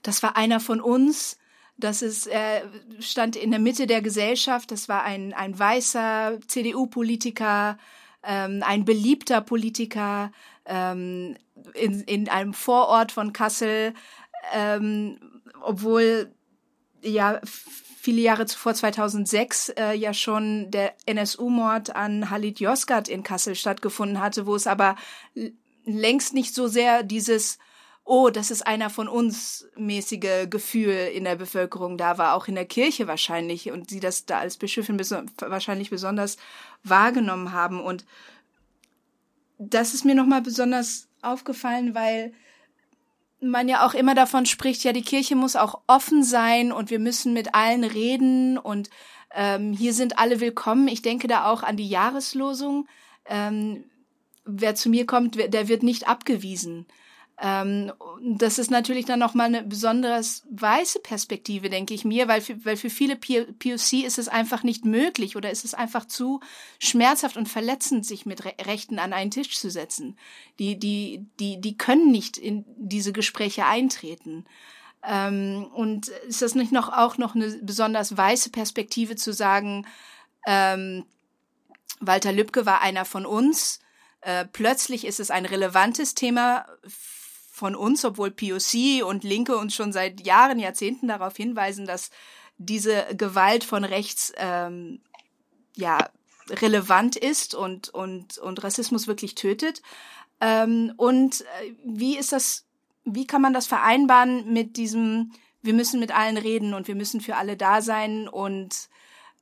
das 0.03 0.23
war 0.23 0.37
einer 0.37 0.59
von 0.59 0.81
uns. 0.81 1.39
Das 1.77 2.03
ist, 2.03 2.27
er 2.27 2.63
stand 2.99 3.37
in 3.37 3.51
der 3.51 3.61
Mitte 3.61 3.87
der 3.87 4.03
Gesellschaft. 4.03 4.71
Das 4.71 4.89
war 4.89 5.05
ein, 5.05 5.35
ein 5.35 5.57
weißer 5.59 6.39
CDU-Politiker, 6.47 7.79
ähm, 8.23 8.63
ein 8.67 8.85
beliebter 8.85 9.43
Politiker 9.43 10.33
ähm, 10.65 11.37
in, 11.75 12.01
in 12.03 12.29
einem 12.29 12.55
Vorort 12.55 13.13
von 13.13 13.33
Kassel, 13.33 13.95
ähm, 14.53 15.19
obwohl 15.61 16.33
ja 17.03 17.41
viele 18.01 18.21
Jahre 18.21 18.47
zuvor, 18.47 18.75
2006, 18.75 19.71
äh, 19.71 19.93
ja 19.93 20.15
schon 20.15 20.71
der 20.71 20.95
NSU-Mord 21.07 21.95
an 21.95 22.31
Halit 22.31 22.61
Yozgat 22.61 23.09
in 23.09 23.23
Kassel 23.23 23.55
stattgefunden 23.55 24.21
hatte, 24.21 24.47
wo 24.47 24.55
es 24.55 24.67
aber 24.67 24.97
längst 25.85 26.35
nicht 26.35 26.55
so 26.55 26.67
sehr 26.67 27.03
dieses 27.03 27.59
oh, 28.05 28.29
das 28.29 28.51
ist 28.51 28.67
einer 28.67 28.91
von 28.91 29.07
uns 29.07 29.69
mäßige 29.77 30.49
Gefühl 30.51 31.11
in 31.15 31.23
der 31.23 31.37
Bevölkerung 31.37 31.97
da 31.97 32.19
war, 32.19 32.35
auch 32.35 32.49
in 32.49 32.57
der 32.57 32.65
Kirche 32.65 33.07
wahrscheinlich 33.07 33.71
und 33.71 33.89
sie 33.89 34.01
das 34.01 34.27
da 34.27 34.41
als 34.41 34.57
Bischöfin 34.57 34.97
beso 34.97 35.23
wahrscheinlich 35.39 35.91
besonders 35.91 36.37
wahrgenommen 36.83 37.53
haben. 37.53 37.81
Und 37.81 38.05
das 39.59 39.95
ist 39.95 40.05
mir 40.05 40.17
nochmal 40.17 40.43
besonders 40.43 41.07
aufgefallen, 41.23 41.95
weil 41.95 42.33
man 43.41 43.69
ja 43.69 43.87
auch 43.87 43.95
immer 43.95 44.15
davon 44.15 44.47
spricht, 44.47 44.85
ja, 44.85 44.93
die 44.93 45.03
Kirche 45.03 45.35
muss 45.35 45.57
auch 45.57 45.81
offen 45.87 46.23
sein 46.23 46.73
und 46.73 46.91
wir 46.91 46.99
müssen 46.99 47.33
mit 47.33 47.55
allen 47.55 47.85
reden 47.85 48.59
und 48.59 48.91
ähm, 49.33 49.73
hier 49.73 49.95
sind 49.95 50.19
alle 50.19 50.41
willkommen. 50.41 50.89
Ich 50.89 51.03
denke 51.03 51.29
da 51.29 51.51
auch 51.51 51.63
an 51.63 51.77
die 51.77 51.89
Jahreslosung. 51.89 52.89
Ähm, 53.27 53.85
wer 54.45 54.75
zu 54.75 54.89
mir 54.89 55.07
kommt, 55.07 55.37
der 55.37 55.69
wird 55.69 55.83
nicht 55.83 56.09
abgewiesen. 56.09 56.87
Ähm, 57.43 57.91
das 58.23 58.59
ist 58.59 58.71
natürlich 58.71 59.07
dann 59.07 59.19
nochmal 59.19 59.47
eine 59.47 59.63
besonders 59.63 60.43
weiße 60.51 61.01
Perspektive, 61.01 61.71
denke 61.71 61.95
ich 61.95 62.05
mir, 62.05 62.29
weil 62.29 62.43
für, 62.43 62.63
weil 62.67 62.77
für 62.77 62.91
viele 62.91 63.17
POC 63.17 64.05
ist 64.05 64.19
es 64.19 64.29
einfach 64.29 64.63
nicht 64.63 64.85
möglich 64.85 65.37
oder 65.37 65.51
ist 65.51 65.65
es 65.65 65.73
einfach 65.73 66.05
zu 66.05 66.41
schmerzhaft 66.79 67.39
und 67.39 67.49
verletzend, 67.49 68.05
sich 68.05 68.27
mit 68.27 68.45
Re 68.45 68.53
Rechten 68.67 68.99
an 68.99 69.15
einen 69.15 69.31
Tisch 69.31 69.59
zu 69.59 69.71
setzen. 69.71 70.19
Die, 70.59 70.79
die, 70.79 71.25
die, 71.39 71.59
die 71.61 71.79
können 71.79 72.11
nicht 72.11 72.37
in 72.37 72.67
diese 72.77 73.13
Gespräche 73.13 73.65
eintreten. 73.65 74.45
Ähm, 75.03 75.67
und 75.73 76.09
ist 76.09 76.43
das 76.43 76.55
nicht 76.55 76.73
noch 76.73 76.91
auch 76.93 77.17
noch 77.17 77.35
eine 77.35 77.59
besonders 77.63 78.15
weiße 78.15 78.51
Perspektive 78.51 79.17
zu 79.17 79.33
sagen, 79.33 79.87
ähm, 80.47 81.07
Walter 82.01 82.33
Lübcke 82.33 82.67
war 82.67 82.83
einer 82.83 83.07
von 83.07 83.25
uns, 83.25 83.81
äh, 84.21 84.45
plötzlich 84.45 85.07
ist 85.07 85.21
es 85.21 85.31
ein 85.31 85.47
relevantes 85.47 86.15
Thema 86.15 86.67
von 87.61 87.77
uns, 87.77 88.07
obwohl 88.07 88.31
POC 88.31 89.05
und 89.05 89.23
Linke 89.23 89.59
uns 89.59 89.75
schon 89.75 89.93
seit 89.93 90.27
Jahren, 90.27 90.59
Jahrzehnten 90.59 91.09
darauf 91.09 91.37
hinweisen, 91.37 91.87
dass 91.87 92.11
diese 92.57 93.07
Gewalt 93.17 93.65
von 93.65 93.85
rechts 93.85 94.33
ähm, 94.39 95.01
ja 95.77 96.09
relevant 96.49 97.17
ist 97.17 97.55
und 97.55 97.91
und 97.91 98.39
und 98.39 98.65
Rassismus 98.65 99.07
wirklich 99.07 99.35
tötet. 99.35 99.83
Ähm, 100.41 100.95
und 100.97 101.43
äh, 101.43 101.75
wie 101.85 102.17
ist 102.17 102.33
das? 102.33 102.67
Wie 103.05 103.27
kann 103.27 103.43
man 103.43 103.53
das 103.53 103.67
vereinbaren 103.67 104.51
mit 104.51 104.79
diesem? 104.79 105.33
Wir 105.61 105.75
müssen 105.75 106.01
mit 106.01 106.17
allen 106.17 106.39
reden 106.39 106.73
und 106.73 106.89
wir 106.89 106.95
müssen 106.95 107.21
für 107.21 107.37
alle 107.37 107.59
da 107.59 107.83
sein 107.83 108.27
und 108.27 108.89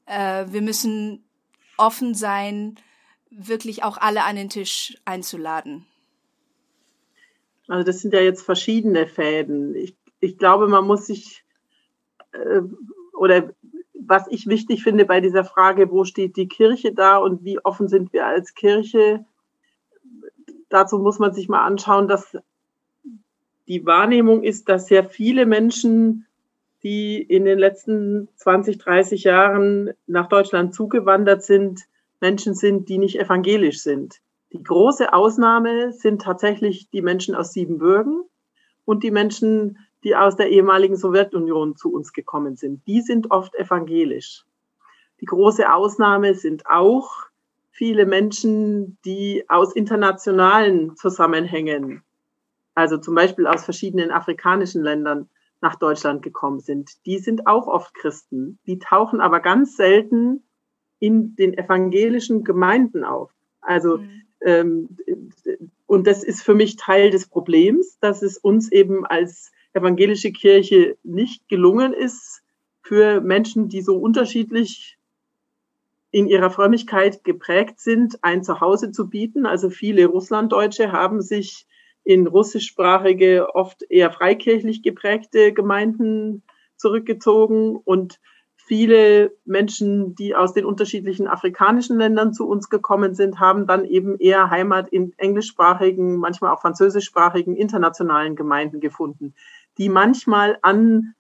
äh, 0.07 0.47
wir 0.49 0.63
müssen 0.63 1.25
offen 1.77 2.15
sein, 2.15 2.75
wirklich 3.31 3.85
auch 3.85 3.97
alle 3.97 4.25
an 4.25 4.35
den 4.35 4.49
Tisch 4.49 4.97
einzuladen. 5.05 5.87
Also 7.69 7.85
das 7.85 8.01
sind 8.01 8.15
ja 8.15 8.21
jetzt 8.21 8.43
verschiedene 8.43 9.07
Fäden. 9.07 9.75
Ich, 9.75 9.97
ich 10.21 10.39
glaube, 10.39 10.69
man 10.69 10.87
muss 10.87 11.07
sich, 11.07 11.45
äh, 12.33 12.63
oder 13.13 13.51
was 13.95 14.27
ich 14.31 14.47
wichtig 14.47 14.83
finde 14.83 15.05
bei 15.05 15.21
dieser 15.21 15.45
Frage, 15.45 15.91
wo 15.91 16.05
steht 16.05 16.37
die 16.37 16.49
Kirche 16.49 16.93
da 16.93 17.19
und 17.19 17.45
wie 17.45 17.63
offen 17.65 17.89
sind 17.89 18.13
wir 18.13 18.27
als 18.27 18.55
Kirche, 18.55 19.25
dazu 20.71 20.99
muss 20.99 21.19
man 21.19 21.35
sich 21.35 21.49
mal 21.49 21.65
anschauen, 21.65 22.09
dass 22.09 22.37
die 23.69 23.85
Wahrnehmung 23.85 24.43
ist, 24.43 24.69
dass 24.69 24.87
sehr 24.87 25.05
viele 25.05 25.45
Menschen, 25.45 26.27
die 26.83 27.21
in 27.21 27.45
den 27.45 27.59
letzten 27.59 28.29
20, 28.37 28.79
30 28.79 29.25
Jahren 29.25 29.93
nach 30.07 30.29
Deutschland 30.29 30.75
zugewandert 30.75 31.43
sind, 31.43 31.83
Menschen 32.21 32.55
sind, 32.55 32.89
die 32.89 32.99
nicht 32.99 33.21
evangelisch 33.21 33.81
sind. 33.81 34.21
Die 34.53 34.63
große 34.63 35.13
Ausnahme 35.13 35.93
sind 35.93 36.23
tatsächlich 36.23 36.89
die 36.91 37.03
Menschen 37.03 37.35
aus 37.35 37.53
Siebenbürgen 37.53 38.25
und 38.85 39.03
die 39.03 39.11
Menschen, 39.11 39.79
die 40.05 40.17
aus 40.17 40.37
der 40.37 40.49
ehemaligen 40.49 40.97
Sowjetunion 40.97 41.77
zu 41.77 41.93
uns 41.93 42.13
gekommen 42.13 42.57
sind. 42.57 42.87
Die 42.87 43.03
sind 43.03 43.31
oft 43.31 43.55
evangelisch. 43.55 44.45
Die 45.21 45.27
große 45.27 45.71
Ausnahme 45.71 46.35
sind 46.35 46.67
auch 46.67 47.27
viele 47.71 48.07
Menschen, 48.07 48.99
die 49.05 49.45
aus 49.49 49.75
internationalen 49.75 50.97
Zusammenhängen, 50.97 52.03
also 52.75 52.97
zum 52.99 53.15
Beispiel 53.15 53.47
aus 53.47 53.65
verschiedenen 53.65 54.11
afrikanischen 54.11 54.83
Ländern 54.83 55.29
nach 55.61 55.75
Deutschland 55.75 56.23
gekommen 56.23 56.61
sind. 56.61 57.05
Die 57.05 57.19
sind 57.19 57.47
auch 57.47 57.67
oft 57.67 57.93
Christen. 57.95 58.59
Die 58.67 58.79
tauchen 58.79 59.21
aber 59.21 59.41
ganz 59.41 59.77
selten 59.77 60.45
in 61.01 61.35
den 61.37 61.53
evangelischen 61.55 62.45
Gemeinden 62.45 63.05
auf. 63.05 63.33
Also 63.61 63.99
mhm. 63.99 64.23
Ähm, 64.41 64.97
und 65.87 66.07
das 66.07 66.23
ist 66.23 66.43
für 66.43 66.55
mich 66.55 66.77
Teil 66.77 67.11
des 67.11 67.27
Problems, 67.27 67.99
dass 68.01 68.23
es 68.23 68.39
uns 68.39 68.71
eben 68.71 69.07
als 69.07 69.53
evangelische 69.73 70.33
Kirche 70.33 70.97
nicht 71.03 71.49
gelungen 71.49 71.93
ist, 71.93 72.43
für 72.83 73.21
Menschen, 73.21 73.69
die 73.69 73.83
so 73.83 73.97
unterschiedlich 73.99 74.97
in 76.11 76.27
ihrer 76.27 76.51
Frömmigkeit 76.51 77.23
geprägt 77.23 77.81
sind, 77.81 78.25
ein 78.25 78.43
Zuhause 78.43 78.93
zu 78.93 79.11
bieten. 79.11 79.45
Also 79.45 79.69
viele 79.69 80.07
Russlanddeutsche 80.07 80.91
haben 80.91 81.21
sich 81.21 81.67
in 82.03 82.27
russischsprachige, 82.27 83.55
oft 83.55 83.83
eher 83.83 84.11
freikirchlich 84.11 84.83
geprägte 84.83 85.53
Gemeinden 85.53 86.43
zurückgezogen 86.77 87.77
und 87.77 88.21
viele 88.69 89.33
Menschen, 89.47 90.15
die 90.15 90.37
aus 90.37 90.53
den 90.53 90.67
unterschiedlichen 90.67 91.27
afrikanischen 91.27 91.99
Ländern 91.99 92.35
zu 92.35 92.47
uns 92.47 92.69
gekommen 92.69 93.15
sind, 93.15 93.41
haben 93.41 93.67
dann 93.67 93.87
eben 93.87 94.19
eher 94.19 94.51
Heimat 94.51 94.91
in 94.91 95.15
englischsprachigen, 95.17 96.19
manchmal 96.19 96.53
auch 96.53 96.61
französischsprachigen 96.61 97.57
internationalen 97.57 98.37
Gemeinden 98.37 98.81
gefunden, 98.81 99.35
die 99.79 99.89
manchmal 99.89 100.59
an 100.61 101.15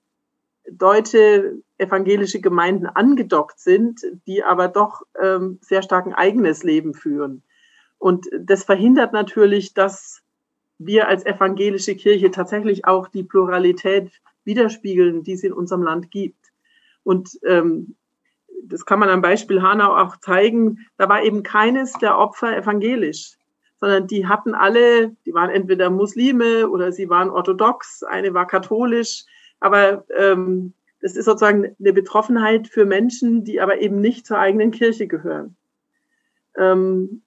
deutsche 0.70 1.62
evangelische 1.78 2.40
Gemeinden 2.40 2.86
angedockt 2.86 3.58
sind, 3.58 4.02
die 4.26 4.44
aber 4.44 4.68
doch 4.68 5.02
ähm, 5.18 5.58
sehr 5.62 5.80
stark 5.82 6.06
ein 6.06 6.14
eigenes 6.14 6.64
Leben 6.64 6.92
führen. 6.92 7.42
Und 7.96 8.26
das 8.38 8.64
verhindert 8.64 9.14
natürlich, 9.14 9.72
dass 9.72 10.20
wir 10.76 11.08
als 11.08 11.24
evangelische 11.24 11.96
Kirche 11.96 12.30
tatsächlich 12.30 12.84
auch 12.84 13.08
die 13.08 13.24
Pluralität 13.24 14.12
widerspiegeln, 14.44 15.22
die 15.22 15.32
es 15.32 15.44
in 15.44 15.54
unserem 15.54 15.82
Land 15.82 16.10
gibt. 16.10 16.47
Und 17.04 17.38
ähm, 17.46 17.96
das 18.62 18.84
kann 18.84 18.98
man 18.98 19.08
am 19.08 19.22
Beispiel 19.22 19.62
Hanau 19.62 19.96
auch 19.96 20.16
zeigen. 20.18 20.86
Da 20.96 21.08
war 21.08 21.22
eben 21.22 21.42
keines 21.42 21.92
der 21.94 22.18
Opfer 22.18 22.56
evangelisch, 22.56 23.36
sondern 23.80 24.06
die 24.06 24.26
hatten 24.26 24.54
alle, 24.54 25.16
die 25.24 25.34
waren 25.34 25.50
entweder 25.50 25.90
Muslime 25.90 26.68
oder 26.68 26.92
sie 26.92 27.08
waren 27.08 27.30
orthodox, 27.30 28.02
eine 28.02 28.34
war 28.34 28.46
katholisch. 28.46 29.24
Aber 29.60 30.04
ähm, 30.16 30.74
das 31.00 31.16
ist 31.16 31.26
sozusagen 31.26 31.76
eine 31.78 31.92
Betroffenheit 31.92 32.68
für 32.68 32.84
Menschen, 32.84 33.44
die 33.44 33.60
aber 33.60 33.80
eben 33.80 34.00
nicht 34.00 34.26
zur 34.26 34.38
eigenen 34.38 34.70
Kirche 34.70 35.06
gehören. 35.06 35.56
Ähm, 36.56 37.22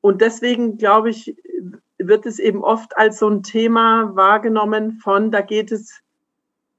und 0.00 0.20
deswegen, 0.20 0.78
glaube 0.78 1.10
ich, 1.10 1.36
wird 1.98 2.26
es 2.26 2.38
eben 2.38 2.62
oft 2.62 2.96
als 2.96 3.18
so 3.18 3.28
ein 3.28 3.42
Thema 3.42 4.14
wahrgenommen 4.14 5.00
von, 5.02 5.30
da 5.30 5.40
geht 5.40 5.72
es 5.72 6.00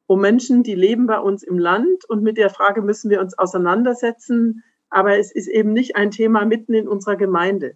um 0.08 0.22
Menschen, 0.22 0.64
die 0.64 0.76
leben 0.76 1.06
bei 1.06 1.20
uns 1.20 1.44
im 1.44 1.60
Land 1.60 2.06
und 2.10 2.24
mit 2.24 2.38
der 2.38 2.50
Frage 2.50 2.82
müssen 2.82 3.10
wir 3.10 3.22
uns 3.22 3.38
auseinandersetzen, 3.38 4.64
aber 4.90 5.18
es 5.18 5.32
ist 5.32 5.48
eben 5.48 5.74
nicht 5.74 5.96
ein 5.96 6.12
Thema 6.12 6.46
mitten 6.46 6.74
in 6.74 6.88
unserer 6.88 7.18
Gemeinde. 7.18 7.76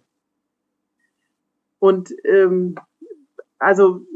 Und 1.78 2.14
ähm, 2.24 2.76
also 3.58 4.06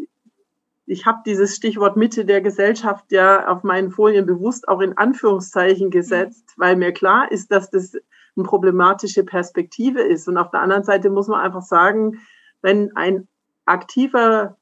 ich 0.86 1.04
habe 1.04 1.18
dieses 1.26 1.56
Stichwort 1.56 1.96
Mitte 1.96 2.24
der 2.24 2.40
Gesellschaft 2.40 3.10
ja 3.10 3.48
auf 3.48 3.64
meinen 3.64 3.90
Folien 3.90 4.24
bewusst 4.24 4.68
auch 4.68 4.80
in 4.80 4.96
Anführungszeichen 4.96 5.90
gesetzt, 5.90 6.54
weil 6.56 6.76
mir 6.76 6.92
klar 6.92 7.30
ist, 7.30 7.50
dass 7.50 7.70
das 7.70 7.94
eine 8.36 8.44
problematische 8.44 9.24
Perspektive 9.24 10.00
ist. 10.00 10.28
Und 10.28 10.38
auf 10.38 10.50
der 10.50 10.60
anderen 10.60 10.84
Seite 10.84 11.10
muss 11.10 11.28
man 11.28 11.40
einfach 11.40 11.62
sagen, 11.62 12.20
wenn 12.62 12.94
ein 12.96 13.26
aktiver 13.64 14.56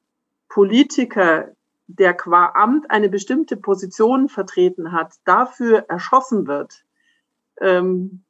Politiker, 0.48 1.48
der 1.98 2.14
qua 2.14 2.52
Amt 2.54 2.90
eine 2.90 3.08
bestimmte 3.08 3.56
Position 3.56 4.28
vertreten 4.28 4.92
hat, 4.92 5.14
dafür 5.24 5.86
erschossen 5.88 6.46
wird, 6.46 6.84
ähm, 7.60 8.24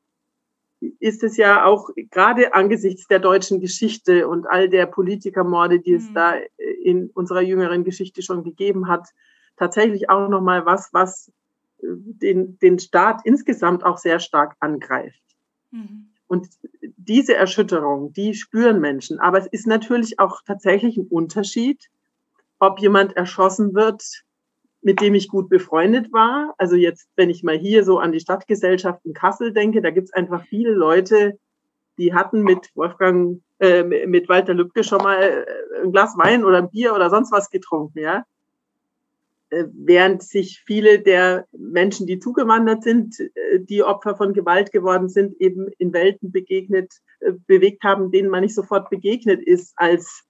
ist 1.00 1.22
es 1.22 1.36
ja 1.36 1.64
auch 1.64 1.90
gerade 2.10 2.52
angesichts 2.52 3.06
der 3.06 3.18
deutschen 3.18 3.60
Geschichte 3.60 4.28
und 4.28 4.46
all 4.46 4.68
der 4.68 4.86
Politikermorde, 4.86 5.80
die 5.80 5.94
es 5.94 6.10
mhm. 6.10 6.14
da 6.14 6.34
in 6.82 7.10
unserer 7.14 7.40
jüngeren 7.40 7.84
Geschichte 7.84 8.22
schon 8.22 8.44
gegeben 8.44 8.88
hat, 8.88 9.08
tatsächlich 9.56 10.10
auch 10.10 10.28
noch 10.28 10.42
mal 10.42 10.66
was, 10.66 10.92
was 10.92 11.32
äh, 11.78 11.86
den, 11.88 12.58
den 12.58 12.78
Staat 12.78 13.22
insgesamt 13.24 13.84
auch 13.84 13.96
sehr 13.98 14.20
stark 14.20 14.56
angreift. 14.60 15.22
Mhm. 15.70 16.10
Und 16.26 16.48
diese 16.80 17.34
Erschütterung, 17.34 18.12
die 18.12 18.34
spüren 18.34 18.80
Menschen. 18.80 19.20
Aber 19.20 19.38
es 19.38 19.46
ist 19.46 19.66
natürlich 19.66 20.18
auch 20.18 20.42
tatsächlich 20.42 20.96
ein 20.96 21.06
Unterschied, 21.06 21.90
ob 22.58 22.78
jemand 22.80 23.16
erschossen 23.16 23.74
wird, 23.74 24.02
mit 24.84 25.00
dem 25.00 25.14
ich 25.14 25.28
gut 25.28 25.48
befreundet 25.48 26.12
war. 26.12 26.54
Also 26.58 26.76
jetzt, 26.76 27.08
wenn 27.16 27.30
ich 27.30 27.42
mal 27.42 27.56
hier 27.56 27.84
so 27.84 27.98
an 27.98 28.12
die 28.12 28.20
Stadtgesellschaft 28.20 29.04
in 29.04 29.14
Kassel 29.14 29.52
denke, 29.52 29.80
da 29.80 29.90
gibt 29.90 30.08
es 30.08 30.12
einfach 30.12 30.44
viele 30.44 30.72
Leute, 30.72 31.38
die 31.96 32.12
hatten 32.12 32.42
mit 32.42 32.70
Wolfgang, 32.74 33.40
äh, 33.60 33.82
mit 33.82 34.28
Walter 34.28 34.52
Lübcke 34.52 34.84
schon 34.84 35.02
mal 35.02 35.22
äh, 35.22 35.82
ein 35.82 35.92
Glas 35.92 36.16
Wein 36.18 36.44
oder 36.44 36.58
ein 36.58 36.70
Bier 36.70 36.94
oder 36.94 37.08
sonst 37.08 37.32
was 37.32 37.50
getrunken, 37.50 38.00
ja. 38.00 38.24
Äh, 39.50 39.64
während 39.72 40.22
sich 40.22 40.62
viele 40.66 41.00
der 41.00 41.46
Menschen, 41.52 42.06
die 42.06 42.18
zugewandert 42.18 42.82
sind, 42.82 43.18
äh, 43.20 43.60
die 43.60 43.82
Opfer 43.82 44.16
von 44.16 44.34
Gewalt 44.34 44.72
geworden 44.72 45.08
sind, 45.08 45.40
eben 45.40 45.68
in 45.78 45.92
Welten 45.92 46.32
begegnet, 46.32 46.92
bewegt 47.46 47.84
haben, 47.84 48.10
denen 48.10 48.28
man 48.28 48.42
nicht 48.42 48.54
sofort 48.54 48.90
begegnet 48.90 49.40
ist 49.42 49.72
als, 49.76 50.24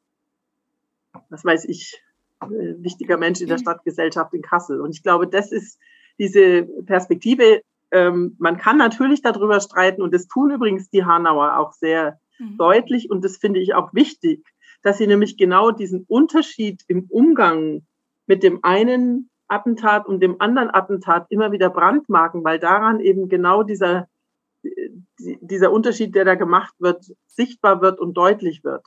was 1.28 1.44
weiß 1.44 1.64
ich, 1.64 2.00
wichtiger 2.50 3.16
Mensch 3.16 3.40
in 3.40 3.48
der. 3.48 3.58
Stadtgesellschaft 3.58 4.34
in 4.34 4.42
Kassel. 4.42 4.80
Und 4.80 4.90
ich 4.90 5.02
glaube, 5.02 5.26
das 5.26 5.52
ist 5.52 5.78
diese 6.18 6.64
Perspektive. 6.86 7.62
Ähm, 7.90 8.36
man 8.38 8.56
kann 8.56 8.76
natürlich 8.76 9.22
darüber 9.22 9.60
streiten 9.60 10.02
und 10.02 10.12
das 10.12 10.26
tun 10.26 10.50
übrigens 10.50 10.90
die 10.90 11.04
Hanauer 11.04 11.58
auch 11.58 11.72
sehr 11.72 12.18
mhm. 12.38 12.56
deutlich 12.56 13.10
und 13.10 13.24
das 13.24 13.36
finde 13.36 13.60
ich 13.60 13.74
auch 13.74 13.94
wichtig, 13.94 14.44
dass 14.82 14.98
sie 14.98 15.06
nämlich 15.06 15.36
genau 15.36 15.70
diesen 15.70 16.04
Unterschied 16.08 16.82
im 16.88 17.06
Umgang 17.08 17.82
mit 18.26 18.42
dem 18.42 18.60
einen 18.62 19.30
Attentat 19.48 20.06
und 20.06 20.20
dem 20.20 20.40
anderen 20.40 20.72
Attentat 20.72 21.26
immer 21.30 21.52
wieder 21.52 21.70
brandmarken, 21.70 22.44
weil 22.44 22.58
daran 22.58 23.00
eben 23.00 23.28
genau 23.28 23.62
dieser, 23.62 24.08
dieser 25.14 25.70
Unterschied, 25.70 26.14
der 26.14 26.24
da 26.24 26.34
gemacht 26.34 26.74
wird, 26.78 27.12
sichtbar 27.26 27.80
wird 27.82 28.00
und 28.00 28.14
deutlich 28.14 28.64
wird. 28.64 28.86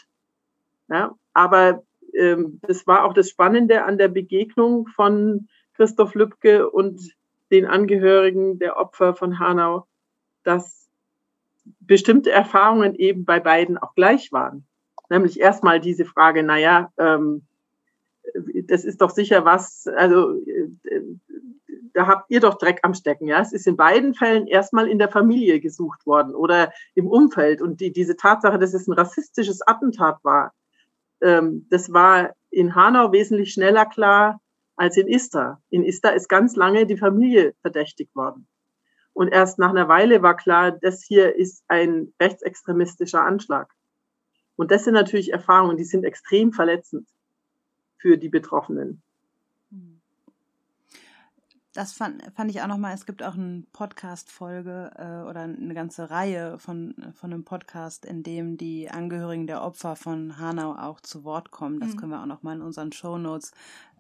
Ja, 0.90 1.16
aber 1.34 1.84
ähm, 2.18 2.60
das 2.68 2.88
war 2.88 3.06
auch 3.06 3.14
das 3.14 3.30
Spannende 3.30 3.84
an 3.84 3.98
der 3.98 4.08
Begegnung 4.08 4.88
von 4.88 5.48
Christoph 5.76 6.16
Lübcke 6.16 6.70
und 6.70 7.14
den 7.52 7.66
Angehörigen 7.66 8.60
der 8.60 8.78
Opfer 8.78 9.14
von 9.14 9.40
Hanau, 9.40 9.88
dass 10.44 10.90
bestimmte 11.80 12.32
Erfahrungen 12.32 12.96
eben 12.96 13.26
bei 13.26 13.40
beiden 13.40 13.78
auch 13.78 13.96
gleich 13.96 14.32
waren. 14.32 14.66
Nämlich 15.10 15.40
erstmal 15.40 15.80
diese 15.80 16.06
Frage, 16.06 16.44
naja, 16.44 16.92
ähm, 16.98 17.44
das 18.66 18.84
ist 18.84 19.02
doch 19.02 19.12
sicher 19.12 19.46
was, 19.46 19.88
also 19.88 20.34
äh, 20.34 21.02
da 21.94 22.06
habt 22.06 22.30
ihr 22.30 22.40
doch 22.40 22.58
Dreck 22.58 22.80
am 22.84 22.94
Stecken, 22.94 23.28
ja. 23.28 23.40
Es 23.40 23.54
ist 23.54 23.66
in 23.66 23.76
beiden 23.76 24.14
Fällen 24.14 24.46
erstmal 24.46 24.88
in 24.88 25.00
der 25.00 25.10
Familie 25.10 25.60
gesucht 25.60 26.06
worden 26.06 26.36
oder 26.36 26.72
im 26.94 27.08
Umfeld. 27.08 27.62
Und 27.62 27.82
die, 27.82 27.92
diese 27.92 28.16
Tatsache, 28.16 28.60
dass 28.60 28.74
es 28.74 28.88
ein 28.88 28.94
rassistisches 28.94 29.66
Attentat 29.66 30.24
war, 30.24 30.54
ähm, 31.22 31.68
das 31.70 31.92
war 31.92 32.36
in 32.50 32.76
Hanau 32.76 33.12
wesentlich 33.12 33.54
schneller 33.54 33.86
klar 33.86 34.42
als 34.76 34.98
in 34.98 35.08
Ista. 35.08 35.62
In 35.70 35.84
Ista 35.84 36.10
ist 36.10 36.30
ganz 36.30 36.56
lange 36.56 36.86
die 36.86 36.98
Familie 36.98 37.54
verdächtigt 37.62 38.16
worden. 38.16 38.48
Und 39.14 39.30
erst 39.30 39.58
nach 39.58 39.72
einer 39.72 39.88
Weile 39.88 40.22
war 40.22 40.36
klar, 40.36 40.72
das 40.72 41.04
hier 41.04 41.36
ist 41.36 41.64
ein 41.68 42.14
rechtsextremistischer 42.22 43.24
Anschlag. 43.24 43.72
Und 44.56 44.72
das 44.72 44.84
sind 44.84 44.94
natürlich 44.94 45.32
Erfahrungen, 45.32 45.78
die 45.78 45.84
sind 45.84 46.04
extrem 46.04 46.54
verletzend 46.54 47.08
für 47.98 48.18
die 48.18 48.30
Betroffenen 48.30 49.02
das 51.78 51.94
fand, 51.94 52.24
fand 52.36 52.50
ich 52.50 52.64
auch 52.64 52.68
nochmal, 52.68 52.96
es 52.96 53.06
gibt 53.06 53.22
auch 53.22 53.36
eine 53.36 53.64
Podcast-Folge 53.72 54.94
äh, 54.96 55.30
oder 55.30 55.42
eine 55.42 55.76
ganze 55.76 56.10
Reihe 56.10 56.58
von, 56.58 56.96
von 57.14 57.32
einem 57.32 57.44
Podcast, 57.44 58.04
in 58.04 58.24
dem 58.24 58.58
die 58.58 58.90
Angehörigen 58.90 59.46
der 59.46 59.62
Opfer 59.62 59.96
von 59.96 60.40
Hanau 60.40 60.74
auch 60.74 61.02
zu 61.02 61.24
Wort 61.24 61.52
kommen. 61.52 61.80
Das 61.80 61.94
mhm. 61.94 61.98
können 61.98 62.12
wir 62.14 62.22
auch 62.22 62.26
nochmal 62.26 62.56
in 62.56 62.64
unseren 62.64 62.92
Show 62.92 63.20
Notes 63.20 63.52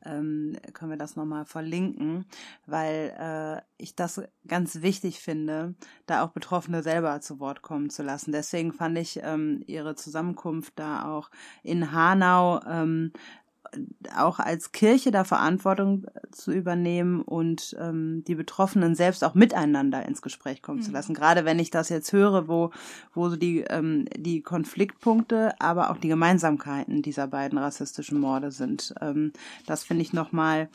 ähm, 0.06 0.58
können 0.74 0.92
wir 0.92 0.98
das 0.98 1.16
nochmal 1.16 1.46
verlinken, 1.46 2.26
weil 2.66 3.14
äh, 3.20 3.62
ich 3.78 3.96
das 3.96 4.22
ganz 4.48 4.82
wichtig 4.82 5.20
finde, 5.20 5.76
da 6.06 6.24
auch 6.24 6.30
Betroffene 6.30 6.82
selber 6.82 7.20
zu 7.22 7.40
Wort 7.40 7.62
kommen 7.62 7.90
zu 7.90 8.04
lassen. 8.04 8.32
Deswegen 8.32 8.74
fand 8.74 8.98
ich 8.98 9.20
ähm, 9.24 9.64
ihre 9.68 9.96
Zusammenkunft 9.96 10.74
da 10.78 11.06
auch 11.06 11.30
in 11.64 11.92
Hanau 11.92 12.62
ähm, 12.66 13.12
auch 14.16 14.40
als 14.40 14.72
Kirche 14.72 15.12
da 15.12 15.24
Verantwortung 15.24 16.06
äh, 16.06 16.32
zu 16.32 16.52
übernehmen 16.52 17.22
und 17.22 17.76
ähm, 17.80 18.24
die 18.28 18.36
Betroffenen 18.36 18.96
selbst 18.96 19.24
auch 19.24 19.34
miteinander 19.34 20.06
ins 20.06 20.22
Gespräch 20.22 20.62
kommen 20.62 20.80
mhm. 20.80 20.84
zu 20.84 20.92
lassen. 20.92 21.14
Gerade 21.14 21.46
wenn 21.46 21.60
ich 21.60 21.70
das 21.70 21.90
jetzt 21.90 22.14
höre, 22.14 22.48
wo, 22.48 22.72
wo 23.14 23.30
so 23.30 23.36
die, 23.36 23.62
ähm, 23.62 24.06
die 24.16 24.42
Konfliktpunkte, 24.42 25.54
aber 25.60 25.92
auch 25.92 25.98
die 25.98 26.10
Gemeinsamkeiten 26.10 27.02
dieser 27.02 27.28
beiden 27.28 27.58
rassistischen 27.58 28.20
Morde 28.20 28.52
sind. 28.52 28.94
Ähm, 29.02 29.32
das 29.66 29.84
finde 29.84 30.04
ich 30.04 30.14
nochmal 30.14 30.70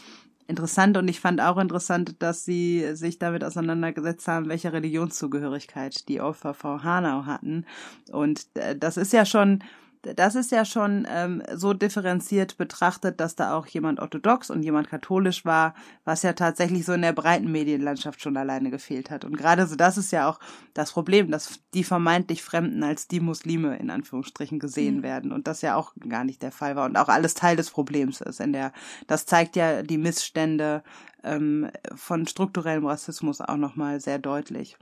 interessant 0.49 0.97
und 0.97 1.09
ich 1.09 1.21
fand 1.21 1.41
auch 1.41 1.57
interessant, 1.59 2.17
dass 2.21 2.45
sie 2.45 2.95
sich 2.95 3.19
damit 3.19 3.45
auseinandergesetzt 3.45 4.29
haben, 4.29 4.49
welche 4.49 4.73
Religionszugehörigkeit 4.73 6.09
die 6.09 6.21
Opfer 6.21 6.55
von 6.55 6.83
Hanau 6.83 7.25
hatten. 7.27 7.65
Und 8.11 8.47
äh, 8.55 8.77
das 8.77 8.97
ist 8.97 9.13
ja 9.13 9.25
schon 9.25 9.63
das 10.03 10.35
ist 10.35 10.51
ja 10.51 10.65
schon 10.65 11.07
ähm, 11.09 11.43
so 11.55 11.75
differenziert 11.75 12.57
betrachtet, 12.57 13.21
dass 13.21 13.37
da 13.37 13.55
auch 13.55 13.67
jemand 13.67 14.01
orthodox 14.01 14.51
und 14.51 14.65
jemand 14.65 14.89
katholisch 14.89 15.45
war, 15.45 15.75
was 16.05 16.23
ja 16.23 16.33
tatsächlich 16.33 16.85
so 16.85 16.93
in 16.93 17.03
der 17.03 17.13
breiten 17.13 17.53
Medienlandschaft 17.53 18.21
schon 18.21 18.37
alleine 18.37 18.71
gefehlt 18.71 19.11
hat. 19.11 19.25
Und 19.25 19.37
gerade 19.37 19.67
so 19.67 19.77
das 19.77 19.97
ist 19.97 20.11
ja 20.11 20.29
auch 20.29 20.41
das 20.75 20.91
Problem, 20.91 21.31
dass 21.31 21.61
die 21.73 21.85
vermeintlich 21.85 22.43
Fremden 22.43 22.83
als 22.83 23.07
die 23.07 23.21
Muslime 23.21 23.77
in 23.77 23.91
Anführungsstrichen 23.91 24.59
gesehen 24.59 24.99
mhm. 24.99 25.03
werden 25.05 25.33
und 25.33 25.47
das 25.47 25.63
ja 25.63 25.77
auch 25.77 25.93
gar 26.09 26.25
nicht 26.25 26.43
der 26.43 26.53
Fall 26.53 26.75
war 26.75 26.87
und 26.87 26.97
auch 26.97 27.09
alles 27.09 27.35
Teil 27.35 27.55
des 27.55 27.71
Problems 27.71 28.21
ist. 28.21 28.41
In 28.41 28.53
der 28.53 28.73
das 29.07 29.25
zeigt 29.25 29.55
ja 29.55 29.83
die 29.83 29.99
Missstände 29.99 30.83
ähm, 31.23 31.71
von 31.95 32.27
strukturellem 32.27 32.87
Rassismus 32.87 33.41
auch 33.41 33.57
noch 33.57 33.77
mal 33.77 34.01
sehr 34.01 34.19
deutlich. 34.19 34.77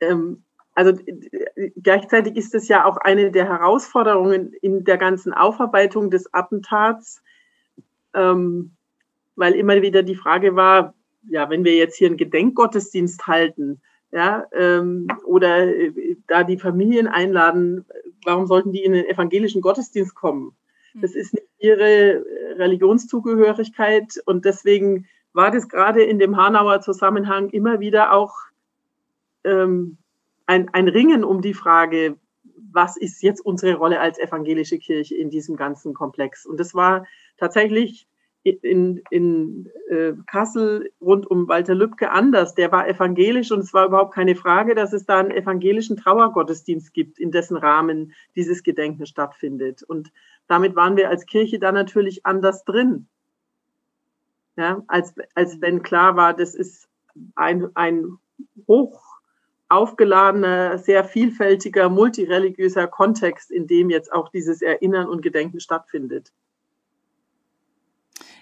Ähm 0.00 0.44
also 0.78 0.92
gleichzeitig 1.82 2.36
ist 2.36 2.54
es 2.54 2.68
ja 2.68 2.84
auch 2.84 2.98
eine 2.98 3.32
der 3.32 3.48
Herausforderungen 3.48 4.52
in 4.62 4.84
der 4.84 4.96
ganzen 4.96 5.32
Aufarbeitung 5.32 6.08
des 6.08 6.32
Attentats, 6.32 7.20
ähm, 8.14 8.70
weil 9.34 9.54
immer 9.54 9.82
wieder 9.82 10.04
die 10.04 10.14
Frage 10.14 10.54
war, 10.54 10.94
ja, 11.28 11.50
wenn 11.50 11.64
wir 11.64 11.74
jetzt 11.74 11.96
hier 11.96 12.06
einen 12.06 12.16
Gedenkgottesdienst 12.16 13.26
halten, 13.26 13.80
ja, 14.12 14.46
ähm, 14.52 15.08
oder 15.24 15.66
äh, 15.66 16.16
da 16.28 16.44
die 16.44 16.58
Familien 16.58 17.08
einladen, 17.08 17.84
warum 18.24 18.46
sollten 18.46 18.70
die 18.70 18.84
in 18.84 18.92
den 18.92 19.06
evangelischen 19.06 19.60
Gottesdienst 19.60 20.14
kommen? 20.14 20.52
Hm. 20.92 21.00
Das 21.00 21.16
ist 21.16 21.34
nicht 21.34 21.48
ihre 21.58 22.24
Religionszugehörigkeit 22.56 24.22
und 24.26 24.44
deswegen 24.44 25.08
war 25.32 25.50
das 25.50 25.68
gerade 25.68 26.04
in 26.04 26.20
dem 26.20 26.36
Hanauer 26.36 26.82
Zusammenhang 26.82 27.50
immer 27.50 27.80
wieder 27.80 28.12
auch 28.12 28.36
ähm, 29.42 29.98
ein, 30.48 30.68
ein 30.70 30.88
Ringen 30.88 31.24
um 31.24 31.42
die 31.42 31.54
Frage, 31.54 32.16
was 32.72 32.96
ist 32.96 33.22
jetzt 33.22 33.44
unsere 33.44 33.76
Rolle 33.76 34.00
als 34.00 34.18
evangelische 34.18 34.78
Kirche 34.78 35.14
in 35.14 35.30
diesem 35.30 35.56
ganzen 35.56 35.92
Komplex? 35.94 36.46
Und 36.46 36.58
das 36.58 36.74
war 36.74 37.06
tatsächlich 37.36 38.08
in, 38.42 39.02
in 39.10 39.70
äh, 39.90 40.14
Kassel 40.26 40.90
rund 41.02 41.30
um 41.30 41.48
Walter 41.48 41.74
Lübcke 41.74 42.10
anders. 42.10 42.54
Der 42.54 42.72
war 42.72 42.88
evangelisch 42.88 43.52
und 43.52 43.60
es 43.60 43.74
war 43.74 43.86
überhaupt 43.86 44.14
keine 44.14 44.34
Frage, 44.34 44.74
dass 44.74 44.94
es 44.94 45.04
da 45.04 45.18
einen 45.18 45.32
evangelischen 45.32 45.98
Trauergottesdienst 45.98 46.94
gibt, 46.94 47.18
in 47.18 47.30
dessen 47.30 47.58
Rahmen 47.58 48.14
dieses 48.34 48.62
Gedenken 48.62 49.04
stattfindet. 49.04 49.82
Und 49.82 50.10
damit 50.46 50.76
waren 50.76 50.96
wir 50.96 51.10
als 51.10 51.26
Kirche 51.26 51.58
da 51.58 51.72
natürlich 51.72 52.24
anders 52.24 52.64
drin. 52.64 53.06
Ja, 54.56 54.82
als, 54.88 55.14
als 55.34 55.60
wenn 55.60 55.82
klar 55.82 56.16
war, 56.16 56.32
das 56.34 56.54
ist 56.54 56.88
ein, 57.34 57.68
ein 57.74 58.16
hoch 58.66 59.07
aufgeladener, 59.68 60.78
sehr 60.78 61.04
vielfältiger, 61.04 61.88
multireligiöser 61.88 62.86
Kontext, 62.86 63.50
in 63.50 63.66
dem 63.66 63.90
jetzt 63.90 64.12
auch 64.12 64.28
dieses 64.30 64.62
Erinnern 64.62 65.08
und 65.08 65.22
Gedenken 65.22 65.60
stattfindet. 65.60 66.32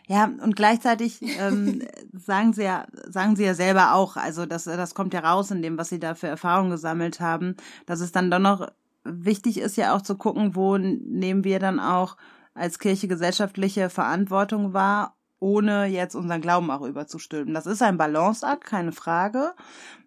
Ja, 0.09 0.31
und 0.41 0.55
gleichzeitig 0.55 1.21
ähm, 1.41 1.83
sagen 2.12 2.53
sie 2.53 2.62
ja, 2.62 2.87
sagen 3.09 3.35
sie 3.35 3.45
ja 3.45 3.55
selber 3.55 3.95
auch, 3.95 4.17
also 4.17 4.47
das, 4.47 4.65
das 4.65 4.95
kommt 4.95 5.12
ja 5.15 5.21
raus 5.21 5.51
in 5.51 5.62
dem, 5.62 5.79
was 5.79 5.89
sie 5.89 5.99
da 5.99 6.15
für 6.15 6.29
Erfahrungen 6.29 6.71
gesammelt 6.71 7.19
haben, 7.19 7.57
dass 7.87 8.01
es 8.01 8.12
dann 8.12 8.31
doch 8.31 8.39
noch 8.39 8.69
wichtig 9.03 9.59
ist 9.59 9.77
ja 9.77 9.97
auch 9.97 10.03
zu 10.03 10.17
gucken, 10.17 10.55
wo 10.55 10.79
nehmen 10.79 11.43
wir 11.43 11.59
dann 11.59 11.81
auch 11.81 12.17
als 12.55 12.79
Kirche 12.79 13.09
gesellschaftliche 13.09 13.91
Verantwortung 13.91 14.73
wahr 14.73 15.15
ohne 15.38 15.87
jetzt 15.87 16.14
unseren 16.14 16.40
Glauben 16.40 16.70
auch 16.70 16.83
überzustülpen. 16.83 17.53
Das 17.53 17.66
ist 17.66 17.83
ein 17.83 17.99
Balanceakt, 17.99 18.64
keine 18.64 18.92
Frage. 18.92 19.53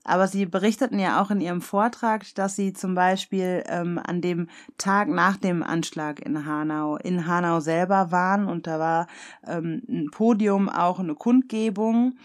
Aber 0.03 0.27
Sie 0.27 0.45
berichteten 0.45 0.97
ja 0.97 1.21
auch 1.21 1.29
in 1.29 1.41
Ihrem 1.41 1.61
Vortrag, 1.61 2.25
dass 2.35 2.55
Sie 2.55 2.73
zum 2.73 2.95
Beispiel 2.95 3.63
ähm, 3.67 3.99
an 4.03 4.21
dem 4.21 4.47
Tag 4.77 5.07
nach 5.07 5.37
dem 5.37 5.61
Anschlag 5.61 6.19
in 6.19 6.45
Hanau, 6.45 6.97
in 6.97 7.27
Hanau 7.27 7.59
selber 7.59 8.11
waren 8.11 8.47
und 8.47 8.65
da 8.65 8.79
war 8.79 9.07
ähm, 9.45 9.83
ein 9.87 10.09
Podium, 10.11 10.69
auch 10.69 10.99
eine 10.99 11.15
Kundgebung 11.15 12.15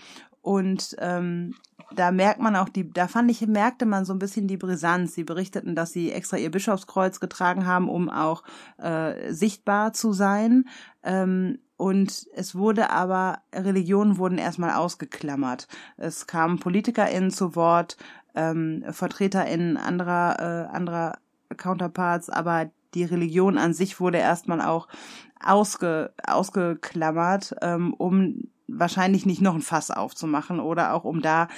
und 0.41 0.97
ähm, 0.99 1.55
da 1.95 2.11
merkt 2.11 2.41
man 2.41 2.57
auch 2.57 2.69
die, 2.69 2.91
da 2.91 3.09
fand 3.09 3.31
ich, 3.31 3.47
merkte 3.47 3.87
man 3.87 4.05
so 4.05 4.13
ein 4.13 4.19
bisschen 4.19 4.47
die 4.47 4.57
Brisanz. 4.57 5.15
Sie 5.15 5.25
berichteten, 5.25 5.75
dass 5.75 5.93
sie 5.93 6.13
extra 6.13 6.37
ihr 6.37 6.51
Bischofskreuz 6.51 7.21
getragen 7.21 7.67
haben, 7.67 7.89
um 7.89 8.11
auch 8.11 8.43
äh, 8.79 9.33
sichtbar 9.33 9.93
zu 9.93 10.13
sein. 10.13 10.67
Ähm, 11.03 11.59
und 11.77 12.27
es 12.35 12.55
wurde 12.55 12.91
aber, 12.91 13.39
Religionen 13.55 14.19
wurden 14.19 14.39
erstmal 14.39 14.75
ausgeklammert. 14.75 15.69
Es 15.97 16.27
kamen 16.27 16.59
PolitikerInnen 16.59 17.31
zu 17.31 17.57
Wort, 17.57 17.97
ähm, 18.35 18.85
VertreterInnen 18.91 19.77
anderer, 19.77 20.39
äh, 20.39 20.75
anderer 20.75 21.19
Counterparts, 21.57 22.31
aber 22.31 22.71
die 22.95 23.05
Religion 23.05 23.59
an 23.59 23.75
sich 23.75 24.01
wurde 24.01 24.19
erstmal 24.19 24.61
auch 24.61 24.89
ausge, 25.45 26.13
ausgeklammert, 26.27 27.57
ähm, 27.61 27.93
um 27.95 28.49
wahrscheinlich 28.67 29.27
nicht 29.27 29.43
noch 29.43 29.55
ein 29.55 29.63
Fass 29.63 29.91
aufzumachen 29.91 30.61
oder 30.61 30.95
auch 30.95 31.05
um 31.05 31.21
da 31.21 31.49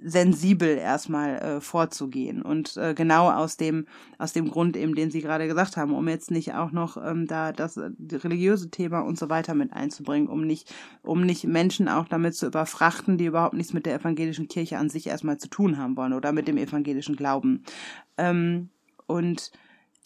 sensibel 0.00 0.76
erstmal 0.76 1.36
äh, 1.36 1.60
vorzugehen 1.60 2.42
und 2.42 2.76
äh, 2.76 2.92
genau 2.94 3.30
aus 3.30 3.56
dem 3.56 3.86
aus 4.18 4.34
dem 4.34 4.50
Grund 4.50 4.76
eben 4.76 4.94
den 4.94 5.10
Sie 5.10 5.22
gerade 5.22 5.46
gesagt 5.46 5.76
haben 5.76 5.94
um 5.94 6.06
jetzt 6.06 6.30
nicht 6.30 6.54
auch 6.54 6.70
noch 6.70 6.98
ähm, 6.98 7.26
da 7.26 7.52
das 7.52 7.78
äh, 7.78 7.90
religiöse 8.12 8.70
Thema 8.70 9.00
und 9.00 9.18
so 9.18 9.30
weiter 9.30 9.54
mit 9.54 9.72
einzubringen 9.72 10.28
um 10.28 10.46
nicht 10.46 10.74
um 11.02 11.22
nicht 11.24 11.44
Menschen 11.44 11.88
auch 11.88 12.06
damit 12.08 12.34
zu 12.34 12.46
überfrachten 12.46 13.16
die 13.16 13.26
überhaupt 13.26 13.54
nichts 13.54 13.72
mit 13.72 13.86
der 13.86 13.94
evangelischen 13.94 14.48
Kirche 14.48 14.76
an 14.78 14.90
sich 14.90 15.06
erstmal 15.06 15.38
zu 15.38 15.48
tun 15.48 15.78
haben 15.78 15.96
wollen 15.96 16.12
oder 16.12 16.32
mit 16.32 16.46
dem 16.46 16.58
evangelischen 16.58 17.16
Glauben. 17.16 17.64
Ähm, 18.18 18.70
und 19.06 19.50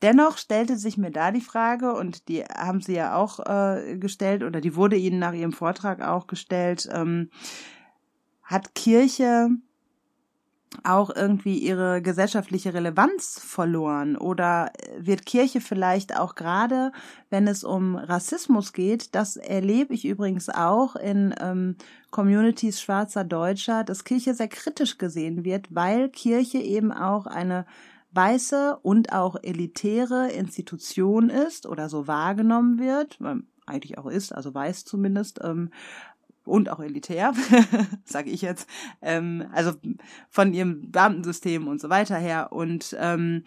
Dennoch 0.03 0.39
stellte 0.39 0.79
sich 0.79 0.97
mir 0.97 1.11
da 1.11 1.31
die 1.31 1.43
Frage, 1.43 1.93
und 1.93 2.29
die 2.29 2.43
haben 2.45 2.81
Sie 2.81 2.95
ja 2.95 3.17
auch 3.17 3.39
äh, 3.41 3.99
gestellt, 3.99 4.43
oder 4.43 4.63
die 4.63 4.75
wurde 4.75 4.97
Ihnen 4.97 5.19
nach 5.19 5.35
Ihrem 5.35 5.53
Vortrag 5.53 6.01
auch 6.01 6.27
gestellt, 6.27 6.89
ähm, 6.91 7.31
hat 8.43 8.75
Kirche 8.75 9.51
auch 10.85 11.11
irgendwie 11.15 11.59
ihre 11.59 12.01
gesellschaftliche 12.03 12.73
Relevanz 12.75 13.41
verloren? 13.41 14.17
Oder 14.17 14.73
wird 14.99 15.27
Kirche 15.27 15.61
vielleicht 15.61 16.17
auch 16.19 16.35
gerade, 16.35 16.93
wenn 17.29 17.49
es 17.49 17.65
um 17.65 17.97
Rassismus 17.97 18.73
geht, 18.73 19.15
das 19.15 19.37
erlebe 19.37 19.95
ich 19.95 20.05
übrigens 20.05 20.49
auch 20.49 20.97
in 20.97 21.35
ähm, 21.41 21.77
Communities 22.11 22.81
schwarzer 22.81 23.25
Deutscher, 23.25 23.85
dass 23.85 24.05
Kirche 24.05 24.35
sehr 24.35 24.49
kritisch 24.49 24.99
gesehen 24.99 25.45
wird, 25.45 25.75
weil 25.75 26.09
Kirche 26.09 26.59
eben 26.59 26.93
auch 26.93 27.27
eine 27.27 27.67
weiße 28.13 28.79
und 28.83 29.13
auch 29.13 29.37
elitäre 29.43 30.31
Institution 30.31 31.31
ist 31.31 31.67
oder 31.67 31.89
so 31.89 32.07
wahrgenommen 32.07 32.79
wird, 32.79 33.19
eigentlich 33.67 33.99
auch 33.99 34.07
ist, 34.07 34.33
also 34.33 34.53
weiß 34.53 34.85
zumindest, 34.85 35.41
ähm, 35.43 35.71
und 36.45 36.71
auch 36.71 36.81
elitär, 36.81 37.33
sage 38.05 38.31
ich 38.31 38.43
jetzt, 38.43 38.69
ähm, 39.03 39.47
also 39.53 39.73
von 40.29 40.53
ihrem 40.53 40.91
Beamtensystem 40.91 41.69
und 41.69 41.81
so 41.81 41.91
weiter 41.91 42.17
her. 42.17 42.53
Und 42.53 42.97
ähm, 42.99 43.45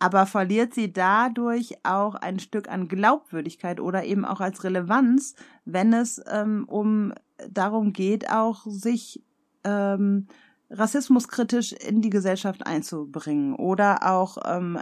aber 0.00 0.24
verliert 0.24 0.72
sie 0.74 0.92
dadurch 0.92 1.74
auch 1.84 2.14
ein 2.14 2.38
Stück 2.38 2.70
an 2.70 2.88
Glaubwürdigkeit 2.88 3.80
oder 3.80 4.04
eben 4.04 4.24
auch 4.24 4.40
als 4.40 4.64
Relevanz, 4.64 5.34
wenn 5.66 5.92
es 5.92 6.22
ähm, 6.26 6.64
um 6.66 7.12
darum 7.50 7.92
geht, 7.92 8.30
auch 8.30 8.64
sich 8.66 9.22
ähm, 9.62 10.26
rassismuskritisch 10.70 11.72
in 11.72 12.00
die 12.00 12.10
Gesellschaft 12.10 12.66
einzubringen 12.66 13.54
oder 13.54 14.10
auch 14.10 14.38
ähm, 14.44 14.80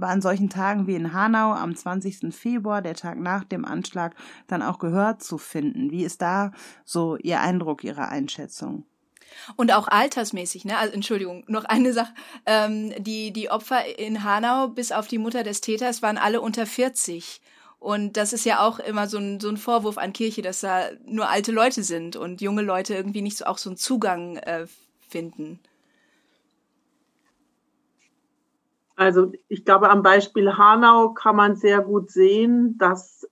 an 0.00 0.20
solchen 0.20 0.50
Tagen 0.50 0.86
wie 0.86 0.94
in 0.94 1.12
Hanau 1.12 1.52
am 1.52 1.74
20. 1.74 2.34
Februar, 2.34 2.82
der 2.82 2.94
Tag 2.94 3.18
nach 3.18 3.44
dem 3.44 3.64
Anschlag, 3.64 4.14
dann 4.46 4.62
auch 4.62 4.78
gehört 4.78 5.22
zu 5.22 5.38
finden. 5.38 5.90
Wie 5.90 6.04
ist 6.04 6.20
da 6.22 6.52
so 6.84 7.16
Ihr 7.16 7.40
Eindruck, 7.40 7.84
Ihre 7.84 8.08
Einschätzung? 8.08 8.84
Und 9.56 9.72
auch 9.72 9.88
altersmäßig, 9.88 10.64
ne? 10.64 10.76
Also 10.76 10.92
Entschuldigung, 10.92 11.44
noch 11.46 11.64
eine 11.64 11.92
Sache. 11.92 12.12
Ähm, 12.46 12.92
die, 12.98 13.32
die 13.32 13.50
Opfer 13.50 13.98
in 13.98 14.24
Hanau, 14.24 14.68
bis 14.68 14.92
auf 14.92 15.06
die 15.06 15.18
Mutter 15.18 15.42
des 15.42 15.60
Täters, 15.60 16.02
waren 16.02 16.18
alle 16.18 16.40
unter 16.40 16.66
40. 16.66 17.40
Und 17.78 18.16
das 18.16 18.32
ist 18.32 18.44
ja 18.44 18.60
auch 18.60 18.78
immer 18.78 19.08
so 19.08 19.18
ein, 19.18 19.40
so 19.40 19.48
ein 19.48 19.56
Vorwurf 19.56 19.96
an 19.96 20.12
Kirche, 20.12 20.42
dass 20.42 20.60
da 20.60 20.90
nur 21.06 21.30
alte 21.30 21.52
Leute 21.52 21.82
sind 21.82 22.16
und 22.16 22.42
junge 22.42 22.62
Leute 22.62 22.94
irgendwie 22.94 23.22
nicht 23.22 23.38
so 23.38 23.46
auch 23.46 23.56
so 23.56 23.70
einen 23.70 23.78
Zugang 23.78 24.36
äh, 24.36 24.66
finden? 25.10 25.60
Also 28.96 29.32
ich 29.48 29.64
glaube, 29.64 29.88
am 29.88 30.02
Beispiel 30.02 30.58
Hanau 30.58 31.14
kann 31.14 31.34
man 31.34 31.56
sehr 31.56 31.80
gut 31.80 32.10
sehen, 32.10 32.76
dass 32.76 33.26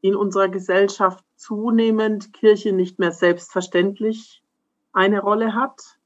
in 0.00 0.16
unserer 0.16 0.48
Gesellschaft 0.48 1.24
zunehmend 1.36 2.32
Kirche 2.32 2.72
nicht 2.72 2.98
mehr 2.98 3.12
selbstverständlich 3.12 4.42
eine 4.92 5.20
Rolle 5.20 5.54
hat, 5.54 5.98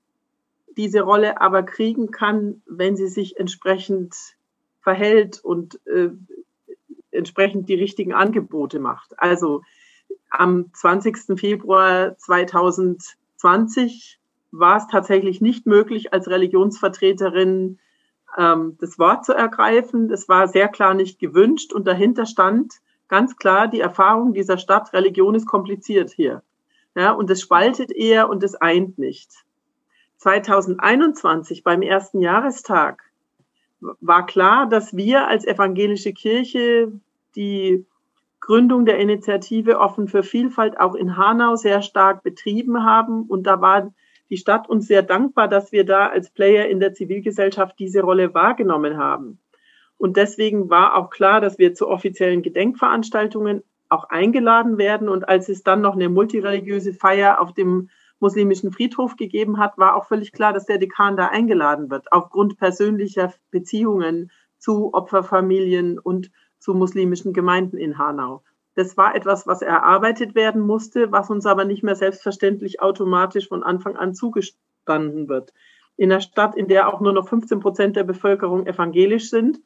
diese 0.76 1.00
Rolle 1.00 1.40
aber 1.40 1.62
kriegen 1.62 2.10
kann, 2.10 2.60
wenn 2.66 2.96
sie 2.96 3.08
sich 3.08 3.38
entsprechend 3.38 4.14
verhält 4.80 5.42
und 5.42 5.80
äh, 5.86 6.10
entsprechend 7.10 7.70
die 7.70 7.74
richtigen 7.74 8.12
Angebote 8.12 8.78
macht. 8.78 9.18
Also 9.18 9.62
am 10.28 10.70
20. 10.74 11.40
Februar 11.40 12.18
2020 12.18 14.20
war 14.58 14.76
es 14.76 14.86
tatsächlich 14.86 15.40
nicht 15.40 15.66
möglich, 15.66 16.12
als 16.12 16.28
Religionsvertreterin 16.28 17.78
ähm, 18.36 18.76
das 18.80 18.98
Wort 18.98 19.24
zu 19.24 19.32
ergreifen. 19.32 20.08
Das 20.08 20.28
war 20.28 20.48
sehr 20.48 20.68
klar 20.68 20.94
nicht 20.94 21.18
gewünscht 21.18 21.72
und 21.72 21.86
dahinter 21.86 22.26
stand 22.26 22.74
ganz 23.08 23.36
klar 23.36 23.68
die 23.68 23.80
Erfahrung 23.80 24.32
dieser 24.32 24.58
Stadt, 24.58 24.92
Religion 24.92 25.34
ist 25.34 25.46
kompliziert 25.46 26.10
hier. 26.10 26.42
Ja, 26.94 27.12
und 27.12 27.30
es 27.30 27.42
spaltet 27.42 27.92
eher 27.92 28.28
und 28.28 28.42
es 28.42 28.54
eint 28.54 28.98
nicht. 28.98 29.30
2021 30.18 31.62
beim 31.62 31.82
ersten 31.82 32.20
Jahrestag 32.20 33.02
war 33.80 34.24
klar, 34.26 34.66
dass 34.66 34.96
wir 34.96 35.28
als 35.28 35.46
evangelische 35.46 36.12
Kirche 36.12 36.90
die 37.36 37.86
Gründung 38.40 38.86
der 38.86 38.98
Initiative 38.98 39.78
Offen 39.78 40.08
für 40.08 40.22
Vielfalt 40.22 40.80
auch 40.80 40.94
in 40.94 41.16
Hanau 41.16 41.56
sehr 41.56 41.82
stark 41.82 42.22
betrieben 42.22 42.84
haben. 42.84 43.24
Und 43.24 43.44
da 43.44 43.60
war 43.60 43.92
die 44.30 44.36
Stadt 44.36 44.68
uns 44.68 44.86
sehr 44.86 45.02
dankbar, 45.02 45.48
dass 45.48 45.72
wir 45.72 45.84
da 45.84 46.08
als 46.08 46.30
Player 46.30 46.66
in 46.68 46.80
der 46.80 46.94
Zivilgesellschaft 46.94 47.78
diese 47.78 48.02
Rolle 48.02 48.34
wahrgenommen 48.34 48.96
haben. 48.96 49.38
Und 49.98 50.16
deswegen 50.16 50.68
war 50.68 50.96
auch 50.96 51.10
klar, 51.10 51.40
dass 51.40 51.58
wir 51.58 51.74
zu 51.74 51.88
offiziellen 51.88 52.42
Gedenkveranstaltungen 52.42 53.62
auch 53.88 54.04
eingeladen 54.04 54.78
werden. 54.78 55.08
Und 55.08 55.28
als 55.28 55.48
es 55.48 55.62
dann 55.62 55.80
noch 55.80 55.94
eine 55.94 56.08
multireligiöse 56.08 56.92
Feier 56.92 57.40
auf 57.40 57.54
dem 57.54 57.88
muslimischen 58.18 58.72
Friedhof 58.72 59.16
gegeben 59.16 59.58
hat, 59.58 59.78
war 59.78 59.94
auch 59.94 60.06
völlig 60.06 60.32
klar, 60.32 60.52
dass 60.52 60.66
der 60.66 60.78
Dekan 60.78 61.16
da 61.16 61.28
eingeladen 61.28 61.90
wird, 61.90 62.12
aufgrund 62.12 62.58
persönlicher 62.58 63.32
Beziehungen 63.50 64.30
zu 64.58 64.92
Opferfamilien 64.94 65.98
und 65.98 66.30
zu 66.58 66.74
muslimischen 66.74 67.32
Gemeinden 67.32 67.76
in 67.76 67.98
Hanau. 67.98 68.42
Das 68.76 68.98
war 68.98 69.16
etwas, 69.16 69.46
was 69.46 69.62
erarbeitet 69.62 70.34
werden 70.34 70.60
musste, 70.60 71.10
was 71.10 71.30
uns 71.30 71.46
aber 71.46 71.64
nicht 71.64 71.82
mehr 71.82 71.96
selbstverständlich 71.96 72.82
automatisch 72.82 73.48
von 73.48 73.62
Anfang 73.62 73.96
an 73.96 74.14
zugestanden 74.14 75.28
wird. 75.28 75.54
In 75.96 76.12
einer 76.12 76.20
Stadt, 76.20 76.54
in 76.54 76.68
der 76.68 76.92
auch 76.92 77.00
nur 77.00 77.14
noch 77.14 77.26
15 77.26 77.58
Prozent 77.60 77.96
der 77.96 78.04
Bevölkerung 78.04 78.66
evangelisch 78.66 79.30
sind, 79.30 79.60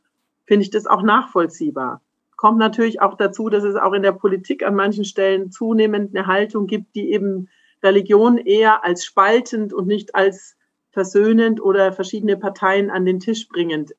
finde 0.46 0.62
ich 0.62 0.70
das 0.70 0.86
auch 0.86 1.02
nachvollziehbar. 1.02 2.02
Kommt 2.36 2.58
natürlich 2.58 3.02
auch 3.02 3.16
dazu, 3.16 3.48
dass 3.48 3.64
es 3.64 3.74
auch 3.74 3.94
in 3.94 4.02
der 4.02 4.12
Politik 4.12 4.64
an 4.64 4.76
manchen 4.76 5.04
Stellen 5.04 5.50
zunehmend 5.50 6.16
eine 6.16 6.28
Haltung 6.28 6.68
gibt, 6.68 6.94
die 6.94 7.10
eben 7.10 7.48
Religion 7.82 8.38
eher 8.38 8.84
als 8.84 9.04
spaltend 9.04 9.72
und 9.72 9.88
nicht 9.88 10.14
als 10.14 10.56
versöhnend 10.92 11.60
oder 11.60 11.92
verschiedene 11.92 12.36
Parteien 12.36 12.90
an 12.90 13.04
den 13.04 13.18
Tisch 13.18 13.48
bringend 13.48 13.96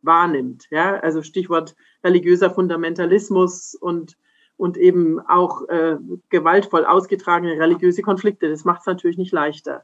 wahrnimmt. 0.00 0.68
Ja, 0.70 0.96
also 1.00 1.22
Stichwort 1.22 1.76
religiöser 2.02 2.50
Fundamentalismus 2.50 3.74
und 3.74 4.16
und 4.56 4.76
eben 4.76 5.20
auch 5.20 5.68
äh, 5.68 5.96
gewaltvoll 6.28 6.84
ausgetragene 6.84 7.58
religiöse 7.58 8.02
Konflikte. 8.02 8.48
Das 8.48 8.64
macht 8.64 8.80
es 8.80 8.86
natürlich 8.86 9.18
nicht 9.18 9.32
leichter. 9.32 9.82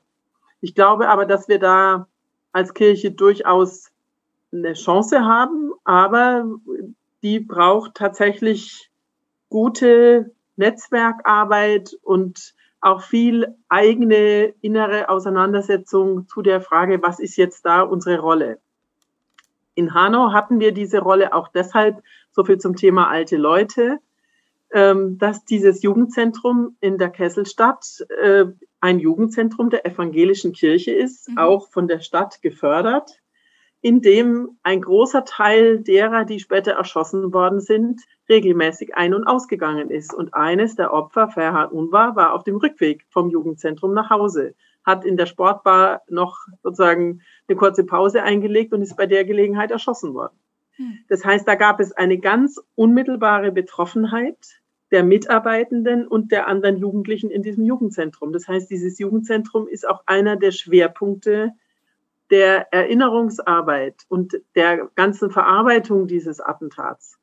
Ich 0.60 0.74
glaube 0.74 1.08
aber, 1.08 1.26
dass 1.26 1.48
wir 1.48 1.58
da 1.58 2.06
als 2.52 2.74
Kirche 2.74 3.10
durchaus 3.10 3.90
eine 4.52 4.74
Chance 4.74 5.24
haben, 5.24 5.72
aber 5.84 6.44
die 7.22 7.40
braucht 7.40 7.94
tatsächlich 7.94 8.90
gute 9.48 10.32
Netzwerkarbeit 10.56 11.96
und 12.02 12.54
auch 12.80 13.02
viel 13.02 13.54
eigene 13.68 14.54
innere 14.60 15.08
Auseinandersetzung 15.08 16.26
zu 16.28 16.42
der 16.42 16.60
Frage, 16.60 17.02
was 17.02 17.20
ist 17.20 17.36
jetzt 17.36 17.66
da 17.66 17.82
unsere 17.82 18.20
Rolle? 18.20 18.58
In 19.74 19.94
Hanau 19.94 20.32
hatten 20.32 20.60
wir 20.60 20.72
diese 20.72 21.00
Rolle 21.00 21.34
auch 21.34 21.48
deshalb, 21.48 22.02
so 22.32 22.44
viel 22.44 22.58
zum 22.58 22.76
Thema 22.76 23.08
alte 23.08 23.36
Leute, 23.36 23.98
dass 24.72 25.44
dieses 25.44 25.82
Jugendzentrum 25.82 26.76
in 26.80 26.96
der 26.96 27.10
Kesselstadt 27.10 28.06
äh, 28.22 28.46
ein 28.80 29.00
Jugendzentrum 29.00 29.68
der 29.68 29.84
evangelischen 29.84 30.52
Kirche 30.52 30.92
ist, 30.92 31.28
mhm. 31.28 31.38
auch 31.38 31.70
von 31.70 31.88
der 31.88 32.00
Stadt 32.00 32.40
gefördert 32.40 33.20
in 33.82 34.02
dem 34.02 34.58
ein 34.62 34.82
großer 34.82 35.24
Teil 35.24 35.80
derer, 35.80 36.24
die 36.24 36.38
später 36.38 36.72
erschossen 36.72 37.32
worden 37.32 37.60
sind, 37.60 38.02
regelmäßig 38.28 38.94
ein- 38.94 39.14
und 39.14 39.26
ausgegangen 39.26 39.90
ist. 39.90 40.12
Und 40.12 40.34
eines 40.34 40.76
der 40.76 40.92
Opfer, 40.92 41.28
Ferhat 41.28 41.72
Unvar, 41.72 42.14
war 42.14 42.34
auf 42.34 42.44
dem 42.44 42.56
Rückweg 42.56 43.06
vom 43.10 43.30
Jugendzentrum 43.30 43.94
nach 43.94 44.10
Hause, 44.10 44.54
hat 44.84 45.04
in 45.04 45.16
der 45.16 45.26
Sportbar 45.26 46.02
noch 46.08 46.36
sozusagen 46.62 47.22
eine 47.48 47.56
kurze 47.56 47.84
Pause 47.84 48.22
eingelegt 48.22 48.72
und 48.72 48.82
ist 48.82 48.96
bei 48.96 49.06
der 49.06 49.24
Gelegenheit 49.24 49.70
erschossen 49.70 50.12
worden. 50.12 50.38
Hm. 50.76 50.98
Das 51.08 51.24
heißt, 51.24 51.48
da 51.48 51.54
gab 51.54 51.80
es 51.80 51.92
eine 51.92 52.18
ganz 52.18 52.60
unmittelbare 52.74 53.50
Betroffenheit 53.50 54.59
der 54.90 55.04
Mitarbeitenden 55.04 56.06
und 56.06 56.32
der 56.32 56.48
anderen 56.48 56.76
Jugendlichen 56.76 57.30
in 57.30 57.42
diesem 57.42 57.64
Jugendzentrum. 57.64 58.32
Das 58.32 58.48
heißt, 58.48 58.70
dieses 58.70 58.98
Jugendzentrum 58.98 59.68
ist 59.68 59.88
auch 59.88 60.02
einer 60.06 60.36
der 60.36 60.50
Schwerpunkte 60.50 61.52
der 62.30 62.72
Erinnerungsarbeit 62.72 64.04
und 64.08 64.40
der 64.54 64.88
ganzen 64.94 65.30
Verarbeitung 65.30 66.06
dieses 66.06 66.40
Attentats. 66.40 67.18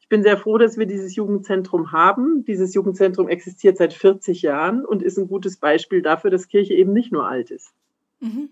Ich 0.00 0.08
bin 0.08 0.22
sehr 0.22 0.36
froh, 0.36 0.58
dass 0.58 0.76
wir 0.76 0.86
dieses 0.86 1.14
Jugendzentrum 1.14 1.92
haben. 1.92 2.44
Dieses 2.44 2.74
Jugendzentrum 2.74 3.28
existiert 3.28 3.78
seit 3.78 3.92
40 3.92 4.42
Jahren 4.42 4.84
und 4.84 5.02
ist 5.02 5.18
ein 5.18 5.28
gutes 5.28 5.56
Beispiel 5.56 6.02
dafür, 6.02 6.30
dass 6.30 6.48
Kirche 6.48 6.74
eben 6.74 6.92
nicht 6.92 7.12
nur 7.12 7.28
alt 7.28 7.50
ist. 7.50 7.72
Mhm. 8.18 8.50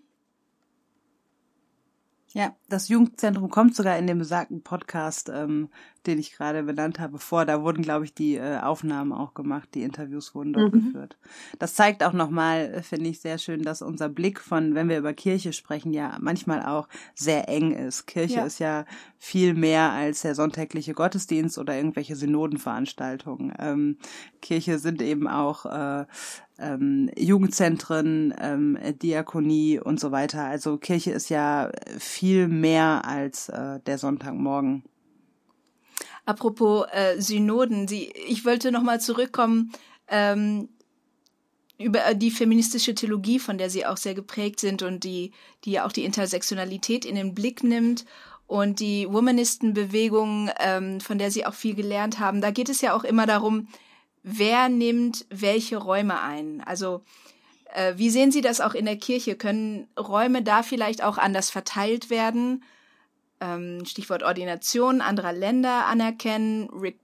Ja, 2.32 2.54
das 2.68 2.88
Jugendzentrum 2.88 3.48
kommt 3.50 3.74
sogar 3.74 3.98
in 3.98 4.06
dem 4.06 4.18
besagten 4.18 4.62
Podcast, 4.62 5.30
ähm, 5.34 5.70
den 6.06 6.18
ich 6.18 6.32
gerade 6.32 6.62
benannt 6.62 6.98
habe, 6.98 7.18
vor. 7.18 7.44
Da 7.44 7.62
wurden, 7.62 7.82
glaube 7.82 8.04
ich, 8.04 8.14
die 8.14 8.36
äh, 8.36 8.58
Aufnahmen 8.58 9.12
auch 9.12 9.34
gemacht, 9.34 9.70
die 9.74 9.82
Interviews 9.82 10.34
wurden 10.34 10.52
dort 10.52 10.74
mhm. 10.74 10.86
geführt. 10.86 11.18
Das 11.58 11.74
zeigt 11.74 12.02
auch 12.02 12.12
nochmal, 12.12 12.72
äh, 12.74 12.82
finde 12.82 13.10
ich 13.10 13.20
sehr 13.20 13.38
schön, 13.38 13.62
dass 13.62 13.82
unser 13.82 14.08
Blick 14.08 14.40
von, 14.40 14.74
wenn 14.74 14.88
wir 14.88 14.98
über 14.98 15.12
Kirche 15.12 15.52
sprechen, 15.52 15.92
ja 15.92 16.16
manchmal 16.20 16.62
auch 16.62 16.88
sehr 17.14 17.48
eng 17.48 17.72
ist. 17.72 18.06
Kirche 18.06 18.36
ja. 18.36 18.44
ist 18.44 18.58
ja 18.58 18.84
viel 19.18 19.54
mehr 19.54 19.92
als 19.92 20.22
der 20.22 20.34
sonntägliche 20.34 20.94
Gottesdienst 20.94 21.58
oder 21.58 21.76
irgendwelche 21.76 22.16
Synodenveranstaltungen. 22.16 23.52
Ähm, 23.58 23.98
Kirche 24.40 24.78
sind 24.78 25.02
eben 25.02 25.28
auch 25.28 25.66
äh, 25.66 26.06
ähm, 26.58 27.10
Jugendzentren, 27.16 28.34
ähm, 28.40 28.78
Diakonie 29.02 29.78
und 29.78 30.00
so 30.00 30.10
weiter. 30.10 30.44
Also 30.44 30.76
Kirche 30.76 31.12
ist 31.12 31.28
ja 31.28 31.70
viel 31.98 32.48
mehr 32.48 33.04
als 33.04 33.48
äh, 33.48 33.80
der 33.80 33.98
Sonntagmorgen. 33.98 34.82
Apropos 36.28 36.84
äh, 36.92 37.18
Synoden, 37.18 37.88
Sie, 37.88 38.12
ich 38.28 38.44
wollte 38.44 38.70
noch 38.70 38.82
mal 38.82 39.00
zurückkommen 39.00 39.72
ähm, 40.08 40.68
über 41.78 42.12
die 42.12 42.30
feministische 42.30 42.94
Theologie, 42.94 43.38
von 43.38 43.56
der 43.56 43.70
Sie 43.70 43.86
auch 43.86 43.96
sehr 43.96 44.12
geprägt 44.12 44.60
sind 44.60 44.82
und 44.82 45.04
die, 45.04 45.32
die 45.64 45.70
ja 45.70 45.86
auch 45.86 45.92
die 45.92 46.04
Intersektionalität 46.04 47.06
in 47.06 47.14
den 47.14 47.34
Blick 47.34 47.64
nimmt 47.64 48.04
und 48.46 48.80
die 48.80 49.10
Womanistenbewegung, 49.10 50.50
ähm, 50.58 51.00
von 51.00 51.16
der 51.16 51.30
Sie 51.30 51.46
auch 51.46 51.54
viel 51.54 51.74
gelernt 51.74 52.18
haben. 52.18 52.42
Da 52.42 52.50
geht 52.50 52.68
es 52.68 52.82
ja 52.82 52.92
auch 52.92 53.04
immer 53.04 53.24
darum, 53.24 53.66
wer 54.22 54.68
nimmt 54.68 55.24
welche 55.30 55.78
Räume 55.78 56.20
ein. 56.20 56.60
Also 56.60 57.00
äh, 57.72 57.94
wie 57.96 58.10
sehen 58.10 58.32
Sie 58.32 58.42
das 58.42 58.60
auch 58.60 58.74
in 58.74 58.84
der 58.84 58.98
Kirche? 58.98 59.34
Können 59.34 59.88
Räume 59.98 60.42
da 60.42 60.62
vielleicht 60.62 61.02
auch 61.02 61.16
anders 61.16 61.48
verteilt 61.48 62.10
werden? 62.10 62.62
Ähm, 63.40 63.84
Stichwort 63.84 64.22
Ordination 64.22 65.00
anderer 65.00 65.32
Länder 65.32 65.86
anerkennen, 65.86 66.68
Re 66.70 66.94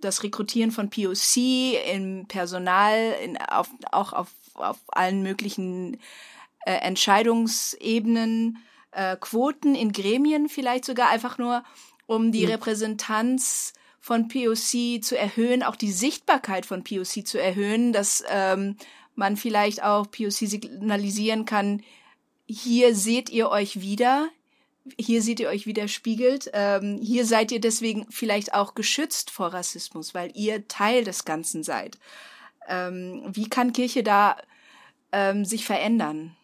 das 0.00 0.22
Rekrutieren 0.22 0.70
von 0.70 0.90
POC 0.90 1.74
im 1.92 2.26
Personal, 2.28 3.16
in, 3.24 3.36
auf, 3.36 3.68
auch 3.90 4.12
auf, 4.12 4.30
auf 4.54 4.78
allen 4.86 5.24
möglichen 5.24 5.98
äh, 6.64 6.72
Entscheidungsebenen, 6.74 8.58
äh, 8.92 9.16
Quoten 9.16 9.74
in 9.74 9.90
Gremien 9.92 10.48
vielleicht 10.48 10.84
sogar 10.84 11.08
einfach 11.08 11.38
nur, 11.38 11.64
um 12.06 12.30
die 12.30 12.44
mhm. 12.44 12.52
Repräsentanz 12.52 13.72
von 14.00 14.28
POC 14.28 15.02
zu 15.02 15.18
erhöhen, 15.18 15.62
auch 15.62 15.76
die 15.76 15.92
Sichtbarkeit 15.92 16.64
von 16.64 16.84
POC 16.84 17.26
zu 17.26 17.40
erhöhen, 17.40 17.92
dass 17.92 18.24
ähm, 18.28 18.76
man 19.14 19.36
vielleicht 19.36 19.82
auch 19.82 20.10
POC 20.10 20.48
signalisieren 20.48 21.44
kann, 21.44 21.82
hier 22.46 22.94
seht 22.94 23.28
ihr 23.28 23.50
euch 23.50 23.80
wieder, 23.80 24.28
hier 24.98 25.22
seht 25.22 25.40
ihr 25.40 25.48
euch 25.48 25.66
widerspiegelt, 25.66 26.50
ähm, 26.52 26.98
hier 27.02 27.26
seid 27.26 27.52
ihr 27.52 27.60
deswegen 27.60 28.06
vielleicht 28.10 28.54
auch 28.54 28.74
geschützt 28.74 29.30
vor 29.30 29.48
Rassismus, 29.48 30.14
weil 30.14 30.30
ihr 30.34 30.68
Teil 30.68 31.04
des 31.04 31.24
Ganzen 31.24 31.62
seid. 31.62 31.98
Ähm, 32.68 33.22
wie 33.32 33.48
kann 33.48 33.72
Kirche 33.72 34.02
da 34.02 34.36
ähm, 35.12 35.44
sich 35.44 35.64
verändern? 35.64 36.36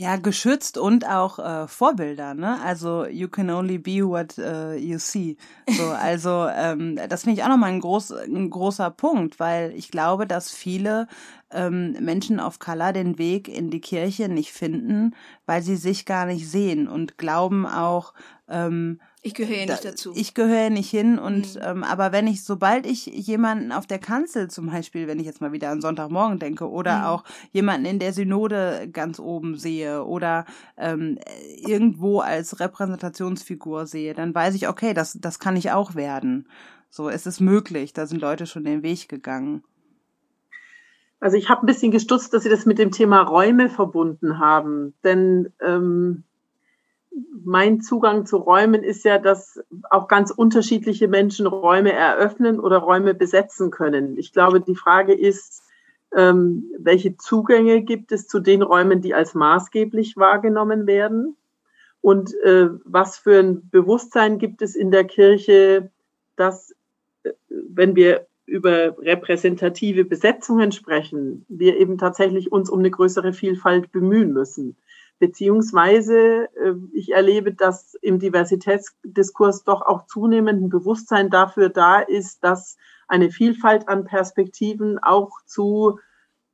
Ja, 0.00 0.16
geschützt 0.16 0.78
und 0.78 1.06
auch 1.06 1.38
äh, 1.38 1.68
Vorbilder, 1.68 2.32
ne? 2.32 2.58
Also 2.62 3.04
you 3.04 3.28
can 3.28 3.50
only 3.50 3.76
be 3.76 4.02
what 4.02 4.38
uh, 4.38 4.72
you 4.72 4.98
see. 4.98 5.36
So, 5.68 5.90
also 5.90 6.46
ähm, 6.48 6.98
das 7.10 7.24
finde 7.24 7.38
ich 7.38 7.44
auch 7.44 7.50
nochmal 7.50 7.72
ein, 7.72 7.80
groß, 7.80 8.12
ein 8.12 8.48
großer 8.48 8.90
Punkt, 8.92 9.38
weil 9.38 9.74
ich 9.76 9.90
glaube, 9.90 10.26
dass 10.26 10.52
viele 10.52 11.06
ähm, 11.50 11.98
Menschen 12.00 12.40
of 12.40 12.60
Color 12.60 12.94
den 12.94 13.18
Weg 13.18 13.46
in 13.46 13.70
die 13.70 13.82
Kirche 13.82 14.30
nicht 14.30 14.52
finden, 14.52 15.14
weil 15.44 15.60
sie 15.60 15.76
sich 15.76 16.06
gar 16.06 16.24
nicht 16.24 16.48
sehen 16.48 16.88
und 16.88 17.18
glauben 17.18 17.66
auch, 17.66 18.14
ähm, 18.48 19.00
ich 19.22 19.34
gehöre 19.34 19.58
ja 19.58 19.66
nicht 19.66 19.84
dazu. 19.84 20.12
Ich 20.14 20.32
gehöre 20.32 20.70
nicht 20.70 20.88
hin 20.88 21.18
und 21.18 21.56
mhm. 21.56 21.60
ähm, 21.62 21.84
aber 21.84 22.10
wenn 22.12 22.26
ich, 22.26 22.42
sobald 22.42 22.86
ich 22.86 23.04
jemanden 23.06 23.70
auf 23.70 23.86
der 23.86 23.98
Kanzel 23.98 24.48
zum 24.48 24.66
Beispiel, 24.66 25.06
wenn 25.06 25.20
ich 25.20 25.26
jetzt 25.26 25.42
mal 25.42 25.52
wieder 25.52 25.68
an 25.70 25.82
Sonntagmorgen 25.82 26.38
denke, 26.38 26.70
oder 26.70 27.00
mhm. 27.00 27.04
auch 27.04 27.24
jemanden 27.52 27.86
in 27.86 27.98
der 27.98 28.14
Synode 28.14 28.88
ganz 28.90 29.20
oben 29.20 29.56
sehe 29.56 30.04
oder 30.04 30.46
ähm, 30.78 31.18
irgendwo 31.58 32.20
als 32.20 32.60
Repräsentationsfigur 32.60 33.86
sehe, 33.86 34.14
dann 34.14 34.34
weiß 34.34 34.54
ich, 34.54 34.68
okay, 34.68 34.94
das, 34.94 35.18
das 35.20 35.38
kann 35.38 35.56
ich 35.56 35.70
auch 35.70 35.94
werden. 35.94 36.48
So, 36.88 37.10
es 37.10 37.26
ist 37.26 37.40
möglich, 37.40 37.92
da 37.92 38.06
sind 38.06 38.22
Leute 38.22 38.46
schon 38.46 38.64
den 38.64 38.82
Weg 38.82 39.08
gegangen. 39.08 39.62
Also 41.20 41.36
ich 41.36 41.50
habe 41.50 41.62
ein 41.62 41.66
bisschen 41.66 41.92
gestutzt, 41.92 42.32
dass 42.32 42.44
Sie 42.44 42.48
das 42.48 42.64
mit 42.64 42.78
dem 42.78 42.90
Thema 42.90 43.20
Räume 43.20 43.68
verbunden 43.68 44.38
haben, 44.38 44.94
denn 45.04 45.52
ähm, 45.60 46.24
mein 47.44 47.80
Zugang 47.80 48.26
zu 48.26 48.36
Räumen 48.36 48.82
ist 48.82 49.04
ja, 49.04 49.18
dass 49.18 49.60
auch 49.90 50.08
ganz 50.08 50.30
unterschiedliche 50.30 51.08
Menschen 51.08 51.46
Räume 51.46 51.92
eröffnen 51.92 52.60
oder 52.60 52.78
Räume 52.78 53.14
besetzen 53.14 53.70
können. 53.70 54.16
Ich 54.18 54.32
glaube, 54.32 54.60
die 54.60 54.76
Frage 54.76 55.14
ist, 55.14 55.62
ähm, 56.16 56.70
welche 56.78 57.16
Zugänge 57.16 57.82
gibt 57.82 58.12
es 58.12 58.26
zu 58.26 58.40
den 58.40 58.62
Räumen, 58.62 59.00
die 59.00 59.14
als 59.14 59.34
maßgeblich 59.34 60.16
wahrgenommen 60.16 60.86
werden? 60.86 61.36
Und 62.00 62.34
äh, 62.40 62.68
was 62.84 63.18
für 63.18 63.38
ein 63.38 63.68
Bewusstsein 63.70 64.38
gibt 64.38 64.62
es 64.62 64.74
in 64.74 64.90
der 64.90 65.04
Kirche, 65.04 65.90
dass, 66.36 66.74
äh, 67.22 67.32
wenn 67.48 67.94
wir 67.94 68.26
über 68.46 68.98
repräsentative 68.98 70.04
Besetzungen 70.04 70.72
sprechen, 70.72 71.44
wir 71.48 71.78
eben 71.78 71.98
tatsächlich 71.98 72.50
uns 72.50 72.68
um 72.68 72.80
eine 72.80 72.90
größere 72.90 73.32
Vielfalt 73.32 73.92
bemühen 73.92 74.32
müssen. 74.32 74.76
Beziehungsweise 75.20 76.48
äh, 76.56 76.74
ich 76.92 77.12
erlebe, 77.12 77.52
dass 77.52 77.94
im 78.02 78.18
Diversitätsdiskurs 78.18 79.62
doch 79.64 79.82
auch 79.82 80.06
zunehmend 80.06 80.62
ein 80.62 80.68
Bewusstsein 80.70 81.30
dafür 81.30 81.68
da 81.68 82.00
ist, 82.00 82.42
dass 82.42 82.78
eine 83.06 83.30
Vielfalt 83.30 83.86
an 83.86 84.04
Perspektiven 84.04 84.98
auch 84.98 85.30
zu 85.44 86.00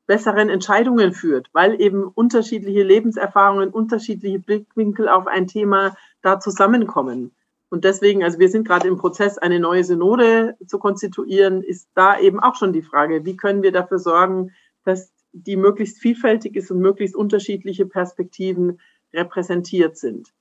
besseren 0.07 0.49
Entscheidungen 0.49 1.12
führt, 1.12 1.49
weil 1.53 1.81
eben 1.81 2.05
unterschiedliche 2.09 2.83
Lebenserfahrungen, 2.83 3.71
unterschiedliche 3.71 4.41
Blickwinkel 4.41 5.09
auf 5.09 5.27
ein 5.29 5.47
Thema 5.47 5.97
da 6.23 6.41
zusammenkommen. 6.41 7.33
Und 7.69 7.85
deswegen, 7.85 8.25
also 8.25 8.39
wir 8.39 8.49
sind 8.49 8.67
gerade 8.67 8.89
im 8.89 8.97
Prozess, 8.97 9.39
eine 9.39 9.61
neue 9.61 9.85
Synode 9.85 10.57
zu 10.67 10.79
konstituieren, 10.79 11.62
ist 11.62 11.89
da 11.95 12.19
eben 12.19 12.41
auch 12.41 12.57
schon 12.57 12.73
die 12.73 12.83
Frage, 12.83 13.25
wie 13.25 13.37
können 13.37 13.62
wir 13.62 13.73
dafür 13.73 13.99
sorgen, 13.99 14.53
dass 14.85 15.12
die 15.45 15.57
möglichst 15.57 15.99
vielfältig 15.99 16.57
ist 16.57 16.70
und 16.70 16.80
möglichst 16.80 17.14
unterschiedliche 17.14 17.87
Perspektiven 17.87 18.80
repräsentiert 19.12 19.97
sind. 19.97 20.32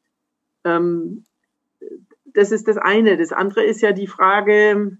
Ähm, 0.63 1.25
das 2.25 2.51
ist 2.51 2.67
das 2.67 2.77
eine. 2.77 3.17
Das 3.17 3.31
andere 3.31 3.63
ist 3.63 3.81
ja 3.81 3.91
die 3.91 4.07
Frage, 4.07 4.97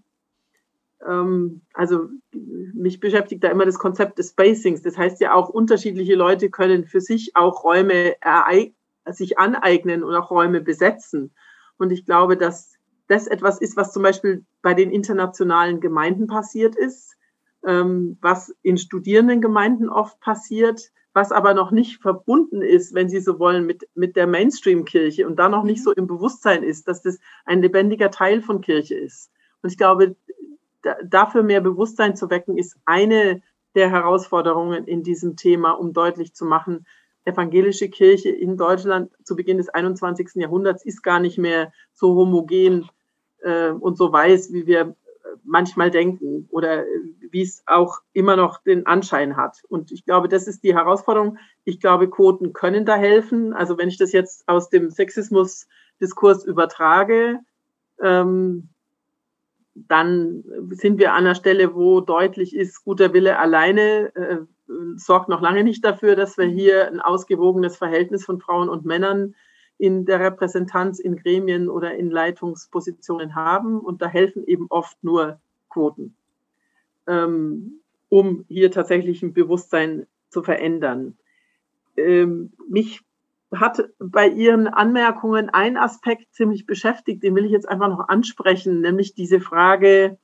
ähm, 1.06 1.62
also 1.74 2.10
mich 2.34 3.00
beschäftigt 3.00 3.44
da 3.44 3.50
immer 3.50 3.66
das 3.66 3.80
Konzept 3.80 4.20
des 4.20 4.32
Spacings. 4.32 4.82
Das 4.82 4.98
heißt 4.98 5.20
ja 5.22 5.34
auch, 5.34 5.50
unterschiedliche 5.50 6.16
Leute 6.16 6.50
können 6.50 6.86
für 6.86 7.02
sich 7.02 7.36
auch 7.36 7.64
Räume 7.64 8.16
sich 9.08 9.38
aneignen 9.38 10.04
und 10.04 10.16
auch 10.16 10.32
Räume 10.32 10.62
besetzen. 10.62 11.32
Und 11.78 11.92
ich 11.92 12.06
glaube, 12.06 12.38
dass 12.38 12.76
das 13.08 13.28
etwas 13.28 13.62
ist, 13.62 13.78
was 13.78 13.94
zum 13.94 14.02
Beispiel 14.02 14.46
bei 14.62 14.74
den 14.74 14.92
internationalen 14.92 15.80
Gemeinden 15.80 16.28
passiert 16.28 16.76
ist, 16.76 17.16
was 17.66 18.56
in 18.62 18.78
Studierendengemeinden 18.78 19.90
oft 19.90 20.20
passiert, 20.20 20.92
was 21.14 21.32
aber 21.32 21.54
noch 21.54 21.72
nicht 21.72 22.02
verbunden 22.02 22.62
ist, 22.62 22.94
wenn 22.94 23.10
Sie 23.10 23.22
so 23.22 23.40
wollen, 23.40 23.66
mit, 23.66 23.88
mit 23.96 24.16
der 24.16 24.28
Mainstream-Kirche 24.28 25.26
und 25.26 25.38
da 25.38 25.50
noch 25.50 25.64
nicht 25.64 25.80
mhm. 25.80 25.84
so 25.84 25.92
im 25.94 26.08
Bewusstsein 26.08 26.62
ist, 26.62 26.88
dass 26.88 27.02
das 27.02 27.20
ein 27.46 27.62
lebendiger 27.62 28.12
Teil 28.12 28.42
von 28.42 28.62
Kirche 28.62 28.96
ist. 28.96 29.32
Und 29.62 29.72
ich 29.72 29.78
glaube, 29.78 30.16
da, 30.82 30.96
dafür 31.04 31.42
mehr 31.42 31.62
Bewusstsein 31.62 32.16
zu 32.16 32.30
wecken, 32.30 32.58
ist 32.58 32.78
eine 32.86 33.42
der 33.76 33.90
Herausforderungen 33.90 34.86
in 34.86 35.04
diesem 35.04 35.36
Thema, 35.36 35.72
um 35.72 35.94
deutlich 35.94 36.34
zu 36.34 36.46
machen, 36.46 36.86
evangelische 37.24 37.90
Kirche 37.90 38.30
in 38.30 38.58
Deutschland 38.58 39.12
zu 39.24 39.36
Beginn 39.36 39.58
des 39.58 39.70
21. 39.70 40.36
Jahrhunderts 40.36 40.86
ist 40.86 41.02
gar 41.02 41.20
nicht 41.20 41.38
mehr 41.38 41.74
so 41.94 42.14
homogen 42.16 42.90
äh, 43.42 43.70
und 43.72 43.98
so 43.98 44.12
weiß, 44.12 44.54
wie 44.54 44.68
wir 44.68 44.96
manchmal 45.44 45.92
denken 45.92 46.48
oder 46.50 46.84
wie 47.32 47.42
es 47.42 47.64
auch 47.66 48.00
immer 48.14 48.36
noch 48.36 48.64
den 48.64 48.86
Anschein 48.86 49.38
hat. 49.38 49.64
Und 49.70 49.92
ich 49.92 50.06
glaube, 50.06 50.30
das 50.30 50.48
ist 50.48 50.64
die 50.64 50.76
Herausforderung. 50.76 51.38
Ich 51.64 51.80
glaube, 51.80 52.10
Quoten 52.10 52.54
können 52.54 52.86
da 52.86 52.96
helfen. 52.96 53.54
Also 53.54 53.78
wenn 53.78 53.90
ich 53.90 53.98
das 53.98 54.12
jetzt 54.12 54.48
aus 54.48 54.70
dem 54.70 54.90
Sexismus-Diskurs 54.90 56.46
übertrage, 56.46 57.40
ähm, 58.02 58.70
dann 59.76 60.44
sind 60.70 61.00
wir 61.00 61.14
an 61.14 61.26
einer 61.26 61.36
Stelle, 61.36 61.76
wo 61.76 62.00
deutlich 62.00 62.56
ist, 62.56 62.86
guter 62.86 63.14
Wille 63.14 63.38
alleine 63.38 64.16
äh, 64.16 64.38
sorgt 64.96 65.30
noch 65.30 65.42
lange 65.42 65.64
nicht 65.64 65.84
dafür, 65.84 66.16
dass 66.16 66.38
wir 66.38 66.46
hier 66.46 66.88
ein 66.88 67.02
ausgewogenes 67.02 67.78
Verhältnis 67.78 68.24
von 68.26 68.40
Frauen 68.40 68.70
und 68.70 68.86
Männern 68.86 69.36
in 69.78 70.06
der 70.06 70.20
Repräsentanz 70.20 71.00
in 71.00 71.18
Gremien 71.18 71.70
oder 71.70 71.96
in 71.96 72.10
Leitungspositionen 72.10 73.36
haben. 73.36 73.80
Und 73.80 74.02
da 74.02 74.08
helfen 74.08 74.46
eben 74.46 74.68
oft 74.70 75.04
nur 75.04 75.40
Quoten, 75.70 76.16
ähm, 77.08 77.82
um 78.10 78.46
hier 78.48 78.72
tatsächlich 78.72 79.22
ein 79.22 79.34
Bewusstsein 79.34 80.08
zu 80.30 80.44
verändern. 80.44 81.18
Ähm, 81.98 82.54
mich 82.70 83.02
hat 83.54 83.90
bei 84.00 84.28
Ihren 84.28 84.68
Anmerkungen 84.68 85.50
ein 85.50 85.78
Aspekt 85.78 86.34
ziemlich 86.34 86.66
beschäftigt, 86.66 87.24
den 87.24 87.36
will 87.36 87.46
ich 87.46 87.52
jetzt 87.52 87.70
einfach 87.70 87.90
noch 87.90 88.08
ansprechen, 88.10 88.82
nämlich 88.82 89.14
diese 89.14 89.40
Frage, 89.40 90.18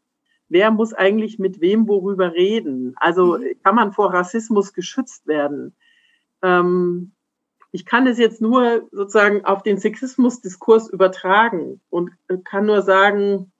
wer 0.49 0.71
muss 0.71 0.93
eigentlich 0.93 1.39
mit 1.39 1.61
wem 1.61 1.87
worüber 1.87 2.33
reden? 2.33 2.93
Also 2.97 3.37
mhm. 3.37 3.55
kann 3.63 3.75
man 3.75 3.93
vor 3.93 4.13
Rassismus 4.13 4.73
geschützt 4.73 5.27
werden? 5.27 5.73
Ähm, 6.41 7.13
ich 7.71 7.85
kann 7.85 8.05
es 8.07 8.17
jetzt 8.17 8.41
nur 8.41 8.87
sozusagen 8.91 9.45
auf 9.45 9.63
den 9.63 9.77
Sexismusdiskurs 9.77 10.89
übertragen 10.89 11.79
und 11.89 12.11
kann 12.43 12.65
nur 12.65 12.81
sagen, 12.81 13.51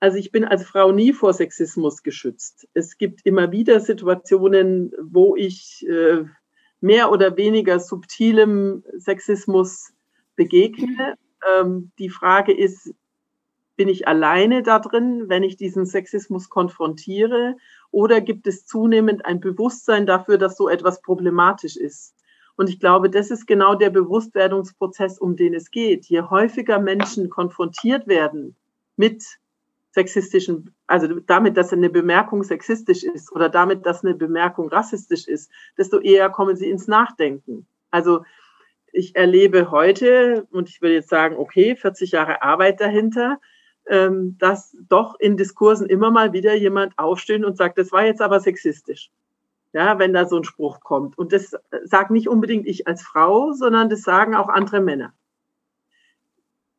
also 0.00 0.16
ich 0.16 0.32
bin 0.32 0.46
als 0.46 0.64
Frau 0.64 0.92
nie 0.92 1.12
vor 1.12 1.34
Sexismus 1.34 2.02
geschützt. 2.02 2.66
Es 2.72 2.96
gibt 2.96 3.20
immer 3.24 3.52
wieder 3.52 3.80
Situationen, 3.80 4.92
wo 5.02 5.36
ich 5.36 5.86
äh, 5.86 6.24
mehr 6.80 7.12
oder 7.12 7.36
weniger 7.36 7.78
subtilem 7.78 8.82
Sexismus 8.96 9.92
begegne. 10.36 11.16
Ähm, 11.46 11.92
die 11.98 12.08
Frage 12.08 12.56
ist, 12.56 12.94
bin 13.76 13.88
ich 13.88 14.08
alleine 14.08 14.62
da 14.62 14.78
drin, 14.78 15.24
wenn 15.28 15.42
ich 15.42 15.56
diesen 15.56 15.84
Sexismus 15.84 16.48
konfrontiere? 16.48 17.56
Oder 17.90 18.22
gibt 18.22 18.46
es 18.46 18.64
zunehmend 18.64 19.26
ein 19.26 19.40
Bewusstsein 19.40 20.06
dafür, 20.06 20.38
dass 20.38 20.56
so 20.56 20.70
etwas 20.70 21.02
problematisch 21.02 21.76
ist? 21.76 22.14
Und 22.60 22.68
ich 22.68 22.78
glaube, 22.78 23.08
das 23.08 23.30
ist 23.30 23.46
genau 23.46 23.74
der 23.74 23.88
Bewusstwerdungsprozess, 23.88 25.18
um 25.18 25.34
den 25.34 25.54
es 25.54 25.70
geht. 25.70 26.04
Je 26.04 26.20
häufiger 26.20 26.78
Menschen 26.78 27.30
konfrontiert 27.30 28.06
werden 28.06 28.54
mit 28.96 29.24
sexistischen, 29.92 30.74
also 30.86 31.20
damit, 31.20 31.56
dass 31.56 31.72
eine 31.72 31.88
Bemerkung 31.88 32.42
sexistisch 32.42 33.02
ist 33.02 33.32
oder 33.32 33.48
damit, 33.48 33.86
dass 33.86 34.04
eine 34.04 34.14
Bemerkung 34.14 34.68
rassistisch 34.68 35.26
ist, 35.26 35.50
desto 35.78 36.00
eher 36.00 36.28
kommen 36.28 36.54
sie 36.54 36.68
ins 36.68 36.86
Nachdenken. 36.86 37.66
Also 37.90 38.26
ich 38.92 39.16
erlebe 39.16 39.70
heute, 39.70 40.46
und 40.50 40.68
ich 40.68 40.82
würde 40.82 40.96
jetzt 40.96 41.08
sagen, 41.08 41.36
okay, 41.38 41.76
40 41.76 42.10
Jahre 42.10 42.42
Arbeit 42.42 42.78
dahinter, 42.78 43.40
ähm, 43.86 44.36
dass 44.38 44.76
doch 44.86 45.18
in 45.18 45.38
Diskursen 45.38 45.86
immer 45.86 46.10
mal 46.10 46.34
wieder 46.34 46.54
jemand 46.54 46.98
aufsteht 46.98 47.42
und 47.42 47.56
sagt, 47.56 47.78
das 47.78 47.90
war 47.90 48.04
jetzt 48.04 48.20
aber 48.20 48.38
sexistisch 48.38 49.10
ja, 49.72 49.98
wenn 49.98 50.12
da 50.12 50.26
so 50.26 50.36
ein 50.36 50.44
Spruch 50.44 50.80
kommt. 50.80 51.16
Und 51.16 51.32
das 51.32 51.54
sagt 51.84 52.10
nicht 52.10 52.28
unbedingt 52.28 52.66
ich 52.66 52.86
als 52.86 53.02
Frau, 53.02 53.52
sondern 53.52 53.88
das 53.88 54.02
sagen 54.02 54.34
auch 54.34 54.48
andere 54.48 54.80
Männer. 54.80 55.12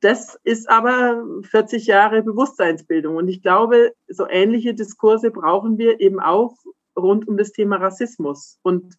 Das 0.02 0.40
ist 0.44 0.68
aber 0.70 1.24
40 1.44 1.86
Jahre 1.86 2.24
Bewusstseinsbildung. 2.24 3.16
Und 3.16 3.28
ich 3.28 3.42
glaube, 3.42 3.94
so 4.08 4.28
ähnliche 4.28 4.74
Diskurse 4.74 5.30
brauchen 5.30 5.78
wir 5.78 6.00
eben 6.02 6.20
auch 6.20 6.56
rund 6.98 7.28
um 7.28 7.38
das 7.38 7.52
Thema 7.52 7.78
Rassismus. 7.78 8.60
Und 8.64 8.98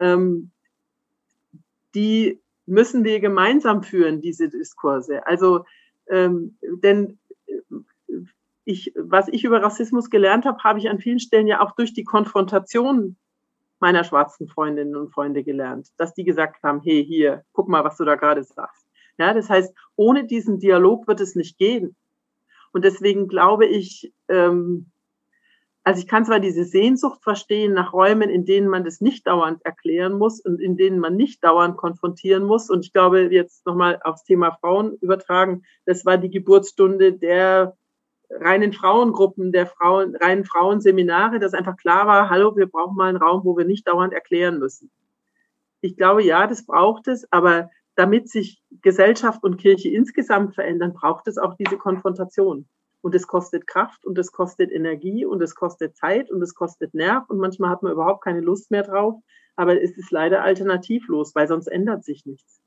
ähm, 0.00 0.50
die 1.94 2.40
müssen 2.66 3.04
wir 3.04 3.20
gemeinsam 3.20 3.82
führen, 3.82 4.20
diese 4.20 4.50
Diskurse. 4.50 5.26
Also, 5.26 5.64
ähm, 6.08 6.58
denn 6.60 7.18
ich, 8.68 8.92
was 8.96 9.28
ich 9.28 9.44
über 9.44 9.62
Rassismus 9.62 10.10
gelernt 10.10 10.44
habe, 10.44 10.62
habe 10.62 10.78
ich 10.78 10.90
an 10.90 10.98
vielen 10.98 11.20
Stellen 11.20 11.46
ja 11.46 11.62
auch 11.62 11.72
durch 11.72 11.94
die 11.94 12.04
Konfrontation 12.04 13.16
meiner 13.80 14.04
schwarzen 14.04 14.46
Freundinnen 14.46 14.94
und 14.94 15.10
Freunde 15.10 15.42
gelernt, 15.42 15.88
dass 15.96 16.12
die 16.12 16.24
gesagt 16.24 16.62
haben, 16.62 16.82
hey, 16.82 17.02
hier, 17.02 17.44
guck 17.52 17.68
mal, 17.68 17.82
was 17.82 17.96
du 17.96 18.04
da 18.04 18.16
gerade 18.16 18.44
sagst. 18.44 18.84
Ja, 19.16 19.32
das 19.32 19.48
heißt, 19.48 19.74
ohne 19.96 20.26
diesen 20.26 20.58
Dialog 20.58 21.08
wird 21.08 21.20
es 21.20 21.34
nicht 21.34 21.56
gehen. 21.56 21.96
Und 22.72 22.84
deswegen 22.84 23.26
glaube 23.26 23.64
ich, 23.64 24.12
ähm, 24.28 24.90
also 25.82 26.00
ich 26.00 26.06
kann 26.06 26.26
zwar 26.26 26.38
diese 26.38 26.64
Sehnsucht 26.64 27.22
verstehen 27.22 27.72
nach 27.72 27.94
Räumen, 27.94 28.28
in 28.28 28.44
denen 28.44 28.68
man 28.68 28.84
das 28.84 29.00
nicht 29.00 29.26
dauernd 29.26 29.64
erklären 29.64 30.18
muss 30.18 30.40
und 30.40 30.60
in 30.60 30.76
denen 30.76 30.98
man 30.98 31.16
nicht 31.16 31.42
dauernd 31.42 31.78
konfrontieren 31.78 32.44
muss. 32.44 32.68
Und 32.68 32.84
ich 32.84 32.92
glaube, 32.92 33.32
jetzt 33.32 33.64
nochmal 33.64 33.98
aufs 34.04 34.24
Thema 34.24 34.50
Frauen 34.60 34.98
übertragen, 35.00 35.62
das 35.86 36.04
war 36.04 36.18
die 36.18 36.30
Geburtsstunde 36.30 37.14
der 37.14 37.78
reinen 38.30 38.72
Frauengruppen, 38.72 39.52
der 39.52 39.66
Frauen, 39.66 40.14
reinen 40.16 40.44
Frauenseminare, 40.44 41.38
dass 41.38 41.54
einfach 41.54 41.76
klar 41.76 42.06
war, 42.06 42.30
hallo, 42.30 42.56
wir 42.56 42.66
brauchen 42.66 42.96
mal 42.96 43.08
einen 43.08 43.18
Raum, 43.18 43.44
wo 43.44 43.56
wir 43.56 43.64
nicht 43.64 43.86
dauernd 43.86 44.12
erklären 44.12 44.58
müssen. 44.58 44.90
Ich 45.80 45.96
glaube, 45.96 46.24
ja, 46.24 46.46
das 46.46 46.66
braucht 46.66 47.08
es, 47.08 47.30
aber 47.32 47.70
damit 47.94 48.28
sich 48.28 48.62
Gesellschaft 48.82 49.42
und 49.42 49.58
Kirche 49.58 49.88
insgesamt 49.88 50.54
verändern, 50.54 50.92
braucht 50.92 51.26
es 51.26 51.38
auch 51.38 51.54
diese 51.54 51.76
Konfrontation. 51.76 52.68
Und 53.00 53.14
es 53.14 53.26
kostet 53.26 53.66
Kraft 53.66 54.04
und 54.04 54.18
es 54.18 54.32
kostet 54.32 54.72
Energie 54.72 55.24
und 55.24 55.40
es 55.40 55.54
kostet 55.54 55.96
Zeit 55.96 56.30
und 56.30 56.42
es 56.42 56.54
kostet 56.54 56.94
Nerv 56.94 57.28
und 57.28 57.38
manchmal 57.38 57.70
hat 57.70 57.82
man 57.82 57.92
überhaupt 57.92 58.24
keine 58.24 58.40
Lust 58.40 58.70
mehr 58.70 58.82
drauf. 58.82 59.14
Aber 59.56 59.80
es 59.80 59.96
ist 59.96 60.10
leider 60.10 60.42
alternativlos, 60.42 61.34
weil 61.34 61.48
sonst 61.48 61.68
ändert 61.68 62.04
sich 62.04 62.26
nichts. 62.26 62.60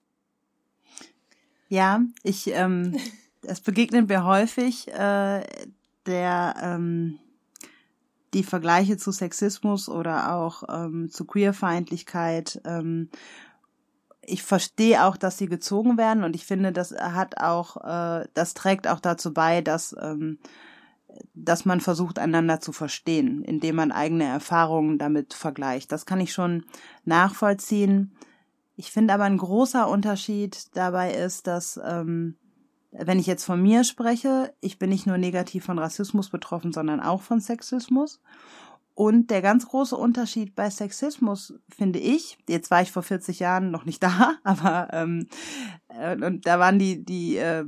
Ja, 1.69 2.01
ich 2.23 2.47
ähm, 2.47 2.97
es 3.43 3.61
begegnet 3.61 4.09
mir 4.09 4.23
häufig 4.23 4.87
äh, 4.89 5.43
der 6.05 6.55
ähm, 6.61 7.19
die 8.33 8.43
Vergleiche 8.43 8.97
zu 8.97 9.11
Sexismus 9.11 9.89
oder 9.89 10.33
auch 10.35 10.63
ähm, 10.69 11.09
zu 11.09 11.25
Queerfeindlichkeit. 11.25 12.61
Ähm, 12.65 13.09
ich 14.21 14.43
verstehe 14.43 15.05
auch, 15.05 15.17
dass 15.17 15.37
sie 15.37 15.47
gezogen 15.47 15.97
werden 15.97 16.23
und 16.23 16.35
ich 16.35 16.45
finde, 16.45 16.71
das 16.71 16.91
hat 16.91 17.37
auch, 17.37 17.77
äh, 17.77 18.27
das 18.33 18.53
trägt 18.53 18.87
auch 18.87 18.99
dazu 18.99 19.33
bei, 19.33 19.61
dass 19.61 19.95
ähm, 19.99 20.39
dass 21.33 21.65
man 21.65 21.81
versucht, 21.81 22.19
einander 22.19 22.59
zu 22.59 22.71
verstehen, 22.71 23.43
indem 23.43 23.75
man 23.75 23.91
eigene 23.91 24.25
Erfahrungen 24.25 24.97
damit 24.97 25.33
vergleicht. 25.33 25.91
Das 25.91 26.05
kann 26.05 26.19
ich 26.19 26.33
schon 26.33 26.65
nachvollziehen. 27.05 28.15
Ich 28.75 28.91
finde 28.91 29.13
aber 29.13 29.25
ein 29.25 29.37
großer 29.37 29.87
Unterschied 29.89 30.75
dabei 30.75 31.13
ist, 31.13 31.47
dass 31.47 31.79
ähm, 31.83 32.37
wenn 32.91 33.19
ich 33.19 33.27
jetzt 33.27 33.45
von 33.45 33.61
mir 33.61 33.83
spreche, 33.83 34.53
ich 34.59 34.77
bin 34.77 34.89
nicht 34.89 35.07
nur 35.07 35.17
negativ 35.17 35.65
von 35.65 35.79
Rassismus 35.79 36.29
betroffen, 36.29 36.73
sondern 36.73 36.99
auch 36.99 37.21
von 37.21 37.39
Sexismus. 37.39 38.21
Und 38.93 39.31
der 39.31 39.41
ganz 39.41 39.67
große 39.67 39.95
Unterschied 39.95 40.53
bei 40.53 40.69
Sexismus 40.69 41.53
finde 41.69 41.99
ich, 41.99 42.37
jetzt 42.47 42.69
war 42.69 42.81
ich 42.81 42.91
vor 42.91 43.03
40 43.03 43.39
Jahren 43.39 43.71
noch 43.71 43.85
nicht 43.85 44.03
da, 44.03 44.35
aber 44.43 44.89
ähm, 44.91 45.27
äh, 45.87 46.15
und 46.23 46.45
da 46.45 46.59
waren 46.59 46.77
die 46.77 47.03
die 47.03 47.37
äh, 47.37 47.65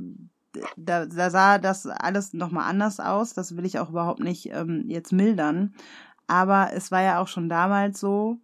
da, 0.76 1.06
da 1.06 1.30
sah 1.30 1.58
das 1.58 1.86
alles 1.86 2.32
nochmal 2.32 2.68
anders 2.68 3.00
aus. 3.00 3.34
Das 3.34 3.56
will 3.56 3.66
ich 3.66 3.78
auch 3.78 3.90
überhaupt 3.90 4.20
nicht 4.20 4.50
ähm, 4.52 4.84
jetzt 4.86 5.12
mildern. 5.12 5.74
Aber 6.26 6.72
es 6.72 6.90
war 6.90 7.02
ja 7.02 7.20
auch 7.20 7.28
schon 7.28 7.48
damals 7.48 8.00
so, 8.00 8.38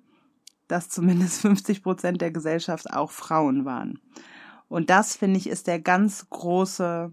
dass 0.68 0.88
zumindest 0.88 1.40
50 1.40 1.82
Prozent 1.82 2.20
der 2.20 2.30
Gesellschaft 2.30 2.92
auch 2.92 3.10
Frauen 3.10 3.64
waren. 3.64 4.00
Und 4.70 4.88
das, 4.88 5.16
finde 5.16 5.36
ich, 5.36 5.48
ist 5.48 5.66
der 5.66 5.80
ganz 5.80 6.30
große 6.30 7.12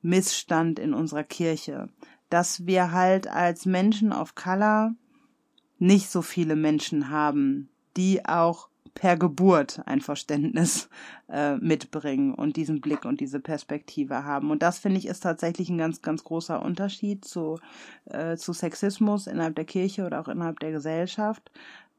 Missstand 0.00 0.78
in 0.78 0.94
unserer 0.94 1.22
Kirche, 1.22 1.90
dass 2.30 2.66
wir 2.66 2.90
halt 2.90 3.28
als 3.28 3.66
Menschen 3.66 4.14
of 4.14 4.34
Color 4.34 4.94
nicht 5.78 6.08
so 6.08 6.22
viele 6.22 6.56
Menschen 6.56 7.10
haben, 7.10 7.68
die 7.98 8.24
auch 8.24 8.70
per 8.94 9.18
Geburt 9.18 9.82
ein 9.84 10.00
Verständnis 10.00 10.88
äh, 11.28 11.56
mitbringen 11.56 12.32
und 12.32 12.56
diesen 12.56 12.80
Blick 12.80 13.04
und 13.04 13.20
diese 13.20 13.40
Perspektive 13.40 14.24
haben. 14.24 14.50
Und 14.50 14.62
das 14.62 14.78
finde 14.78 14.98
ich 14.98 15.06
ist 15.06 15.20
tatsächlich 15.20 15.68
ein 15.68 15.78
ganz, 15.78 16.00
ganz 16.00 16.24
großer 16.24 16.62
Unterschied 16.62 17.26
zu, 17.26 17.58
äh, 18.06 18.36
zu 18.36 18.54
Sexismus 18.54 19.26
innerhalb 19.26 19.56
der 19.56 19.66
Kirche 19.66 20.06
oder 20.06 20.18
auch 20.18 20.28
innerhalb 20.28 20.60
der 20.60 20.72
Gesellschaft, 20.72 21.50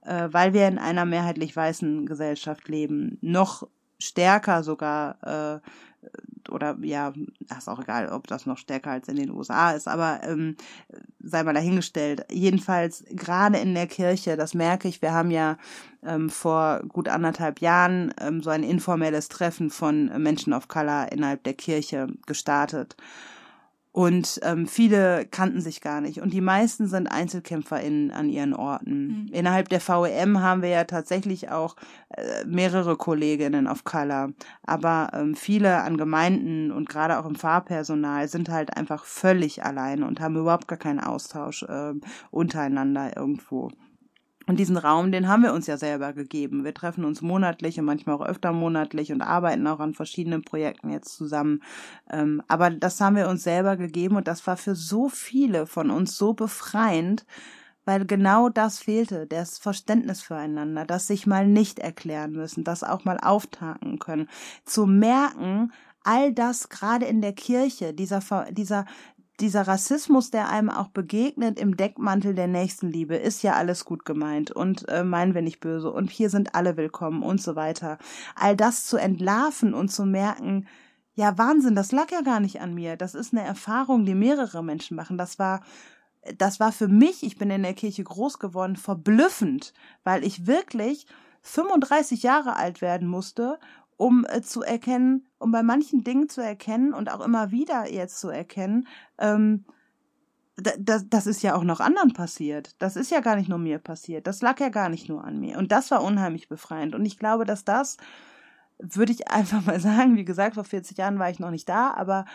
äh, 0.01 0.29
weil 0.31 0.53
wir 0.53 0.67
in 0.67 0.79
einer 0.79 1.05
mehrheitlich 1.05 1.55
weißen 1.55 2.07
Gesellschaft 2.07 2.67
leben, 2.67 3.19
noch 3.21 3.67
stärker 4.05 4.63
sogar 4.63 5.17
äh, 5.23 5.59
oder 6.51 6.77
ja, 6.81 7.13
ist 7.57 7.67
auch 7.67 7.79
egal, 7.79 8.09
ob 8.09 8.27
das 8.27 8.45
noch 8.45 8.57
stärker 8.57 8.91
als 8.91 9.07
in 9.07 9.15
den 9.15 9.31
USA 9.31 9.71
ist, 9.71 9.87
aber 9.87 10.21
ähm, 10.23 10.55
sei 11.19 11.43
mal 11.43 11.53
dahingestellt. 11.53 12.25
Jedenfalls 12.31 13.03
gerade 13.09 13.57
in 13.57 13.73
der 13.73 13.87
Kirche, 13.87 14.37
das 14.37 14.53
merke 14.53 14.87
ich, 14.87 15.01
wir 15.01 15.13
haben 15.13 15.31
ja 15.31 15.57
ähm, 16.03 16.29
vor 16.29 16.81
gut 16.87 17.09
anderthalb 17.09 17.61
Jahren 17.61 18.13
ähm, 18.19 18.41
so 18.41 18.49
ein 18.49 18.63
informelles 18.63 19.29
Treffen 19.29 19.69
von 19.69 20.05
Menschen 20.21 20.53
of 20.53 20.67
Color 20.67 21.11
innerhalb 21.11 21.43
der 21.43 21.53
Kirche 21.53 22.07
gestartet. 22.25 22.95
Und 23.95 24.41
ähm, 24.43 24.67
viele 24.67 25.25
kannten 25.25 25.61
sich 25.61 25.79
gar 25.79 26.01
nicht. 26.01 26.19
Und 26.21 26.33
die 26.33 26.41
meisten 26.41 26.85
sind 26.87 27.07
EinzelkämpferInnen 27.07 28.11
an 28.11 28.27
ihren 28.27 28.53
Orten. 28.53 29.07
Mhm. 29.07 29.29
Innerhalb 29.31 29.69
der 29.69 29.79
VEM 29.79 30.41
haben 30.41 30.61
wir 30.61 30.67
ja 30.67 30.83
tatsächlich 30.83 31.49
auch 31.49 31.77
äh, 32.09 32.43
mehrere 32.45 32.97
Kolleginnen 32.97 33.67
of 33.67 33.85
Color. 33.85 34.33
Aber 34.63 35.11
ähm, 35.13 35.33
viele 35.33 35.81
an 35.81 35.95
Gemeinden 35.95 36.73
und 36.73 36.89
gerade 36.89 37.17
auch 37.17 37.25
im 37.25 37.35
Fahrpersonal 37.35 38.27
sind 38.27 38.49
halt 38.49 38.75
einfach 38.75 39.05
völlig 39.05 39.63
alleine 39.63 40.05
und 40.05 40.19
haben 40.19 40.35
überhaupt 40.35 40.67
gar 40.67 40.77
keinen 40.77 40.99
Austausch 40.99 41.63
äh, 41.63 41.93
untereinander 42.31 43.15
irgendwo. 43.15 43.71
Und 44.47 44.59
diesen 44.59 44.77
Raum, 44.77 45.11
den 45.11 45.27
haben 45.27 45.43
wir 45.43 45.53
uns 45.53 45.65
ja 45.67 45.77
selber 45.77 46.13
gegeben. 46.13 46.63
Wir 46.63 46.73
treffen 46.73 47.03
uns 47.03 47.21
monatlich 47.21 47.79
und 47.79 47.85
manchmal 47.85 48.15
auch 48.15 48.25
öfter 48.25 48.51
monatlich 48.51 49.11
und 49.11 49.21
arbeiten 49.21 49.65
auch 49.67 49.79
an 49.79 49.93
verschiedenen 49.93 50.43
Projekten 50.43 50.91
jetzt 50.91 51.15
zusammen. 51.15 51.63
Ähm, 52.11 52.43
aber 52.47 52.69
das 52.69 53.01
haben 53.01 53.15
wir 53.15 53.27
uns 53.27 53.43
selber 53.43 53.75
gegeben 53.75 54.15
und 54.15 54.27
das 54.27 54.45
war 54.45 54.57
für 54.57 54.75
so 54.75 55.09
viele 55.09 55.65
von 55.65 55.89
uns 55.89 56.15
so 56.15 56.33
befreiend, 56.33 57.25
weil 57.85 58.05
genau 58.05 58.49
das 58.49 58.79
fehlte, 58.79 59.27
das 59.27 59.57
Verständnis 59.57 60.21
füreinander, 60.21 60.85
das 60.85 61.07
sich 61.07 61.27
mal 61.27 61.47
nicht 61.47 61.79
erklären 61.79 62.31
müssen, 62.33 62.63
das 62.63 62.83
auch 62.83 63.05
mal 63.05 63.19
auftaken 63.19 63.99
können, 63.99 64.27
zu 64.63 64.85
merken, 64.85 65.71
all 66.03 66.33
das 66.33 66.69
gerade 66.69 67.05
in 67.05 67.21
der 67.21 67.33
Kirche, 67.33 67.93
dieser, 67.93 68.21
dieser 68.51 68.85
dieser 69.39 69.67
Rassismus, 69.67 70.31
der 70.31 70.49
einem 70.49 70.69
auch 70.69 70.87
begegnet 70.87 71.59
im 71.59 71.77
Deckmantel 71.77 72.33
der 72.33 72.47
Nächstenliebe, 72.47 73.15
ist 73.15 73.43
ja 73.43 73.53
alles 73.53 73.85
gut 73.85 74.05
gemeint 74.05 74.51
und 74.51 74.87
äh, 74.89 75.03
meinen 75.03 75.33
wir 75.33 75.41
nicht 75.41 75.59
böse 75.59 75.91
und 75.91 76.09
hier 76.09 76.29
sind 76.29 76.55
alle 76.55 76.77
willkommen 76.77 77.23
und 77.23 77.41
so 77.41 77.55
weiter. 77.55 77.97
All 78.35 78.55
das 78.55 78.85
zu 78.85 78.97
entlarven 78.97 79.73
und 79.73 79.89
zu 79.89 80.05
merken, 80.05 80.67
ja 81.15 81.37
Wahnsinn, 81.37 81.75
das 81.75 81.91
lag 81.91 82.11
ja 82.11 82.21
gar 82.21 82.39
nicht 82.39 82.61
an 82.61 82.73
mir. 82.73 82.97
Das 82.97 83.15
ist 83.15 83.33
eine 83.33 83.43
Erfahrung, 83.45 84.05
die 84.05 84.15
mehrere 84.15 84.63
Menschen 84.63 84.95
machen. 84.95 85.17
Das 85.17 85.39
war 85.39 85.61
das 86.37 86.59
war 86.59 86.71
für 86.71 86.87
mich, 86.87 87.23
ich 87.23 87.37
bin 87.37 87.51
in 87.51 87.63
der 87.63 87.73
Kirche 87.73 88.03
groß 88.03 88.39
geworden, 88.39 88.75
verblüffend, 88.75 89.73
weil 90.03 90.23
ich 90.23 90.47
wirklich 90.47 91.05
35 91.41 92.23
Jahre 92.23 92.55
alt 92.55 92.81
werden 92.81 93.07
musste, 93.07 93.59
um 93.97 94.25
äh, 94.29 94.41
zu 94.41 94.61
erkennen, 94.61 95.27
um 95.37 95.51
bei 95.51 95.63
manchen 95.63 96.03
Dingen 96.03 96.29
zu 96.29 96.41
erkennen 96.41 96.93
und 96.93 97.11
auch 97.11 97.21
immer 97.21 97.51
wieder 97.51 97.91
jetzt 97.91 98.19
zu 98.19 98.29
erkennen, 98.29 98.87
ähm, 99.17 99.65
das, 100.57 101.05
das 101.09 101.27
ist 101.27 101.41
ja 101.43 101.55
auch 101.55 101.63
noch 101.63 101.81
anderen 101.81 102.13
passiert. 102.13 102.81
Das 102.81 102.95
ist 102.95 103.11
ja 103.11 103.19
gar 103.19 103.35
nicht 103.35 103.49
nur 103.49 103.57
mir 103.57 103.79
passiert. 103.79 104.25
Das 104.25 104.41
lag 104.41 104.59
ja 104.59 104.69
gar 104.69 104.87
nicht 104.89 105.09
nur 105.09 105.23
an 105.23 105.39
mir. 105.39 105.57
Und 105.57 105.71
das 105.71 105.91
war 105.91 106.01
unheimlich 106.01 106.47
befreiend. 106.47 106.95
Und 106.95 107.05
ich 107.05 107.19
glaube, 107.19 107.43
dass 107.45 107.65
das, 107.65 107.97
würde 108.79 109.11
ich 109.11 109.27
einfach 109.31 109.65
mal 109.65 109.79
sagen, 109.79 110.15
wie 110.15 110.25
gesagt, 110.25 110.55
vor 110.55 110.63
40 110.63 110.97
Jahren 110.97 111.19
war 111.19 111.29
ich 111.29 111.39
noch 111.39 111.51
nicht 111.51 111.67
da, 111.67 111.93
aber 111.93 112.25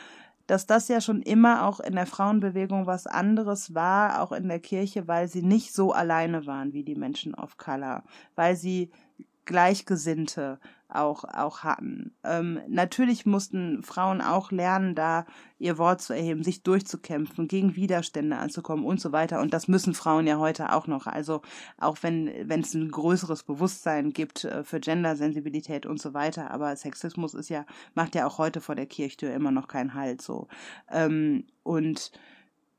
dass 0.47 0.67
das 0.67 0.89
ja 0.89 1.01
schon 1.01 1.23
immer 1.23 1.65
auch 1.65 1.79
in 1.79 1.95
der 1.95 2.07
Frauenbewegung 2.07 2.87
was 2.87 3.07
anderes 3.07 3.73
war, 3.73 4.21
auch 4.21 4.33
in 4.33 4.49
der 4.49 4.59
Kirche, 4.59 5.07
weil 5.07 5.29
sie 5.29 5.43
nicht 5.43 5.73
so 5.73 5.93
alleine 5.93 6.45
waren 6.45 6.73
wie 6.73 6.83
die 6.83 6.97
Menschen 6.97 7.37
of 7.37 7.57
Color, 7.57 8.03
weil 8.35 8.57
sie 8.57 8.91
Gleichgesinnte 9.45 10.59
auch, 10.95 11.25
auch 11.25 11.61
hatten. 11.61 12.15
Ähm, 12.25 12.61
natürlich 12.69 13.27
mussten 13.27 13.83
Frauen 13.83 14.21
auch 14.21 14.51
lernen, 14.51 14.95
da 14.95 15.27
ihr 15.59 15.79
Wort 15.79 16.01
zu 16.01 16.15
erheben, 16.15 16.43
sich 16.43 16.63
durchzukämpfen, 16.63 17.47
gegen 17.47 17.77
Widerstände 17.77 18.37
anzukommen 18.37 18.85
und 18.85 19.01
so 19.01 19.13
weiter. 19.13 19.41
Und 19.41 19.53
das 19.53 19.69
müssen 19.69 19.95
Frauen 19.95 20.27
ja 20.27 20.39
heute 20.39 20.73
auch 20.73 20.87
noch. 20.87 21.07
Also 21.07 21.43
auch 21.79 21.99
wenn 22.03 22.31
wenn 22.49 22.61
es 22.61 22.75
ein 22.75 22.91
größeres 22.91 23.43
Bewusstsein 23.43 24.13
gibt 24.13 24.45
äh, 24.45 24.65
für 24.65 24.81
Gendersensibilität 24.81 25.87
und 25.87 26.01
so 26.01 26.15
weiter, 26.15 26.51
aber 26.51 26.75
Sexismus 26.77 27.35
ist 27.35 27.51
ja 27.51 27.67
macht 27.95 28.15
ja 28.15 28.27
auch 28.27 28.39
heute 28.39 28.61
vor 28.61 28.75
der 28.75 28.87
Kirchtür 28.87 29.33
immer 29.33 29.51
noch 29.51 29.69
keinen 29.69 29.95
Halt 29.95 30.23
so. 30.23 30.49
Ähm, 30.91 31.45
und 31.63 32.13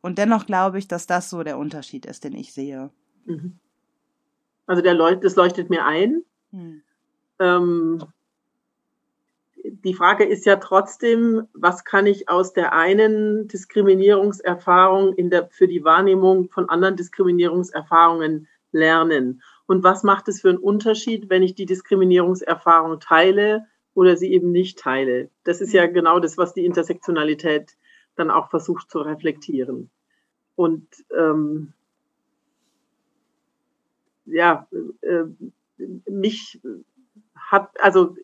und 0.02 0.18
dennoch 0.18 0.46
glaube 0.48 0.80
ich, 0.80 0.88
dass 0.88 1.06
das 1.06 1.30
so 1.30 1.44
der 1.44 1.58
Unterschied 1.58 2.06
ist, 2.06 2.24
den 2.24 2.34
ich 2.34 2.54
sehe. 2.54 2.90
Mhm. 3.26 3.60
Also 4.66 4.82
der 4.82 4.96
Leut 4.96 5.24
das 5.24 5.36
leuchtet 5.36 5.70
mir 5.70 5.86
ein. 5.86 6.24
Hm. 6.52 6.82
Ähm, 7.42 8.04
die 9.64 9.94
Frage 9.94 10.24
ist 10.24 10.46
ja 10.46 10.58
trotzdem, 10.58 11.48
was 11.54 11.84
kann 11.84 12.06
ich 12.06 12.30
aus 12.30 12.54
der 12.54 12.74
einen 12.74 13.48
Diskriminierungserfahrung 13.48 15.14
in 15.14 15.30
der, 15.30 15.50
für 15.50 15.68
die 15.68 15.84
Wahrnehmung 15.84 16.50
von 16.50 16.70
anderen 16.70 16.96
Diskriminierungserfahrungen 16.96 18.48
lernen? 18.72 19.42
Und 19.66 19.84
was 19.84 20.04
macht 20.04 20.28
es 20.28 20.42
für 20.42 20.50
einen 20.50 20.58
Unterschied, 20.58 21.30
wenn 21.30 21.44
ich 21.44 21.56
die 21.56 21.66
Diskriminierungserfahrung 21.66 23.00
teile 23.00 23.66
oder 23.94 24.18
sie 24.18 24.32
eben 24.32 24.52
nicht 24.52 24.80
teile? 24.80 25.30
Das 25.44 25.62
ist 25.62 25.74
ja 25.74 25.84
hm. 25.84 25.94
genau 25.94 26.20
das, 26.20 26.38
was 26.38 26.54
die 26.54 26.66
Intersektionalität 26.66 27.76
dann 28.16 28.30
auch 28.30 28.50
versucht 28.50 28.92
zu 28.92 29.00
reflektieren. 29.00 29.90
Und 30.56 30.88
ähm, 31.18 31.74
ja, 34.26 34.68
äh, 35.02 35.24
mich 36.10 36.60
hat, 37.52 37.70
also 37.80 38.16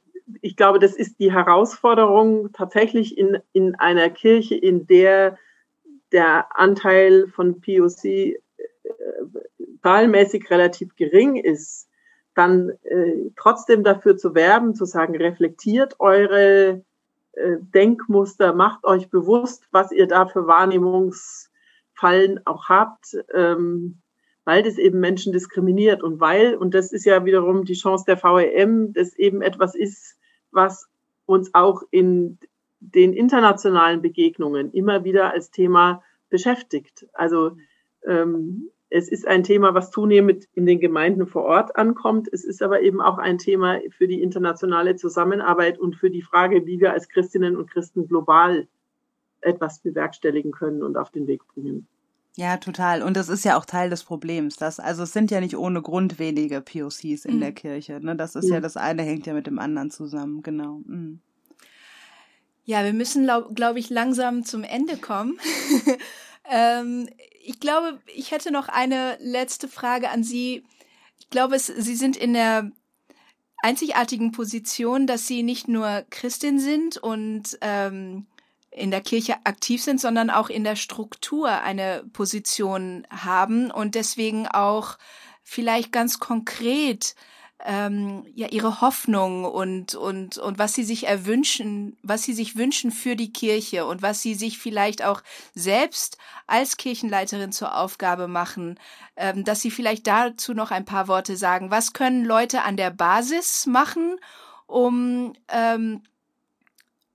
ich 0.41 0.55
glaube, 0.55 0.79
das 0.79 0.95
ist 0.95 1.19
die 1.19 1.31
Herausforderung 1.31 2.51
tatsächlich 2.53 3.17
in, 3.17 3.37
in 3.53 3.75
einer 3.75 4.09
Kirche, 4.09 4.55
in 4.55 4.87
der 4.87 5.37
der 6.11 6.57
Anteil 6.57 7.27
von 7.27 7.59
POC 7.61 8.05
äh, 8.05 8.37
zahlenmäßig 9.83 10.49
relativ 10.49 10.95
gering 10.95 11.35
ist, 11.35 11.89
dann 12.35 12.71
äh, 12.83 13.31
trotzdem 13.35 13.83
dafür 13.83 14.17
zu 14.17 14.35
werben, 14.35 14.75
zu 14.75 14.85
sagen, 14.85 15.15
reflektiert 15.15 15.95
eure 15.99 16.83
äh, 17.33 17.57
Denkmuster, 17.59 18.53
macht 18.53 18.85
euch 18.85 19.09
bewusst, 19.09 19.67
was 19.71 19.91
ihr 19.91 20.07
da 20.07 20.27
für 20.27 20.47
Wahrnehmungsfallen 20.47 22.39
auch 22.45 22.69
habt. 22.69 23.17
Ähm, 23.33 24.01
weil 24.47 24.63
das 24.63 24.77
eben 24.77 25.01
Menschen 25.01 25.33
diskriminiert 25.33 26.01
und 26.01 26.21
weil, 26.21 26.55
und 26.55 26.73
das 26.73 26.93
ist 26.93 27.03
ja 27.03 27.25
wiederum 27.25 27.65
die 27.65 27.73
Chance 27.73 28.05
der 28.07 28.15
VEM, 28.15 28.93
das 28.93 29.13
eben 29.15 29.41
etwas 29.41 29.75
ist, 29.75 30.17
was 30.51 30.87
uns 31.25 31.53
auch 31.53 31.83
in 31.91 32.37
den 32.79 33.11
internationalen 33.11 34.01
Begegnungen 34.01 34.71
immer 34.71 35.03
wieder 35.03 35.33
als 35.33 35.51
Thema 35.51 36.01
beschäftigt. 36.29 37.07
Also 37.11 37.57
ähm, 38.05 38.69
es 38.89 39.09
ist 39.09 39.27
ein 39.27 39.43
Thema, 39.43 39.73
was 39.73 39.91
zunehmend 39.91 40.47
in 40.53 40.65
den 40.65 40.79
Gemeinden 40.79 41.27
vor 41.27 41.43
Ort 41.43 41.75
ankommt. 41.75 42.29
Es 42.31 42.45
ist 42.45 42.63
aber 42.63 42.79
eben 42.79 43.01
auch 43.01 43.17
ein 43.17 43.39
Thema 43.39 43.79
für 43.97 44.07
die 44.07 44.21
internationale 44.21 44.95
Zusammenarbeit 44.95 45.77
und 45.77 45.97
für 45.97 46.09
die 46.09 46.21
Frage, 46.21 46.65
wie 46.65 46.79
wir 46.79 46.93
als 46.93 47.09
Christinnen 47.09 47.57
und 47.57 47.69
Christen 47.69 48.07
global 48.07 48.65
etwas 49.41 49.79
bewerkstelligen 49.79 50.53
können 50.53 50.83
und 50.83 50.95
auf 50.95 51.11
den 51.11 51.27
Weg 51.27 51.45
bringen. 51.49 51.85
Ja, 52.37 52.57
total. 52.57 53.01
Und 53.01 53.17
das 53.17 53.29
ist 53.29 53.43
ja 53.45 53.57
auch 53.57 53.65
Teil 53.65 53.89
des 53.89 54.03
Problems. 54.03 54.57
Dass, 54.57 54.79
also 54.79 55.03
es 55.03 55.11
sind 55.11 55.31
ja 55.31 55.41
nicht 55.41 55.57
ohne 55.57 55.81
Grund 55.81 56.19
wenige 56.19 56.61
POCs 56.61 57.25
in 57.25 57.37
mhm. 57.37 57.39
der 57.39 57.51
Kirche. 57.51 57.99
Ne? 57.99 58.15
Das 58.15 58.35
ist 58.35 58.45
mhm. 58.45 58.53
ja 58.53 58.61
das 58.61 58.77
eine 58.77 59.01
hängt 59.01 59.25
ja 59.25 59.33
mit 59.33 59.47
dem 59.47 59.57
anderen 59.57 59.89
zusammen, 59.89 60.43
genau. 60.43 60.81
Mhm. 60.85 61.19
Ja, 62.63 62.83
wir 62.83 62.93
müssen, 62.93 63.23
glaube 63.23 63.55
glaub 63.55 63.75
ich, 63.75 63.89
langsam 63.89 64.45
zum 64.45 64.63
Ende 64.63 64.97
kommen. 64.97 65.39
ähm, 66.51 67.09
ich 67.43 67.59
glaube, 67.59 67.99
ich 68.15 68.29
hätte 68.29 68.51
noch 68.51 68.67
eine 68.67 69.17
letzte 69.19 69.67
Frage 69.67 70.11
an 70.11 70.23
Sie. 70.23 70.63
Ich 71.17 71.31
glaube, 71.31 71.55
es, 71.55 71.65
Sie 71.65 71.95
sind 71.95 72.15
in 72.17 72.33
der 72.33 72.69
einzigartigen 73.63 74.31
Position, 74.31 75.07
dass 75.07 75.25
Sie 75.25 75.41
nicht 75.41 75.67
nur 75.67 76.05
Christin 76.11 76.59
sind 76.59 76.97
und 76.97 77.57
ähm, 77.61 78.27
in 78.77 78.91
der 78.91 79.01
Kirche 79.01 79.35
aktiv 79.43 79.83
sind, 79.83 79.99
sondern 79.99 80.29
auch 80.29 80.49
in 80.49 80.63
der 80.63 80.75
Struktur 80.75 81.49
eine 81.49 82.03
Position 82.13 83.05
haben 83.09 83.71
und 83.71 83.95
deswegen 83.95 84.47
auch 84.47 84.97
vielleicht 85.43 85.91
ganz 85.91 86.19
konkret 86.19 87.15
ähm, 87.65 88.25
ja 88.35 88.47
ihre 88.49 88.81
Hoffnung 88.81 89.45
und 89.45 89.95
und 89.95 90.37
und 90.37 90.59
was 90.59 90.73
sie 90.73 90.83
sich 90.83 91.07
erwünschen, 91.07 91.97
was 92.03 92.23
sie 92.23 92.33
sich 92.33 92.55
wünschen 92.55 92.91
für 92.91 93.15
die 93.15 93.33
Kirche 93.33 93.85
und 93.85 94.01
was 94.01 94.21
sie 94.21 94.35
sich 94.35 94.59
vielleicht 94.59 95.03
auch 95.03 95.23
selbst 95.55 96.17
als 96.45 96.77
Kirchenleiterin 96.77 97.51
zur 97.51 97.75
Aufgabe 97.75 98.27
machen, 98.27 98.79
ähm, 99.15 99.43
dass 99.43 99.61
sie 99.61 99.71
vielleicht 99.71 100.05
dazu 100.05 100.53
noch 100.53 100.71
ein 100.71 100.85
paar 100.85 101.07
Worte 101.07 101.35
sagen. 101.35 101.71
Was 101.71 101.93
können 101.93 102.25
Leute 102.25 102.61
an 102.61 102.77
der 102.77 102.91
Basis 102.91 103.65
machen, 103.65 104.17
um 104.67 105.33
ähm, 105.49 106.03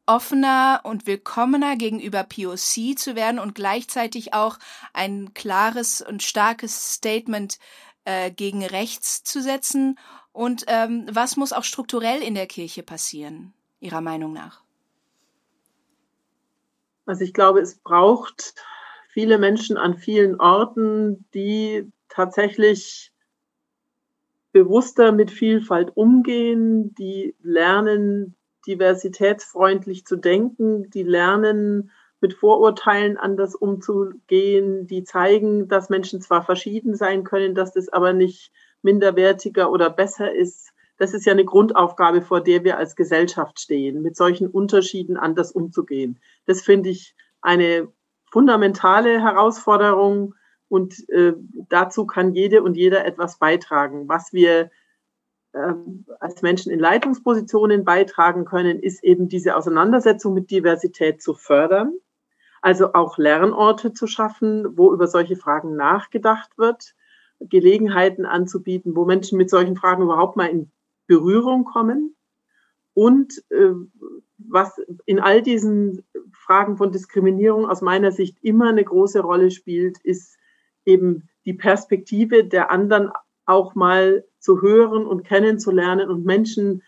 offener 0.07 0.80
und 0.84 1.07
willkommener 1.07 1.76
gegenüber 1.76 2.24
POC 2.24 2.98
zu 2.98 3.14
werden 3.14 3.38
und 3.38 3.55
gleichzeitig 3.55 4.34
auch 4.34 4.59
ein 4.92 5.32
klares 5.34 6.03
und 6.03 6.22
starkes 6.22 6.94
Statement 6.94 7.59
äh, 8.05 8.30
gegen 8.30 8.64
rechts 8.64 9.22
zu 9.22 9.40
setzen 9.40 9.96
und 10.32 10.64
ähm, 10.66 11.07
was 11.11 11.36
muss 11.36 11.53
auch 11.53 11.64
strukturell 11.64 12.22
in 12.22 12.34
der 12.34 12.46
Kirche 12.46 12.82
passieren, 12.82 13.53
Ihrer 13.80 14.00
Meinung 14.00 14.32
nach? 14.32 14.62
Also 17.05 17.24
ich 17.24 17.34
glaube, 17.34 17.61
es 17.61 17.76
braucht 17.76 18.55
viele 19.09 19.36
Menschen 19.38 19.76
an 19.76 19.98
vielen 19.98 20.40
Orten, 20.40 21.26
die 21.34 21.90
tatsächlich 22.09 23.12
bewusster 24.53 25.12
mit 25.12 25.30
Vielfalt 25.30 25.96
umgehen, 25.96 26.94
die 26.94 27.34
lernen, 27.42 28.34
diversitätsfreundlich 28.66 30.04
zu 30.06 30.16
denken, 30.16 30.90
die 30.90 31.02
lernen, 31.02 31.90
mit 32.22 32.34
Vorurteilen 32.34 33.18
anders 33.18 33.56
umzugehen, 33.56 34.86
die 34.86 35.02
zeigen, 35.02 35.68
dass 35.68 35.90
Menschen 35.90 36.20
zwar 36.20 36.42
verschieden 36.44 36.94
sein 36.94 37.24
können, 37.24 37.54
dass 37.54 37.72
das 37.72 37.88
aber 37.88 38.12
nicht 38.12 38.52
minderwertiger 38.80 39.70
oder 39.70 39.90
besser 39.90 40.32
ist. 40.32 40.72
Das 40.98 41.14
ist 41.14 41.26
ja 41.26 41.32
eine 41.32 41.44
Grundaufgabe, 41.44 42.22
vor 42.22 42.40
der 42.40 42.62
wir 42.62 42.78
als 42.78 42.94
Gesellschaft 42.94 43.58
stehen, 43.58 44.02
mit 44.02 44.16
solchen 44.16 44.46
Unterschieden 44.46 45.16
anders 45.16 45.50
umzugehen. 45.50 46.20
Das 46.46 46.62
finde 46.62 46.90
ich 46.90 47.16
eine 47.40 47.88
fundamentale 48.30 49.20
Herausforderung 49.20 50.36
und 50.68 51.06
äh, 51.10 51.32
dazu 51.68 52.06
kann 52.06 52.34
jede 52.34 52.62
und 52.62 52.76
jeder 52.76 53.04
etwas 53.04 53.38
beitragen. 53.38 54.08
Was 54.08 54.32
wir 54.32 54.70
als 55.53 56.42
Menschen 56.42 56.72
in 56.72 56.78
Leitungspositionen 56.78 57.84
beitragen 57.84 58.44
können, 58.44 58.78
ist 58.80 59.05
eben 59.05 59.28
diese 59.28 59.57
Auseinandersetzung 59.57 60.32
mit 60.32 60.50
Diversität 60.50 61.22
zu 61.22 61.34
fördern. 61.34 61.92
Also 62.62 62.94
auch 62.94 63.18
Lernorte 63.18 63.92
zu 63.92 64.07
schaffen, 64.07 64.78
wo 64.78 64.92
über 64.92 65.09
solche 65.09 65.36
Fragen 65.36 65.76
nachgedacht 65.76 66.57
wird 66.57 66.94
Gelegenheiten 67.48 68.26
anzubieten, 68.26 68.96
wo 68.96 69.05
Menschen 69.05 69.38
mit 69.38 69.50
solchen 69.50 69.76
Fragen 69.76 70.03
überhaupt 70.03 70.36
mal 70.36 70.46
in 70.46 70.70
Berührung 71.07 71.64
kommen. 71.64 72.16
Und 72.94 73.42
äh, 73.50 73.72
was 74.38 74.78
in 75.07 75.18
all 75.18 75.42
diesen 75.42 76.05
Fragen 76.32 76.76
von 76.76 76.92
Diskriminierung 76.92 77.66
aus 77.66 77.80
meiner 77.80 78.12
Sicht 78.12 78.38
immer 78.42 78.68
eine 78.68 78.84
große 78.84 79.20
Rolle 79.20 79.50
spielt, 79.50 79.98
ist 80.03 80.36
eben 80.84 81.28
die 81.44 81.55
Perspektive 81.55 82.44
der 82.44 82.70
anderen 82.70 83.11
auch 83.46 83.74
mal 83.74 84.24
zu 84.43 84.61
hören 84.61 85.07
und 85.07 85.24
kennenzulernen 85.24 86.11
und 86.11 86.24
Menschen 86.24 86.82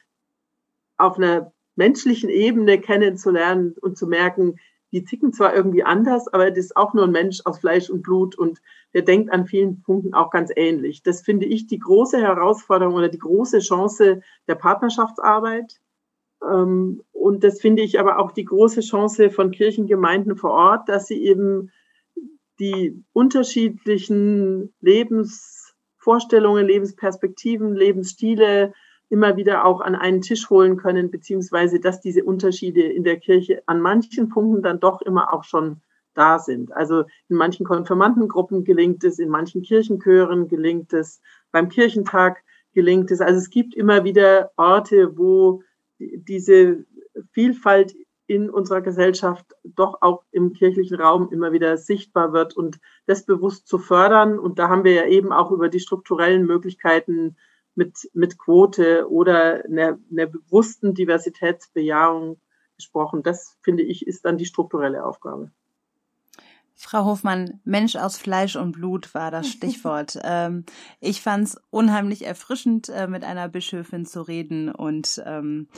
auf 0.96 1.16
einer 1.16 1.52
menschlichen 1.76 2.28
Ebene 2.28 2.80
kennenzulernen 2.80 3.74
und 3.80 3.96
zu 3.96 4.06
merken, 4.06 4.58
die 4.92 5.04
ticken 5.04 5.32
zwar 5.32 5.54
irgendwie 5.54 5.82
anders, 5.82 6.28
aber 6.28 6.50
das 6.50 6.66
ist 6.66 6.76
auch 6.76 6.94
nur 6.94 7.04
ein 7.04 7.10
Mensch 7.10 7.40
aus 7.44 7.58
Fleisch 7.58 7.90
und 7.90 8.02
Blut 8.02 8.36
und 8.36 8.60
der 8.92 9.02
denkt 9.02 9.32
an 9.32 9.46
vielen 9.46 9.82
Punkten 9.82 10.14
auch 10.14 10.30
ganz 10.30 10.52
ähnlich. 10.54 11.02
Das 11.02 11.22
finde 11.22 11.46
ich 11.46 11.66
die 11.66 11.80
große 11.80 12.20
Herausforderung 12.20 12.94
oder 12.94 13.08
die 13.08 13.18
große 13.18 13.58
Chance 13.58 14.22
der 14.46 14.54
Partnerschaftsarbeit. 14.54 15.80
Ähm, 16.48 17.02
und 17.12 17.42
das 17.42 17.60
finde 17.60 17.82
ich 17.82 17.98
aber 17.98 18.20
auch 18.20 18.30
die 18.30 18.44
große 18.44 18.82
Chance 18.82 19.30
von 19.30 19.50
Kirchengemeinden 19.50 20.36
vor 20.36 20.52
Ort, 20.52 20.88
dass 20.88 21.08
sie 21.08 21.24
eben 21.24 21.72
die 22.60 23.02
unterschiedlichen 23.12 24.72
Lebensvorstellungen, 26.04 26.66
Lebensperspektiven, 26.66 27.74
Lebensstile, 27.74 28.74
immer 29.08 29.36
wieder 29.36 29.64
auch 29.64 29.80
an 29.80 29.94
einen 29.94 30.20
Tisch 30.20 30.50
holen 30.50 30.76
können, 30.76 31.10
beziehungsweise 31.10 31.80
dass 31.80 32.00
diese 32.00 32.24
Unterschiede 32.24 32.82
in 32.82 33.04
der 33.04 33.18
Kirche 33.18 33.62
an 33.66 33.80
manchen 33.80 34.28
Punkten 34.28 34.62
dann 34.62 34.80
doch 34.80 35.00
immer 35.02 35.32
auch 35.32 35.44
schon 35.44 35.80
da 36.14 36.38
sind. 36.38 36.72
Also 36.72 37.04
in 37.28 37.36
manchen 37.36 37.64
Konfirmandengruppen 37.64 38.64
gelingt 38.64 39.02
es, 39.04 39.18
in 39.18 39.30
manchen 39.30 39.62
Kirchenchören 39.62 40.48
gelingt 40.48 40.92
es, 40.92 41.20
beim 41.52 41.68
Kirchentag 41.68 42.42
gelingt 42.74 43.10
es. 43.10 43.20
Also 43.20 43.38
es 43.38 43.50
gibt 43.50 43.74
immer 43.74 44.04
wieder 44.04 44.50
Orte, 44.56 45.16
wo 45.16 45.62
diese 45.98 46.84
Vielfalt 47.32 47.94
in 48.26 48.50
unserer 48.50 48.80
Gesellschaft 48.80 49.54
doch 49.64 49.98
auch 50.00 50.24
im 50.30 50.52
kirchlichen 50.52 51.00
Raum 51.00 51.28
immer 51.30 51.52
wieder 51.52 51.76
sichtbar 51.76 52.32
wird 52.32 52.56
und 52.56 52.78
das 53.06 53.26
bewusst 53.26 53.68
zu 53.68 53.78
fördern. 53.78 54.38
Und 54.38 54.58
da 54.58 54.68
haben 54.68 54.84
wir 54.84 54.92
ja 54.92 55.06
eben 55.06 55.32
auch 55.32 55.50
über 55.50 55.68
die 55.68 55.80
strukturellen 55.80 56.46
Möglichkeiten 56.46 57.36
mit, 57.74 58.08
mit 58.14 58.38
Quote 58.38 59.10
oder 59.10 59.64
einer, 59.64 59.98
einer 60.10 60.26
bewussten 60.26 60.94
Diversitätsbejahung 60.94 62.40
gesprochen. 62.76 63.22
Das, 63.22 63.58
finde 63.62 63.82
ich, 63.82 64.06
ist 64.06 64.24
dann 64.24 64.38
die 64.38 64.46
strukturelle 64.46 65.04
Aufgabe. 65.04 65.50
Frau 66.76 67.04
Hofmann, 67.04 67.60
Mensch 67.64 67.96
aus 67.96 68.16
Fleisch 68.16 68.56
und 68.56 68.72
Blut 68.72 69.14
war 69.14 69.30
das 69.30 69.48
Stichwort. 69.48 70.18
ähm, 70.24 70.64
ich 71.00 71.22
fand 71.22 71.48
es 71.48 71.60
unheimlich 71.70 72.26
erfrischend, 72.26 72.88
äh, 72.88 73.06
mit 73.06 73.24
einer 73.24 73.48
Bischöfin 73.48 74.06
zu 74.06 74.22
reden 74.22 74.70
und 74.70 75.22
ähm, 75.24 75.68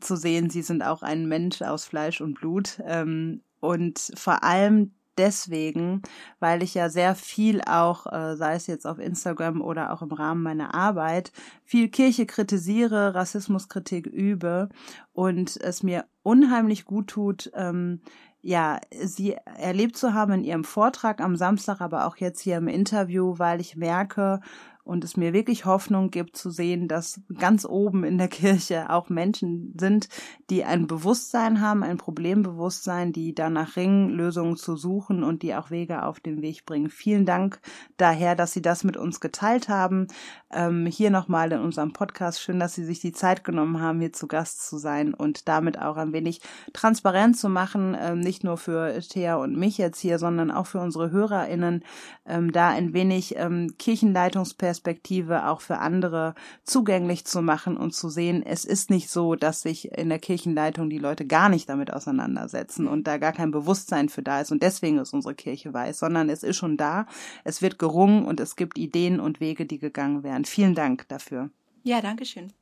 zu 0.00 0.16
sehen, 0.16 0.50
Sie 0.50 0.62
sind 0.62 0.82
auch 0.82 1.02
ein 1.02 1.26
Mensch 1.26 1.62
aus 1.62 1.84
Fleisch 1.84 2.20
und 2.20 2.34
Blut. 2.34 2.80
Ähm, 2.84 3.42
und 3.60 4.12
vor 4.16 4.42
allem 4.42 4.92
deswegen, 5.20 6.02
weil 6.38 6.62
ich 6.62 6.74
ja 6.74 6.88
sehr 6.88 7.14
viel 7.14 7.60
auch, 7.60 8.06
äh, 8.10 8.36
sei 8.36 8.54
es 8.54 8.66
jetzt 8.66 8.86
auf 8.86 8.98
Instagram 8.98 9.60
oder 9.60 9.92
auch 9.92 10.00
im 10.00 10.12
Rahmen 10.12 10.42
meiner 10.42 10.74
Arbeit, 10.74 11.32
viel 11.62 11.88
Kirche 11.88 12.24
kritisiere, 12.24 13.14
Rassismuskritik 13.14 14.06
übe 14.06 14.70
und 15.12 15.56
es 15.60 15.82
mir 15.82 16.06
unheimlich 16.22 16.86
gut 16.86 17.08
tut, 17.08 17.50
ähm, 17.54 18.00
ja, 18.42 18.80
sie 18.90 19.36
erlebt 19.44 19.96
zu 19.96 20.14
haben 20.14 20.32
in 20.32 20.44
ihrem 20.44 20.64
Vortrag 20.64 21.20
am 21.20 21.36
Samstag, 21.36 21.80
aber 21.80 22.06
auch 22.06 22.16
jetzt 22.16 22.40
hier 22.40 22.56
im 22.56 22.68
Interview, 22.68 23.38
weil 23.38 23.60
ich 23.60 23.76
merke, 23.76 24.40
und 24.84 25.04
es 25.04 25.16
mir 25.16 25.32
wirklich 25.32 25.64
Hoffnung 25.64 26.10
gibt 26.10 26.36
zu 26.36 26.50
sehen, 26.50 26.88
dass 26.88 27.20
ganz 27.38 27.64
oben 27.64 28.04
in 28.04 28.18
der 28.18 28.28
Kirche 28.28 28.90
auch 28.90 29.08
Menschen 29.08 29.74
sind, 29.78 30.08
die 30.48 30.64
ein 30.64 30.86
Bewusstsein 30.86 31.60
haben, 31.60 31.82
ein 31.82 31.98
Problembewusstsein, 31.98 33.12
die 33.12 33.34
danach 33.34 33.76
ringen, 33.76 34.10
Lösungen 34.10 34.56
zu 34.56 34.76
suchen 34.76 35.22
und 35.22 35.42
die 35.42 35.54
auch 35.54 35.70
Wege 35.70 36.04
auf 36.04 36.20
den 36.20 36.42
Weg 36.42 36.66
bringen. 36.66 36.90
Vielen 36.90 37.26
Dank 37.26 37.60
daher, 37.98 38.34
dass 38.34 38.52
Sie 38.52 38.62
das 38.62 38.82
mit 38.84 38.96
uns 38.96 39.20
geteilt 39.20 39.68
haben. 39.68 40.08
Ähm, 40.50 40.86
hier 40.86 41.10
nochmal 41.10 41.52
in 41.52 41.60
unserem 41.60 41.92
Podcast. 41.92 42.40
Schön, 42.40 42.58
dass 42.58 42.74
Sie 42.74 42.84
sich 42.84 43.00
die 43.00 43.12
Zeit 43.12 43.44
genommen 43.44 43.80
haben, 43.80 44.00
hier 44.00 44.12
zu 44.12 44.26
Gast 44.26 44.66
zu 44.66 44.78
sein 44.78 45.14
und 45.14 45.48
damit 45.48 45.78
auch 45.80 45.96
ein 45.96 46.12
wenig 46.12 46.40
transparent 46.72 47.36
zu 47.36 47.48
machen, 47.48 47.96
ähm, 48.00 48.20
nicht 48.20 48.44
nur 48.44 48.56
für 48.56 48.98
Thea 49.00 49.36
und 49.36 49.56
mich 49.56 49.78
jetzt 49.78 50.00
hier, 50.00 50.18
sondern 50.18 50.50
auch 50.50 50.66
für 50.66 50.80
unsere 50.80 51.10
HörerInnen, 51.10 51.84
ähm, 52.26 52.50
da 52.50 52.68
ein 52.70 52.92
wenig 52.92 53.36
ähm, 53.36 53.74
Kirchenleitungsperspektive 53.78 54.69
Perspektive 54.70 55.48
auch 55.48 55.62
für 55.62 55.78
andere 55.78 56.36
zugänglich 56.62 57.24
zu 57.24 57.42
machen 57.42 57.76
und 57.76 57.92
zu 57.92 58.08
sehen, 58.08 58.44
es 58.46 58.64
ist 58.64 58.88
nicht 58.88 59.10
so, 59.10 59.34
dass 59.34 59.62
sich 59.62 59.90
in 59.98 60.08
der 60.08 60.20
Kirchenleitung 60.20 60.88
die 60.88 60.98
Leute 60.98 61.26
gar 61.26 61.48
nicht 61.48 61.68
damit 61.68 61.92
auseinandersetzen 61.92 62.86
und 62.86 63.08
da 63.08 63.18
gar 63.18 63.32
kein 63.32 63.50
Bewusstsein 63.50 64.08
für 64.08 64.22
da 64.22 64.40
ist 64.40 64.52
und 64.52 64.62
deswegen 64.62 64.98
ist 64.98 65.12
unsere 65.12 65.34
Kirche 65.34 65.74
weiß, 65.74 65.98
sondern 65.98 66.30
es 66.30 66.44
ist 66.44 66.56
schon 66.56 66.76
da, 66.76 67.06
es 67.42 67.62
wird 67.62 67.80
gerungen 67.80 68.24
und 68.24 68.38
es 68.38 68.54
gibt 68.54 68.78
Ideen 68.78 69.18
und 69.18 69.40
Wege, 69.40 69.66
die 69.66 69.80
gegangen 69.80 70.22
werden. 70.22 70.44
Vielen 70.44 70.76
Dank 70.76 71.08
dafür. 71.08 71.50
Ja, 71.82 72.00
danke 72.00 72.24
schön. 72.24 72.52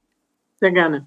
Sehr 0.61 0.73
gerne. 0.73 1.07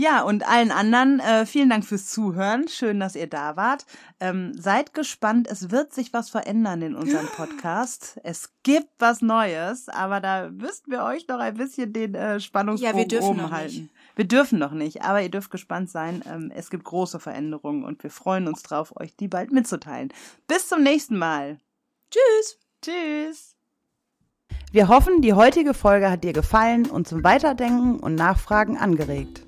Ja, 0.00 0.22
und 0.22 0.48
allen 0.48 0.70
anderen, 0.70 1.18
äh, 1.18 1.44
vielen 1.44 1.70
Dank 1.70 1.84
fürs 1.84 2.06
Zuhören. 2.06 2.68
Schön, 2.68 3.00
dass 3.00 3.16
ihr 3.16 3.26
da 3.26 3.56
wart. 3.56 3.84
Ähm, 4.20 4.52
seid 4.56 4.94
gespannt, 4.94 5.48
es 5.50 5.72
wird 5.72 5.92
sich 5.92 6.12
was 6.12 6.30
verändern 6.30 6.82
in 6.82 6.94
unserem 6.94 7.26
Podcast. 7.36 8.16
Es 8.22 8.52
gibt 8.62 8.90
was 9.00 9.22
Neues, 9.22 9.88
aber 9.88 10.20
da 10.20 10.50
müssten 10.50 10.92
wir 10.92 11.02
euch 11.02 11.26
noch 11.26 11.40
ein 11.40 11.54
bisschen 11.54 11.92
den 11.92 12.14
äh, 12.14 12.38
Spannungsbogen 12.38 12.94
ja, 12.94 12.96
wir 12.96 13.08
dürfen 13.08 13.40
oben 13.40 13.50
halten. 13.50 13.74
Nicht. 13.74 13.94
Wir 14.14 14.24
dürfen 14.24 14.60
noch 14.60 14.70
nicht, 14.70 15.02
aber 15.02 15.20
ihr 15.20 15.30
dürft 15.30 15.50
gespannt 15.50 15.90
sein. 15.90 16.22
Ähm, 16.32 16.52
es 16.54 16.70
gibt 16.70 16.84
große 16.84 17.18
Veränderungen 17.18 17.82
und 17.82 18.00
wir 18.04 18.10
freuen 18.10 18.46
uns 18.46 18.62
drauf, 18.62 18.92
euch 19.00 19.16
die 19.16 19.26
bald 19.26 19.50
mitzuteilen. 19.50 20.12
Bis 20.46 20.68
zum 20.68 20.84
nächsten 20.84 21.18
Mal. 21.18 21.58
Tschüss. 22.12 22.60
Tschüss. 22.82 23.56
Wir 24.70 24.86
hoffen, 24.86 25.22
die 25.22 25.32
heutige 25.32 25.74
Folge 25.74 26.08
hat 26.08 26.22
dir 26.22 26.34
gefallen 26.34 26.88
und 26.88 27.08
zum 27.08 27.24
Weiterdenken 27.24 27.98
und 27.98 28.14
Nachfragen 28.14 28.78
angeregt. 28.78 29.47